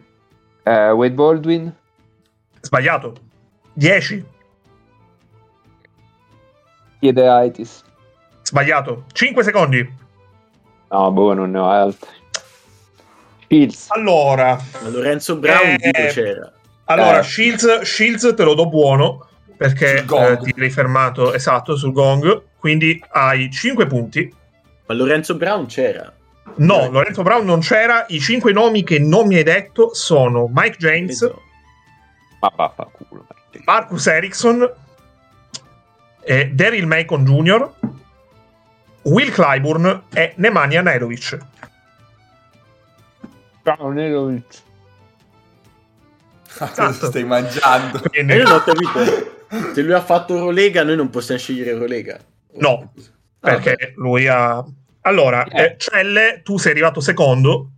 [0.64, 1.74] eh, Wade Baldwin.
[2.62, 3.16] Sbagliato.
[3.74, 4.26] 10.
[7.14, 7.84] Piedaitis.
[8.44, 9.06] Sbagliato.
[9.12, 9.94] 5 secondi.
[10.90, 12.10] No, boh, non ne ho altri.
[13.48, 13.88] Fields.
[13.90, 14.60] Allora.
[14.82, 16.52] Ma Lorenzo Brown Eh, c'era.
[16.86, 17.24] Allora, Eh.
[17.24, 19.28] Shields, Shields te lo do buono
[19.58, 22.44] perché eh, ti eri fermato esatto sul gong.
[22.58, 24.34] Quindi hai 5 punti.
[24.88, 26.12] Ma Lorenzo Brown c'era.
[26.58, 26.92] No, Dai.
[26.92, 28.06] Lorenzo Brown non c'era.
[28.10, 31.42] I 5 nomi che non mi hai detto sono Mike James, Esatto.
[32.42, 33.26] Ma vaffanculo.
[33.66, 34.70] Marcus Erickson,
[36.26, 37.72] eh, Daryl Macon Jr.,
[39.04, 41.38] Will Clyburn e Nemanja Nedovic.
[43.64, 44.62] Ciao, Nerovic.
[46.60, 47.06] Ah, cosa Esatto.
[47.08, 48.00] stai mangiando?
[48.10, 49.34] Quindi- io non ho capito.
[49.74, 52.20] Se lui ha fatto Rolega, noi non possiamo scegliere Rolega.
[52.54, 52.94] No,
[53.40, 54.64] perché lui ha...
[55.02, 55.62] Allora, Eh.
[55.64, 57.70] eh, Celle, tu sei arrivato secondo,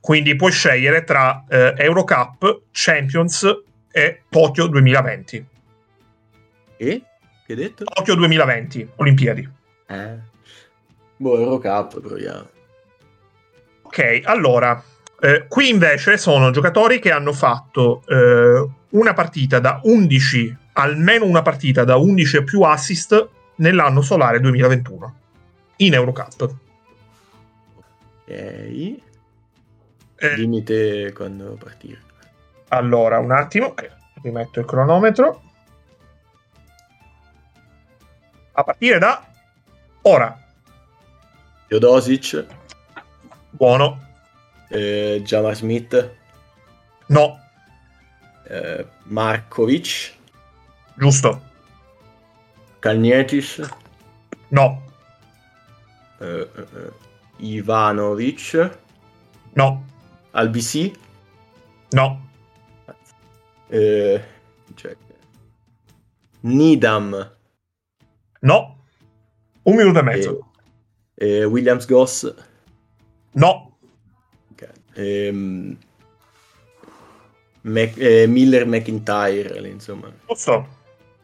[0.00, 3.46] quindi puoi scegliere tra eh, Eurocup, Champions
[3.90, 5.46] e Tokyo 2020.
[6.76, 7.02] E?
[7.44, 7.84] Che hai detto?
[7.84, 9.48] Tokyo 2020, Olimpiadi.
[9.86, 10.18] Eh.
[11.16, 12.48] Boh, Eurocup, proviamo.
[13.82, 14.82] Ok, allora,
[15.20, 21.42] eh, qui invece sono giocatori che hanno fatto eh, una partita da 11, almeno una
[21.42, 25.14] partita da 11 e più assist nell'anno solare 2021
[25.76, 26.54] in Eurocup.
[28.24, 28.30] Ok.
[28.30, 29.00] Eh,
[30.36, 32.00] Limite quando partire.
[32.68, 33.90] allora, un attimo, che
[34.22, 35.42] rimetto il cronometro.
[38.54, 39.24] A partire da
[40.02, 40.38] ora.
[41.68, 42.46] Teodosic,
[43.50, 43.98] Buono.
[44.70, 46.10] eh, Jamar Smith,
[47.08, 47.38] No,
[48.48, 50.14] eh, Markovic,
[50.96, 51.40] giusto.
[52.80, 53.60] Kalnietis,
[54.50, 54.82] No,
[56.20, 56.24] eh,
[56.56, 56.92] eh, eh,
[57.38, 58.70] Ivanovic,
[59.54, 59.84] no,
[60.32, 60.92] Albc,
[61.92, 62.20] no.
[63.68, 64.24] eh,
[64.74, 64.96] cioè,
[66.40, 67.30] Nidam,
[68.42, 68.76] No.
[69.64, 70.48] Un minuto e mezzo.
[71.16, 72.34] eh, eh, Williams Goss,
[73.34, 73.78] No.
[74.52, 75.76] ok, ehm,
[77.62, 80.66] Mac- eh, Miller McIntyre, insomma, Giusto.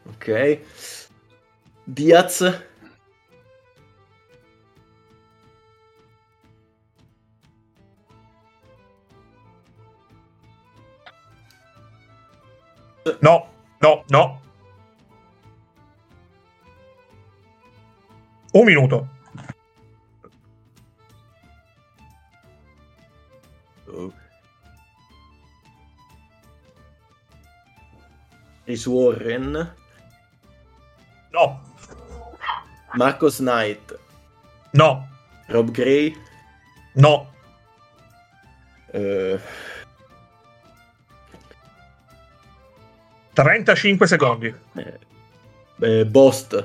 [0.07, 0.59] ok.
[1.85, 2.41] Diaz,
[13.21, 13.47] No,
[13.81, 14.41] no, no.
[18.53, 19.07] Un minuto.
[28.65, 29.73] Chris Warren,
[31.31, 31.59] No,
[32.95, 33.93] Marcos Knight,
[34.73, 35.07] no,
[35.47, 36.15] Rob Gray,
[36.95, 37.27] no,
[38.93, 39.39] eh,
[43.33, 44.47] 35 secondi.
[44.75, 44.99] eh,
[45.81, 46.55] eh, Bost,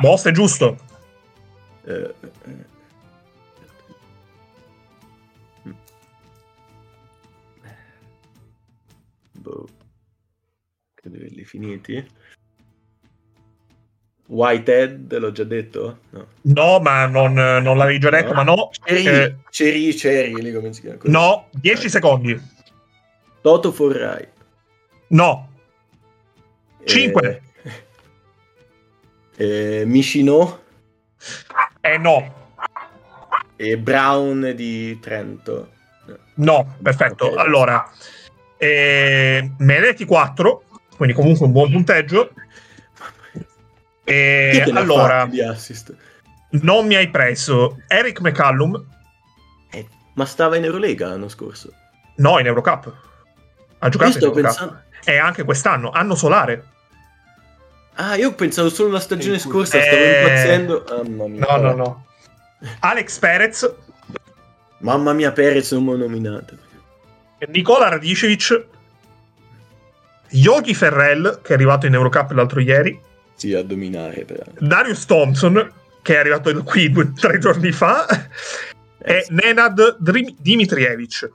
[0.00, 0.76] Boss è giusto.
[1.86, 2.64] eh, eh,
[9.32, 9.68] boh,
[10.94, 12.06] che li finiti.
[14.26, 15.98] Whitehead, l'ho già detto?
[16.10, 16.26] No.
[16.42, 18.34] No, ma non, non l'avevi già detto, No.
[18.34, 18.70] ma no.
[18.82, 20.96] Cherry, Eh, Cherry, Cherry, lì come si chiama?
[20.96, 21.12] Così.
[21.12, 22.40] no, 10 secondi.
[23.42, 24.26] Toto Forrai.
[25.08, 25.50] No,
[26.80, 27.42] Eh, Cinque.
[29.36, 30.62] Eh, Michino
[31.80, 32.52] eh no,
[33.56, 35.70] e Brown di Trento.
[36.34, 37.26] no, perfetto.
[37.26, 37.38] Ok.
[37.38, 37.90] Allora,
[38.56, 40.62] eh, me ne hai detti 4,
[40.96, 42.30] quindi comunque un buon punteggio.
[43.32, 45.96] Chi E allora, fatti di assist?
[46.62, 48.84] non mi hai preso Eric McCallum,
[49.70, 51.72] Eh, ma stava in Eurolega l'anno scorso.
[52.16, 52.86] no, in Eurocup.
[53.78, 54.42] Ha Io giocato in sto Eurocup.
[54.42, 54.82] pensando...
[55.06, 56.64] E anche quest'anno, anno solare.
[57.94, 60.84] Ah, io pensavo solo alla stagione scorsa, stavo eh, impazzendo.
[61.06, 61.46] Mamma mia.
[61.46, 62.06] No, no, no.
[62.80, 63.74] Alex Perez,
[64.78, 66.56] Mamma mia, Perez non mi ho nominato.
[67.48, 68.66] Nicola Radicevic,
[70.30, 72.98] Yogi Ferrell, che è arrivato in Eurocup l'altro ieri,
[73.34, 74.42] Sì, a dominare però.
[74.58, 75.72] Darius Thompson,
[76.02, 78.06] che è arrivato qui due, tre giorni fa,
[79.06, 79.34] Eh, e sì.
[79.34, 81.30] Nenad Drim- Dimitrievich.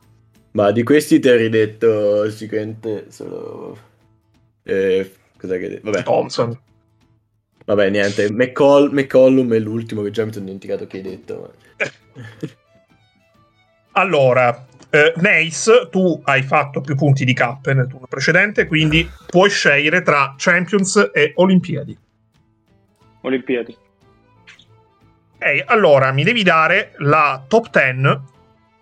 [0.52, 3.77] Ma di questi ti eri detto sicuramente solo...
[4.64, 5.80] Eh, cos'è che?
[5.82, 6.60] Vabbè, Thompson.
[7.66, 8.32] vabbè niente.
[8.32, 11.53] McCall- McCollum è l'ultimo che già mi sono dimenticato che hai detto.
[11.78, 11.86] ma-
[13.94, 19.49] Allora, eh, Nace, tu hai fatto più punti di K nel turno precedente, quindi puoi
[19.49, 21.98] scegliere tra Champions e Olimpiadi.
[23.22, 23.78] Olimpiadi.
[25.36, 28.20] Ok, allora mi devi dare la top 10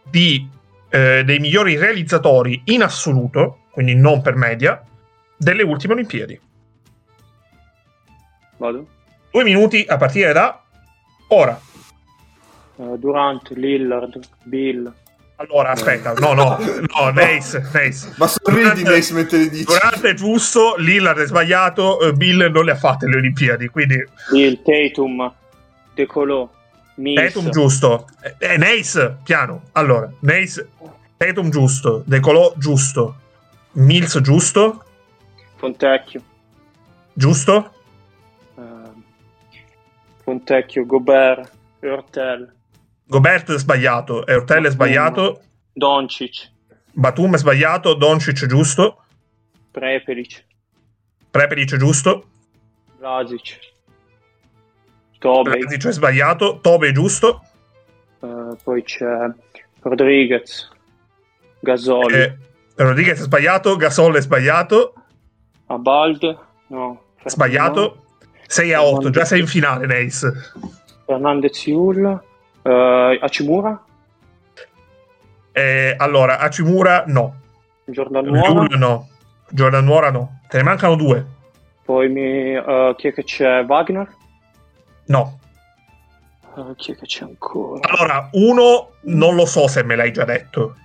[0.10, 0.48] di,
[0.90, 4.84] eh, dei migliori realizzatori in assoluto, quindi non per media,
[5.36, 6.40] delle ultime Olimpiadi.
[8.58, 8.88] Vado.
[9.32, 10.62] Due minuti a partire da
[11.30, 11.60] ora.
[12.80, 14.92] Eh, Durant, Lillard, Bill.
[15.40, 18.14] Allora, aspetta, no, no, no, Nace, Nace.
[18.18, 19.66] Ma sorridi Nace mentre li dici.
[19.66, 24.04] Durant è giusto, Lillard è sbagliato, eh, Bill non le ha fatte le Olimpiadi, quindi
[24.32, 25.32] Bill, Tatum,
[25.94, 26.50] De Colò,
[26.96, 27.34] Mills.
[27.34, 28.08] Tatum giusto.
[28.22, 29.62] Eh, eh, Nace, piano.
[29.74, 30.70] Allora, Nace,
[31.18, 33.16] Tatum giusto, De Colò giusto,
[33.74, 34.84] Mills giusto,
[35.58, 36.22] Fontecchio.
[37.14, 37.77] giusto, eh,
[40.28, 41.50] Fontecchio, Gobert,
[41.80, 42.54] Hurtel,
[43.06, 45.42] Gobert è sbagliato, Eurtel è sbagliato,
[45.72, 46.52] Doncic,
[46.92, 49.06] Batum è sbagliato, Doncic giusto,
[49.72, 50.44] Prepelic,
[51.32, 52.28] Prepelic giusto,
[52.98, 53.58] Vlasic,
[55.20, 57.46] Tobe, Lazic è sbagliato, Tobe è giusto,
[58.20, 59.32] eh, poi c'è
[59.80, 60.70] Rodriguez,
[61.62, 62.38] Gasol, eh,
[62.76, 64.94] Rodriguez è sbagliato, Gasol è sbagliato,
[65.68, 66.38] Abald,
[66.68, 68.07] no, sbagliato,
[68.48, 70.32] 6 a 8, già sei in finale, Nace.
[71.06, 72.22] Fernandez Yul,
[72.64, 73.82] eh, Hachimura,
[75.52, 77.36] Eh, allora, Hachimura no,
[77.86, 79.08] Jordan Nuova, Yul no,
[79.50, 81.26] Jordan Nuora no, te ne mancano due,
[81.84, 83.64] poi mi, eh, chi è che c'è?
[83.64, 84.08] Wagner,
[85.06, 85.40] no.
[86.58, 87.88] Eh, chi è che c'è ancora?
[87.90, 90.76] Allora, uno non lo so se me l'hai già detto.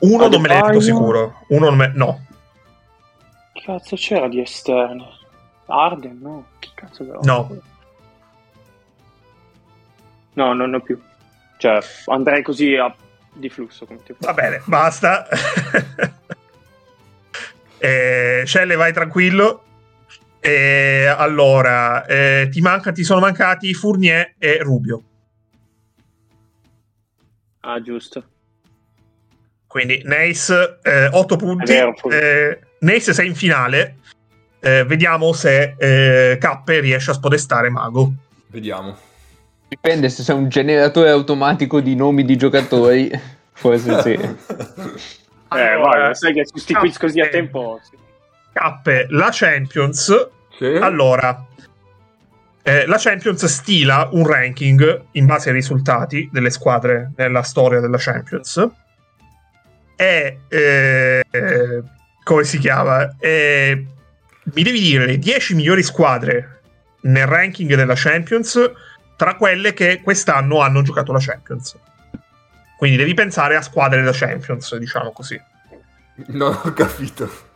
[0.00, 0.80] Uno non me l'hai detto Adebayo.
[0.80, 1.34] sicuro.
[1.48, 1.92] Uno non me...
[1.94, 2.24] No,
[3.64, 5.04] cazzo c'era di esterni?
[5.68, 6.46] Arden, no?
[6.58, 7.20] Che cazzo aveva?
[7.22, 7.60] No.
[10.34, 11.00] No, non ho più.
[11.58, 12.94] Cioè, andrei così a...
[13.32, 13.84] di flusso.
[13.86, 15.26] Come ti va bene, basta.
[17.78, 19.64] eh, Shelle, vai tranquillo.
[20.40, 25.02] Eh, allora, eh, ti, manca, ti sono mancati Fournier e Rubio.
[27.60, 28.24] Ah, giusto.
[29.66, 30.78] Quindi Nace,
[31.10, 31.72] 8 punti.
[31.72, 31.94] Vero.
[32.10, 33.96] Eh, Nace sei in finale.
[34.60, 38.12] Eh, vediamo se eh, K riesce a spodestare Mago.
[38.48, 38.96] Vediamo.
[39.68, 43.10] Dipende se sei un generatore automatico di nomi di giocatori.
[43.52, 44.12] Forse sì.
[44.12, 44.36] eh,
[45.48, 47.80] Allora, vai, sai che su sti quiz così a eh, tempo...
[48.52, 50.28] K, la Champions.
[50.56, 50.64] Sì.
[50.64, 51.46] Allora,
[52.68, 57.96] eh, la Champions stila un ranking in base ai risultati delle squadre nella storia della
[57.98, 58.68] Champions.
[59.96, 61.82] E eh, eh,
[62.22, 63.16] come si chiama?
[63.18, 63.86] Eh,
[64.54, 66.60] mi devi dire le 10 migliori squadre
[67.02, 68.70] nel ranking della Champions
[69.16, 71.76] tra quelle che quest'anno hanno giocato la Champions.
[72.76, 75.40] Quindi devi pensare a squadre da Champions, diciamo così.
[76.26, 77.46] Non ho capito.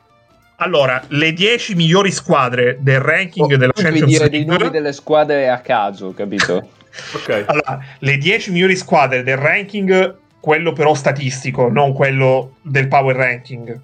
[0.56, 4.78] Allora, le 10 migliori squadre del ranking della Devi Champions dire dei nomi League.
[4.78, 6.68] delle squadre a caso, capito?
[7.14, 7.44] Ok.
[7.46, 13.80] Allora, le 10 migliori squadre del ranking, quello però statistico, non quello del power ranking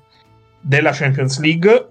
[0.61, 1.87] della Champions League.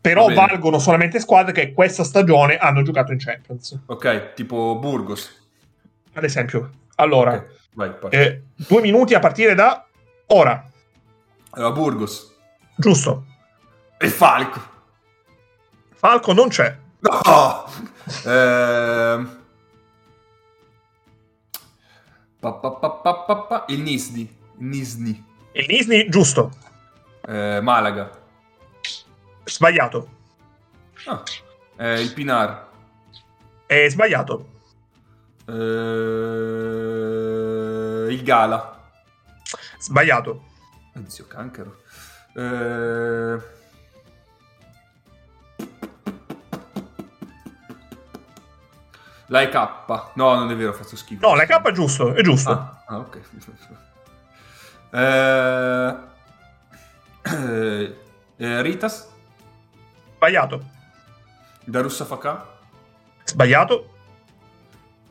[0.00, 3.78] Però valgono solamente squadre che questa stagione hanno giocato in Champions.
[3.86, 5.46] Ok, tipo Burgos.
[6.14, 9.84] Ad esempio, allora, Ok, vai, eh, due minuti a partire da
[10.26, 10.64] ora,
[11.50, 12.34] Allora, Burgos.
[12.76, 13.24] giusto?
[13.98, 14.60] E Falco.
[15.94, 16.76] Falco non c'è.
[17.00, 17.66] No!
[18.24, 19.36] Ehm.
[22.40, 23.64] Pa, pa, pa.
[23.68, 24.26] Il Nisni.
[24.58, 25.24] Nisni.
[25.52, 26.50] Il Nisni, giusto.
[27.26, 28.10] Eh, Malaga.
[29.48, 30.08] Sbagliato.
[31.06, 31.22] Ah.
[31.76, 32.66] Eh, il Pinar.
[33.66, 34.48] È sbagliato.
[35.46, 35.52] Eh,
[38.10, 38.90] il Gala.
[39.78, 40.44] Sbagliato.
[40.94, 41.82] Oddio, cancro.
[42.34, 43.56] Eh,
[49.30, 49.54] La EK.
[50.14, 51.26] No, non è vero, ho fatto schifo.
[51.26, 52.50] No, la K è giusto, è giusto.
[52.50, 53.20] Ah, ah, ok.
[54.90, 55.96] Eh,
[57.22, 57.96] eh,
[58.36, 59.16] eh, Ritas.
[60.22, 60.64] Sbagliato.
[61.64, 62.44] Darussa Fakà.
[63.24, 63.94] Sbagliato.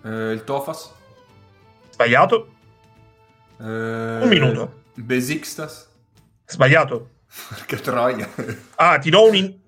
[0.03, 0.91] Eh, il Tofas.
[1.91, 2.53] Sbagliato.
[3.57, 4.83] Eh, Un minuto.
[4.95, 5.89] Besiktas.
[6.45, 7.11] Sbagliato.
[7.65, 8.27] Che troia.
[8.75, 9.35] Ah, ti do un...
[9.35, 9.59] in-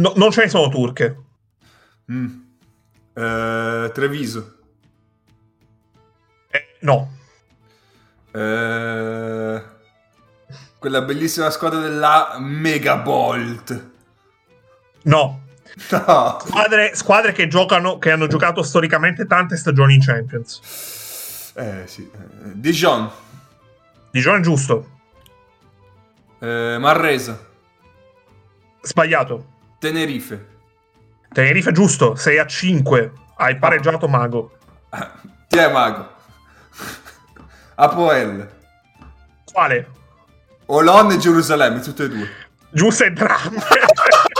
[0.00, 1.22] no- non ce ne sono turche.
[2.10, 2.40] Mm.
[3.14, 4.58] Eh, Treviso.
[6.50, 7.12] Eh, no.
[8.32, 9.62] Eh,
[10.80, 13.92] quella bellissima squadra della Megabolt.
[15.04, 15.42] No.
[15.90, 16.38] No.
[16.40, 21.52] Squadre, squadre che giocano, che hanno giocato storicamente tante stagioni in Champions.
[21.56, 22.08] Eh sì.
[22.12, 23.10] Eh, Dijon.
[24.10, 24.88] Dijon è giusto.
[26.38, 27.38] Eh, Marresa.
[28.82, 29.52] Sbagliato.
[29.78, 30.52] Tenerife.
[31.32, 32.14] Tenerife è giusto.
[32.14, 33.12] 6 a 5.
[33.36, 34.58] Hai pareggiato Mago.
[35.48, 36.12] Chi è Mago?
[37.74, 38.50] Apoel.
[39.52, 39.88] Quale?
[40.66, 42.28] Olon e Gerusalemme, tutte e due.
[42.70, 43.62] Giusto entrambe.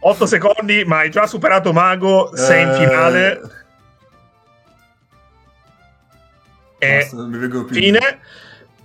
[0.00, 2.30] 8 secondi, ma hai già superato Mago.
[2.34, 3.40] Sei in Eh, finale.
[6.78, 7.74] E basta, non mi vengono più.
[7.74, 8.20] fine.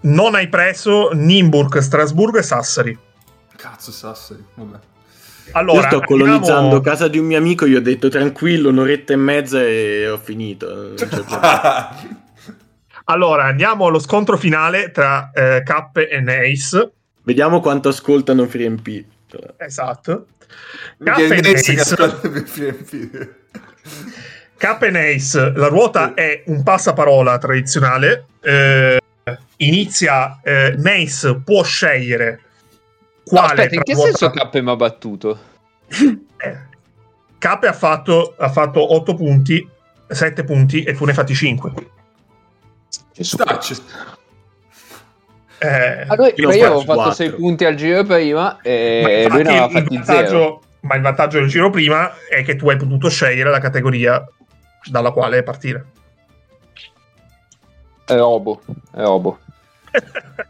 [0.02, 2.98] Non hai preso Nimburg, Strasburgo e Sassari.
[3.56, 4.44] Cazzo, Sassari.
[4.56, 4.78] Vabbè.
[5.52, 9.14] Allora, io sto andiamo- colonizzando casa di un mio amico, gli ho detto tranquillo, un'oretta
[9.14, 10.94] e mezza e ho finito.
[13.06, 16.92] Allora, andiamo allo scontro finale tra eh, K e Nace.
[17.24, 19.06] Vediamo quanto ascoltano FreeMP.
[19.58, 20.28] Esatto.
[20.98, 21.40] Perché e che e
[24.92, 28.26] Nace, la ruota è un passaparola tradizionale.
[28.42, 28.98] Eh,
[29.58, 32.42] inizia eh, Nace può scegliere
[33.26, 35.40] No, quale aspetta, in che ruota- senso K mi ha battuto?
[36.44, 36.58] Eh,
[37.38, 39.66] K ha fatto, ha fatto 8 punti,
[40.08, 41.72] 7 punti e tu ne hai fatti 5.
[43.12, 43.74] Stacci.
[43.74, 44.23] Eh, Ah, noi-
[45.64, 47.12] Io ma ho io avevo fatto fatto quattro.
[47.14, 50.06] 6 punti al giro prima e ma lui ne aveva il fatti 0.
[50.06, 54.28] vantaggio, ma il vantaggio del giro prima è che tu hai potuto scegliere la categoria
[54.90, 55.86] dalla quale partire.
[58.06, 58.62] È robo,
[58.94, 59.40] è robo.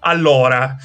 [0.00, 0.76] allora,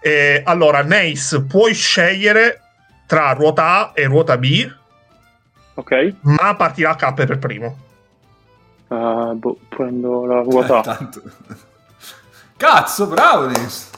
[0.00, 2.60] eh, allora, Nace, puoi scegliere
[3.06, 4.68] tra ruota A e ruota B,
[5.74, 6.14] Ok.
[6.22, 7.78] ma partirà K per primo.
[8.88, 10.80] Ah, boh, prendo la ruota.
[10.80, 11.22] Eh, tanto.
[12.60, 13.90] Cazzo, bravo Nis.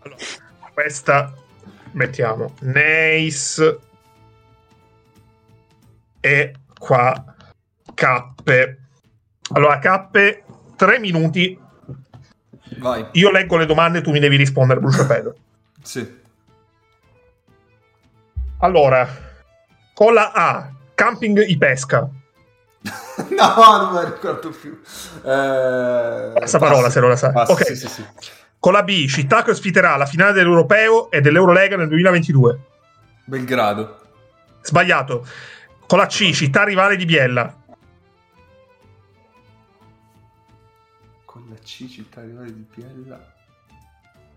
[0.00, 0.20] Allora,
[0.74, 1.32] questa
[1.92, 3.78] mettiamo Nace
[6.18, 7.24] e qua
[7.94, 8.24] K.
[9.52, 10.42] Allora, K,
[10.74, 11.56] 3 minuti.
[12.78, 13.06] Vai.
[13.12, 15.36] Io leggo le domande, tu mi devi rispondere, bruciapelo.
[15.80, 16.22] Sì.
[18.58, 19.08] Allora,
[19.94, 22.10] con la A, camping i pesca.
[23.30, 24.78] No, non me la ricordo più.
[25.24, 27.32] Eh, Passa parola se non la sai.
[27.32, 27.64] Passa, Ok.
[27.66, 28.04] sì, sì, sì.
[28.58, 32.58] Con la B, città che ospiterà la finale dell'Europeo e dell'Eurolega nel 2022.
[33.24, 34.00] Belgrado.
[34.62, 35.26] Sbagliato.
[35.86, 37.54] Con la C, città rivale di Biella.
[41.24, 43.34] Con la C, città rivale di Biella.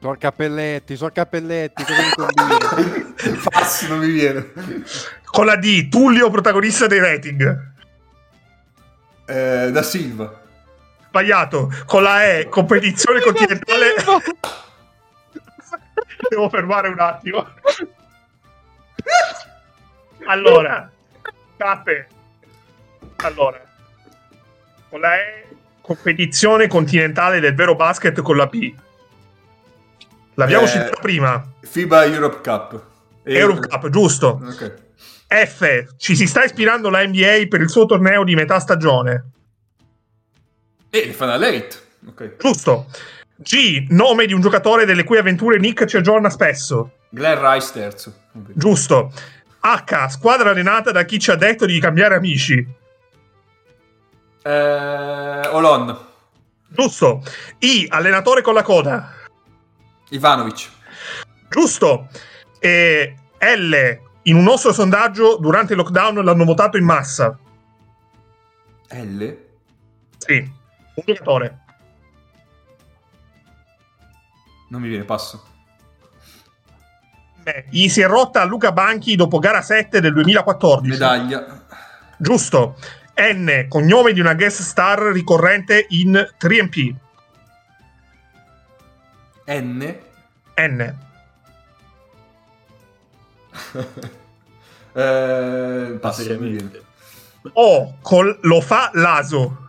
[0.01, 3.39] Sor Cappelletti, Sor Cappelletti, cosa mi combini?
[3.49, 4.51] Passi, non mi viene.
[5.25, 7.67] Con la D, Tullio protagonista dei rating.
[9.29, 10.41] Eh, da Silva.
[11.07, 11.71] Sbagliato.
[11.85, 13.93] Con la E, competizione continentale.
[16.29, 17.47] Devo fermare un attimo.
[20.25, 20.89] Allora,
[21.57, 22.07] Cape.
[23.17, 23.61] Allora,
[24.89, 25.47] con la E,
[25.81, 28.73] competizione continentale del vero basket con la P.
[30.35, 31.45] L'abbiamo Eh, citato prima.
[31.61, 32.81] FIBA Europe Cup.
[33.23, 34.41] Europe Cup, giusto.
[34.43, 34.87] Ok.
[35.29, 35.95] F.
[35.97, 39.31] Ci si sta ispirando la NBA per il suo torneo di metà stagione.
[40.89, 41.83] E il Final Eight.
[42.07, 42.37] Ok.
[42.39, 42.87] Giusto.
[43.35, 43.85] G.
[43.89, 46.93] Nome di un giocatore delle cui avventure Nick ci aggiorna spesso.
[47.09, 48.13] Glenn Rice terzo.
[48.53, 49.13] Giusto.
[49.59, 50.07] H.
[50.09, 52.67] Squadra allenata da chi ci ha detto di cambiare amici.
[54.41, 56.07] Eh, Olon.
[56.67, 57.23] Giusto.
[57.59, 57.85] I.
[57.87, 59.13] Allenatore con la coda.
[60.09, 60.69] Ivanovic.
[61.49, 62.07] Giusto.
[62.59, 64.07] E L.
[64.23, 67.37] In un nostro sondaggio durante il lockdown l'hanno votato in massa.
[68.89, 69.37] L.
[70.17, 70.37] Sì.
[70.95, 71.59] Un giocatore.
[74.69, 75.43] Non mi viene, passo.
[77.41, 80.89] Beh, Gli si è rotta a Luca Banchi dopo gara 7 del 2014.
[80.89, 81.65] Medaglia.
[82.17, 82.75] Giusto.
[83.15, 83.65] N.
[83.67, 86.95] Cognome di una guest star ricorrente in 3MP.
[89.47, 89.95] N.
[90.55, 90.97] N.
[94.93, 96.43] eh, passo, Seriamente.
[96.43, 96.87] mi viene.
[97.53, 97.97] O.
[98.01, 99.67] Col- lo fa Laso.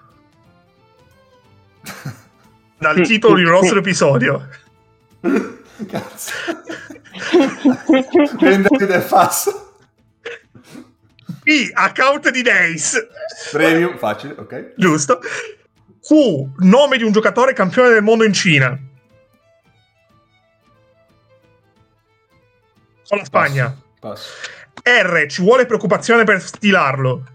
[2.78, 4.48] Dal titolo di un nostro episodio.
[5.88, 6.32] Cazzo.
[8.38, 9.74] Prendere del passo.
[11.42, 11.70] P.
[11.72, 12.96] Account di Days.
[13.50, 14.74] Premium, facile, ok.
[14.76, 15.20] Giusto.
[16.00, 16.52] Q.
[16.58, 18.78] Nome di un giocatore campione del mondo in Cina.
[23.10, 23.76] Con la Spagna.
[23.98, 24.30] Passo.
[24.84, 25.26] R.
[25.26, 27.26] Ci vuole preoccupazione per stilarlo.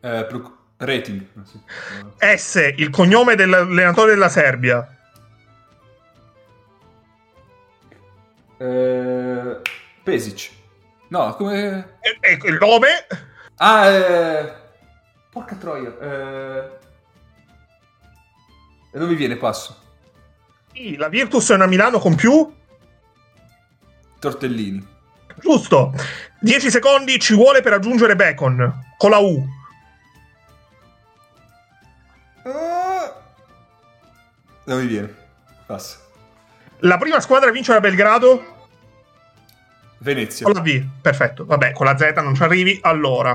[0.00, 1.24] Eh, proc- rating.
[2.18, 2.36] Ah.
[2.36, 2.72] S.
[2.76, 4.84] Il cognome dell'allenatore della Serbia.
[8.58, 9.60] Eh,
[10.02, 10.50] Pesic.
[11.10, 11.98] No, come...
[12.00, 13.06] E, e il nome?
[13.58, 14.52] Ah, eh...
[15.30, 15.96] Porca troia.
[16.00, 16.70] Eh...
[18.90, 19.78] E non mi viene, passo.
[20.96, 22.52] La Virtus è una Milano con più?
[24.22, 24.86] Tortellini.
[25.40, 25.92] Giusto.
[26.38, 28.84] 10 secondi ci vuole per aggiungere Bacon.
[28.96, 29.44] Con la U.
[34.64, 35.12] Non mi viene.
[35.66, 35.98] Passo.
[36.80, 38.44] La prima squadra a vincere a Belgrado?
[39.98, 40.46] Venezia.
[40.46, 40.84] Con la V.
[41.00, 41.44] Perfetto.
[41.44, 42.78] Vabbè, con la Z non ci arrivi.
[42.82, 43.30] Allora.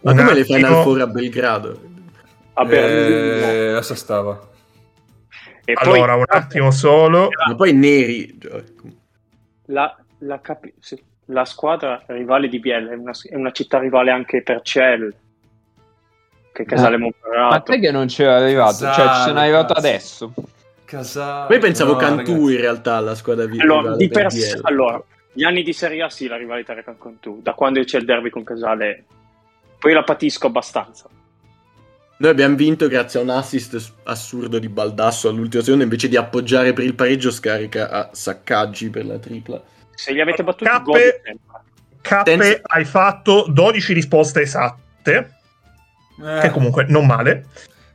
[0.00, 0.56] Ma Un come le attimo.
[0.56, 1.82] Final Four a Belgrado?
[2.52, 3.46] A Berlino.
[3.50, 4.48] Eh, a stava.
[5.64, 7.30] E poi Allora, un attimo solo.
[7.48, 8.38] Ma poi neri.
[9.66, 14.10] La, la, capi- sì, la squadra rivale di Biella è una, è una città rivale
[14.10, 15.14] anche per Ciel.
[16.52, 16.96] Che Casale.
[16.98, 17.72] Ma Monferrato.
[17.72, 18.74] te che non c'era arrivato?
[18.78, 19.86] Cioè, ci sono Casale, arrivato cazzo.
[19.86, 20.34] adesso.
[20.84, 21.46] Casale.
[21.48, 22.52] Poi pensavo No, Cantù ragazzi.
[22.54, 26.10] in realtà alla squadra vi- Allora, di per sé- allora, gli anni di Serie A
[26.10, 27.40] sì, la rivalità era con tu.
[27.40, 29.04] Da quando c'è il derby con Casale,
[29.78, 31.08] poi la patisco abbastanza.
[32.22, 36.72] Noi abbiamo vinto grazie a un assist assurdo di Baldasso all'ultima seconda, invece di appoggiare
[36.72, 39.60] per il pareggio scarica a Saccaggi per la tripla.
[39.92, 41.60] Se li avete battuti, Cappe- sempre.
[42.00, 45.34] Cappe, Tenzi- hai fatto 12 risposte esatte.
[46.24, 47.46] Eh, Che comunque non male.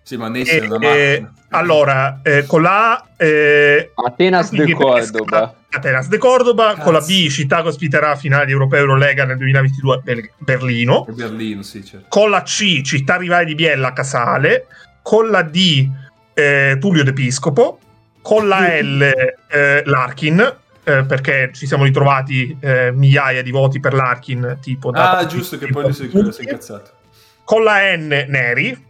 [0.08, 1.34] Sì, ma Nessi E- è una macchina.
[1.50, 5.54] allora, eh, con la A, eh, Atenas de Cordoba.
[5.70, 6.82] Atenas de Cordoba, Cazzo.
[6.84, 11.84] con la B Chicago ospiterà finale di Europeo Eurolega nel 2022 Bel- Berlino, Berlino, sì,
[11.84, 12.06] certo.
[12.08, 14.68] con la C città rivale di Biella Casale,
[15.02, 15.90] con la D
[16.34, 17.78] eh, Tullio d'Episcopo,
[18.22, 19.02] con la L
[19.50, 20.56] eh, Larkin,
[20.86, 25.58] eh, perché ci siamo ritrovati eh, migliaia di voti per Larkin, tipo da Ah, giusto,
[25.58, 26.92] che poi lui si è incazzato.
[27.44, 28.86] con la N Neri,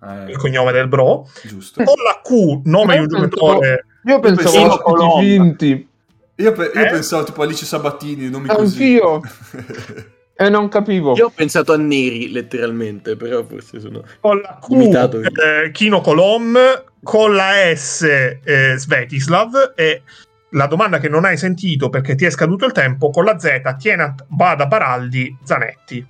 [0.00, 1.82] Eh, il cognome del bro, giusto.
[1.82, 5.88] con la Q nome di un giocatore Io pensavo pensavo a finti
[6.36, 6.88] Io, pe- io Eh?
[6.88, 8.82] pensavo tipo Alice Sabatini, nomi così.
[8.82, 9.20] Anch'io.
[10.40, 11.16] e non capivo.
[11.16, 14.04] Io ho pensato a neri letteralmente, però forse sono...
[14.20, 15.20] con la Q Limitato.
[15.20, 16.56] eh, Kino Colom,
[17.02, 20.02] con la S eh, Svetislav e
[20.50, 23.60] la domanda che non hai sentito perché ti è scaduto il tempo, con la Z
[23.76, 26.06] Tienat Bada Baraldi Zanetti.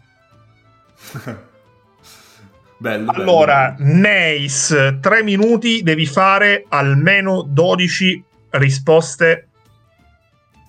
[2.79, 3.95] bello, Allora, bello.
[3.95, 9.49] Neis, tre minuti, devi fare almeno 12 risposte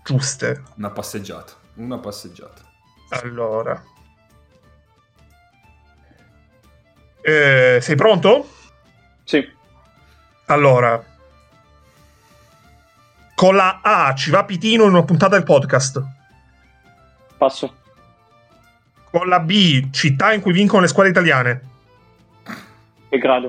[0.03, 0.63] giuste.
[0.77, 1.53] Una passeggiata.
[1.75, 2.61] Una passeggiata.
[3.09, 3.81] Allora.
[7.21, 8.49] Eh, sei pronto?
[9.23, 9.47] Sì,
[10.45, 11.03] Allora.
[13.35, 16.03] Con la A ci va Pitino in una puntata del podcast.
[17.37, 17.73] passo.
[19.11, 21.61] Con la B, città in cui vincono le squadre italiane.
[23.09, 23.39] Era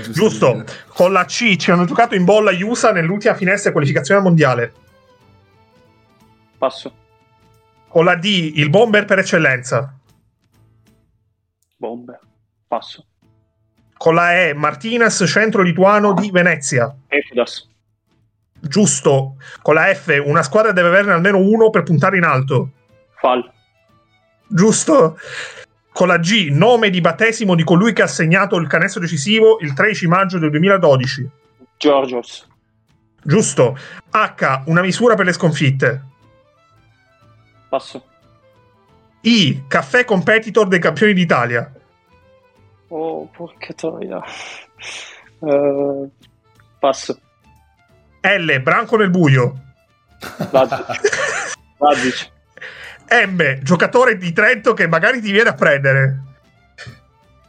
[0.00, 0.10] giusta.
[0.10, 0.64] Giusto.
[0.88, 4.26] Con la C ci hanno giocato in bolla gli USA nell'ultima finestra di qualificazione al
[4.26, 4.72] mondiale.
[6.58, 6.92] Passo.
[7.88, 9.94] Con la D, il bomber per eccellenza.
[11.76, 12.18] Bomber.
[12.66, 13.06] Passo.
[13.96, 16.94] Con la E, Martinez, centro lituano di Venezia.
[17.06, 17.68] Efudas.
[18.60, 19.36] Giusto.
[19.62, 22.70] Con la F, una squadra deve averne almeno uno per puntare in alto.
[23.20, 23.50] Fall.
[24.48, 25.18] Giusto.
[25.96, 29.72] Con la G, nome di battesimo di colui che ha segnato il canestro decisivo il
[29.72, 31.30] 13 maggio del 2012.
[31.78, 32.46] Georgios.
[33.22, 33.78] Giusto.
[34.10, 36.04] H, una misura per le sconfitte.
[37.70, 38.04] Passo.
[39.22, 41.72] I, caffè competitor dei campioni d'Italia.
[42.88, 44.22] Oh, porca troia.
[45.40, 46.08] Eh,
[46.78, 47.18] passo.
[48.20, 49.54] L, branco nel buio.
[50.50, 51.56] Lazic.
[51.80, 52.34] Lazic.
[53.08, 56.20] M, giocatore di Trento che magari ti viene a prendere.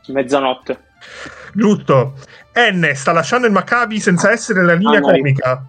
[0.07, 0.79] Mezzanotte.
[1.53, 2.15] Giusto.
[2.55, 5.19] N, sta lasciando il Maccabi senza essere la linea Amari.
[5.19, 5.65] comica.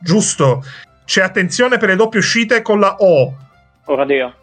[0.00, 0.64] Giusto.
[1.04, 3.36] C'è attenzione per le doppie uscite con la O.
[3.84, 4.34] Oradea.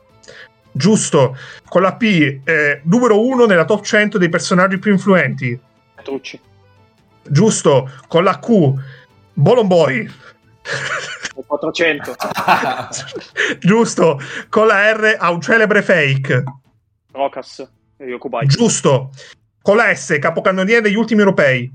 [0.72, 1.38] Giusto.
[1.68, 5.60] Con la P, eh, numero uno nella top 100 dei personaggi più influenti.
[6.04, 6.40] Trucci.
[7.28, 7.90] Giusto.
[8.08, 8.74] Con la Q,
[9.34, 10.10] Bolomboy.
[11.46, 12.16] 400.
[13.60, 14.20] Giusto.
[14.50, 16.44] Con la R, ha un celebre fake.
[17.12, 17.70] Rocas.
[17.98, 18.48] E Yokubai.
[18.48, 19.12] Giusto.
[19.62, 21.72] Con la S, capocannoniere degli ultimi europei.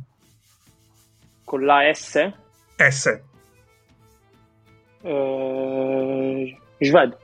[1.45, 2.33] Con la S.
[2.77, 3.21] S.
[5.03, 7.17] Eh, Sved.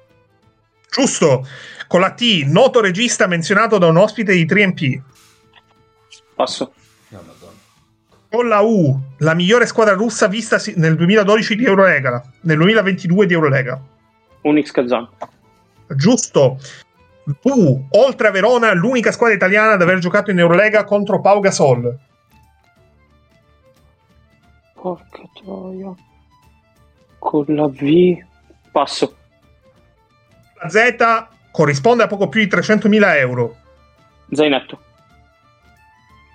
[0.91, 1.47] Giusto.
[1.87, 5.03] Con la T, noto regista menzionato da un ospite di 3MP.
[6.35, 6.73] Passo.
[8.35, 13.33] Con la U, la migliore squadra russa vista nel 2012 di Eurolega, nel 2022 di
[13.33, 13.81] Eurolega.
[14.41, 15.09] Unix Kazan.
[15.95, 16.59] Giusto.
[17.43, 21.97] U, oltre a Verona, l'unica squadra italiana ad aver giocato in Eurolega contro Pau Gasol.
[24.83, 25.95] Porca troia.
[27.21, 28.19] Con la V.
[28.73, 29.17] Passo.
[30.61, 30.97] La Z
[31.53, 33.57] corrisponde a poco più di 300.000 euro.
[34.33, 34.81] Zainetto.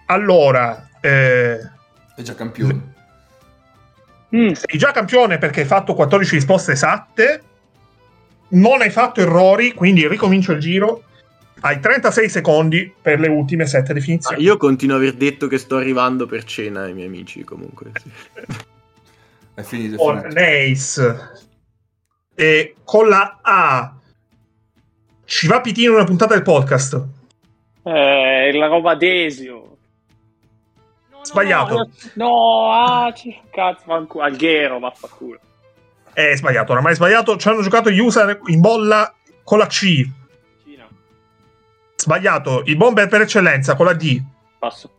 [0.05, 1.77] Allora, eh,
[2.19, 2.97] È già campione.
[4.35, 4.51] Mm.
[4.51, 7.43] sei già campione perché hai fatto 14 risposte esatte,
[8.49, 11.03] non hai fatto errori, quindi ricomincio il giro.
[11.61, 14.41] Hai 36 secondi per le ultime 7 Ah, definizioni.
[14.43, 17.91] io continuo a aver detto che sto arrivando per cena ai miei amici comunque.
[18.01, 18.11] sì.
[19.55, 19.95] È finito.
[19.95, 20.15] È con.
[20.31, 21.29] Nace
[22.35, 23.93] e con la A
[25.25, 27.01] ci va Pitino una puntata del podcast
[27.83, 29.68] Eh, la roba Desio.
[31.29, 31.89] Sbagliato.
[32.15, 33.13] No, ah,
[33.51, 34.23] cazzo, fanculo.
[34.23, 35.39] Alghero, vaffanculo.
[36.11, 40.09] è sbagliato oramai è sbagliato ci hanno giocato gli USA in bolla con la C
[40.63, 40.87] Cina.
[41.95, 44.21] sbagliato il bomber per eccellenza con la D
[44.57, 44.91] Passo.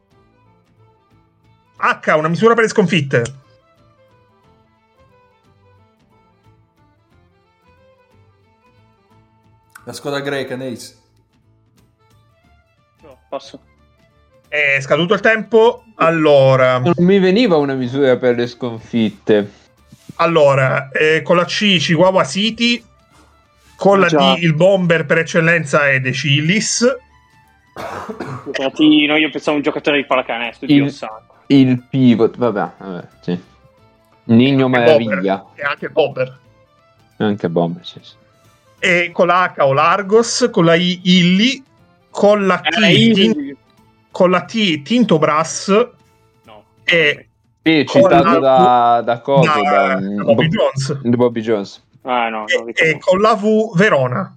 [1.76, 3.22] H una misura per le sconfitte
[9.84, 10.94] La squadra greca, Nace.
[13.02, 13.60] No, passo.
[14.50, 19.50] È scaduto il tempo allora Non mi veniva una misura per le sconfitte.
[20.16, 22.82] allora eh, con la C Chihuahua City
[23.76, 24.34] con la Già.
[24.34, 26.84] D il bomber per eccellenza è De Cillis
[28.52, 31.28] Giocatino, io pensavo un giocatore di pallacanestro, Dio Il- santo.
[31.46, 33.40] Il pivot, vabbè, vabbè, sì.
[34.24, 35.46] Nigno Maraviglia.
[35.54, 36.38] e anche Bomber
[37.18, 38.12] Anche bombe, sì, sì.
[38.78, 41.62] e con la H o Largos, con la I Illy,
[42.10, 43.56] con la T, Eh,
[44.10, 45.68] con la T Tinto Brass
[46.44, 46.64] No.
[46.84, 47.28] e
[47.62, 51.84] Sì, citato la- da, da Coso, da, da, Bobby Jones da Bobby Jones.
[52.02, 54.34] Ah, no, e, e con la V Verona.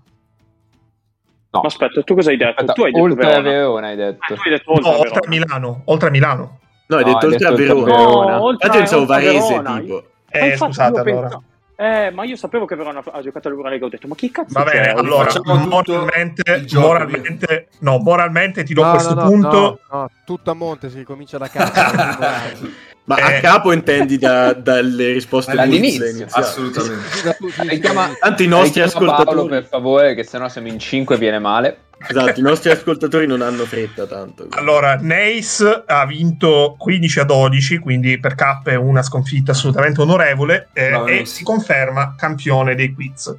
[1.51, 1.59] No.
[1.61, 2.49] Ma aspetta, tu cosa hai detto?
[2.61, 3.49] Aspetta, tu hai detto oltre a Verona.
[3.49, 4.17] Verona hai detto.
[4.33, 5.29] Ah, tu hai detto No, oltre a oltre a Verona.
[5.29, 6.59] Milano, oltre a Milano.
[6.87, 8.05] No, hai No, detto hai oltre a detto oltre a Verona.
[8.15, 8.35] Verona.
[8.37, 9.79] No, oltre Infatti a- pensavo oltre a Varese, Verona.
[9.79, 9.93] tipo.
[9.93, 11.21] Ma Eh, infatti scusate allora.
[11.27, 11.43] penso-
[11.75, 14.63] Eh, ma io sapevo che Verona ha giocato all'Eurolega, ho detto, ma che cazzo Va
[14.63, 14.71] c'è?
[14.79, 19.49] bene, allora, moralmente, moralmente, no, moralmente ti do No, questo no, no, punto.
[19.89, 21.71] no, no, tutto a monte si ricomincia da capo.
[23.05, 23.21] Ma Eh.
[23.37, 26.25] a capo intendi da- dalle risposte iniziali?
[26.29, 27.03] Assolutamente.
[27.09, 28.15] Sì, sì, sì, Richiama- sì.
[28.19, 31.77] Tanto i nostri Richiama Paolo ascoltatori, per favore, che sennò siamo in 5 viene male.
[32.07, 34.47] Esatto, i nostri ascoltatori non hanno fretta tanto.
[34.51, 40.69] Allora, Nace ha vinto 15 a 12, quindi per K è una sconfitta assolutamente onorevole
[40.73, 43.35] eh, Bravo, e si conferma campione dei quiz.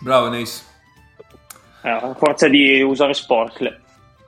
[0.00, 0.62] Bravo, Nace.
[1.82, 3.80] Eh, forza di usare Sportle.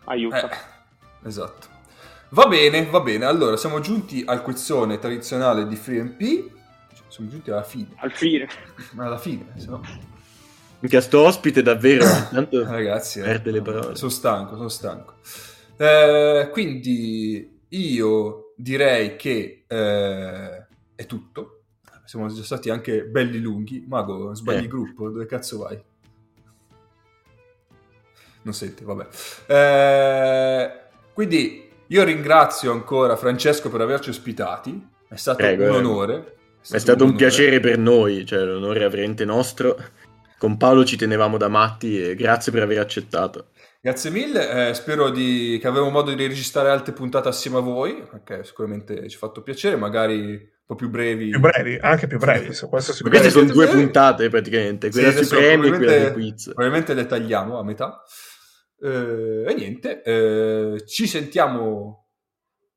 [0.05, 0.51] Aiuta.
[0.51, 1.67] Eh, esatto.
[2.31, 3.27] Va bene, va bene.
[3.27, 6.19] Allora, siamo giunti al quizzone tradizionale di FreeMP.
[6.19, 7.89] Cioè, siamo giunti alla fine.
[7.97, 8.49] Al fine.
[8.93, 10.11] Ma alla fine, se no...
[10.83, 12.05] Minchia, sto ospite davvero.
[12.31, 12.65] Tanto...
[12.65, 13.95] Ragazzi, eh, Perde le parole.
[13.97, 15.15] sono stanco, sono stanco.
[15.77, 21.63] Eh, quindi io direi che eh, è tutto.
[22.05, 23.85] Siamo già stati anche belli lunghi.
[23.89, 24.69] Mago, sbagli Eh.
[24.69, 25.81] gruppo, dove cazzo vai?
[28.43, 29.07] Non sente, vabbè.
[29.47, 30.81] Eh,
[31.13, 34.89] quindi io ringrazio ancora Francesco per averci ospitati.
[35.09, 35.77] È stato Prego, un eh.
[35.77, 36.37] onore.
[36.69, 37.25] È stato un onore.
[37.27, 39.77] piacere per noi, cioè l'onore è veramente nostro.
[40.43, 43.51] Con Paolo ci tenevamo da matti e grazie per aver accettato.
[43.81, 48.05] Grazie mille, eh, spero di- che avremo modo di registrare altre puntate assieme a voi,
[48.11, 51.29] perché sicuramente ci ha fatto piacere, magari un po' più brevi.
[51.29, 52.49] Più brevi, anche più brevi.
[52.61, 56.45] Ma queste sono due puntate praticamente, Sì, quella sui adesso premi e quella dei quiz.
[56.47, 58.03] Probabilmente le tagliamo a metà.
[58.81, 62.02] Eh, e niente, eh, ci sentiamo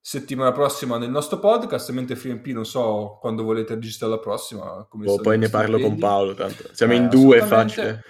[0.08, 4.88] settimana prossima nel nostro podcast, mentre FreeMP non so quando volete registrare la prossima.
[4.88, 5.98] Oh, poi ne parlo con.
[5.98, 8.04] Paolo, tanto siamo Eh, in due, è facile.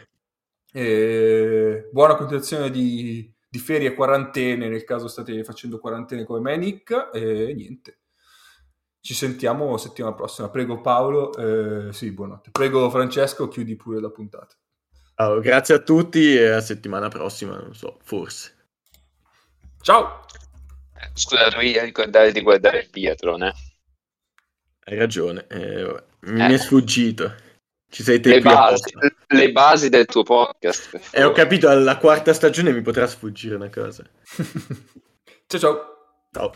[0.73, 6.57] E buona continuazione di, di ferie e quarantene nel caso state facendo quarantene come me
[6.57, 7.99] Nick e niente
[8.99, 14.53] ci sentiamo settimana prossima prego Paolo eh, sì buonanotte prego Francesco chiudi pure la puntata
[15.15, 18.53] Ciao, grazie a tutti e a settimana prossima, non so, forse.
[19.81, 20.24] ciao
[21.05, 23.53] Eh, Scusa, dovevi ricordare di guardare il biathlon, eh?
[24.87, 26.53] Hai ragione, eh, mi Eh.
[26.53, 27.33] è sfuggito.
[27.89, 28.93] Ci sei te Le basi,
[29.27, 30.89] le basi del tuo podcast.
[30.89, 34.03] per E ho capito, alla quarta stagione mi potrà sfuggire una cosa.
[35.47, 35.95] ciao ciao
[36.31, 36.53] Ciao.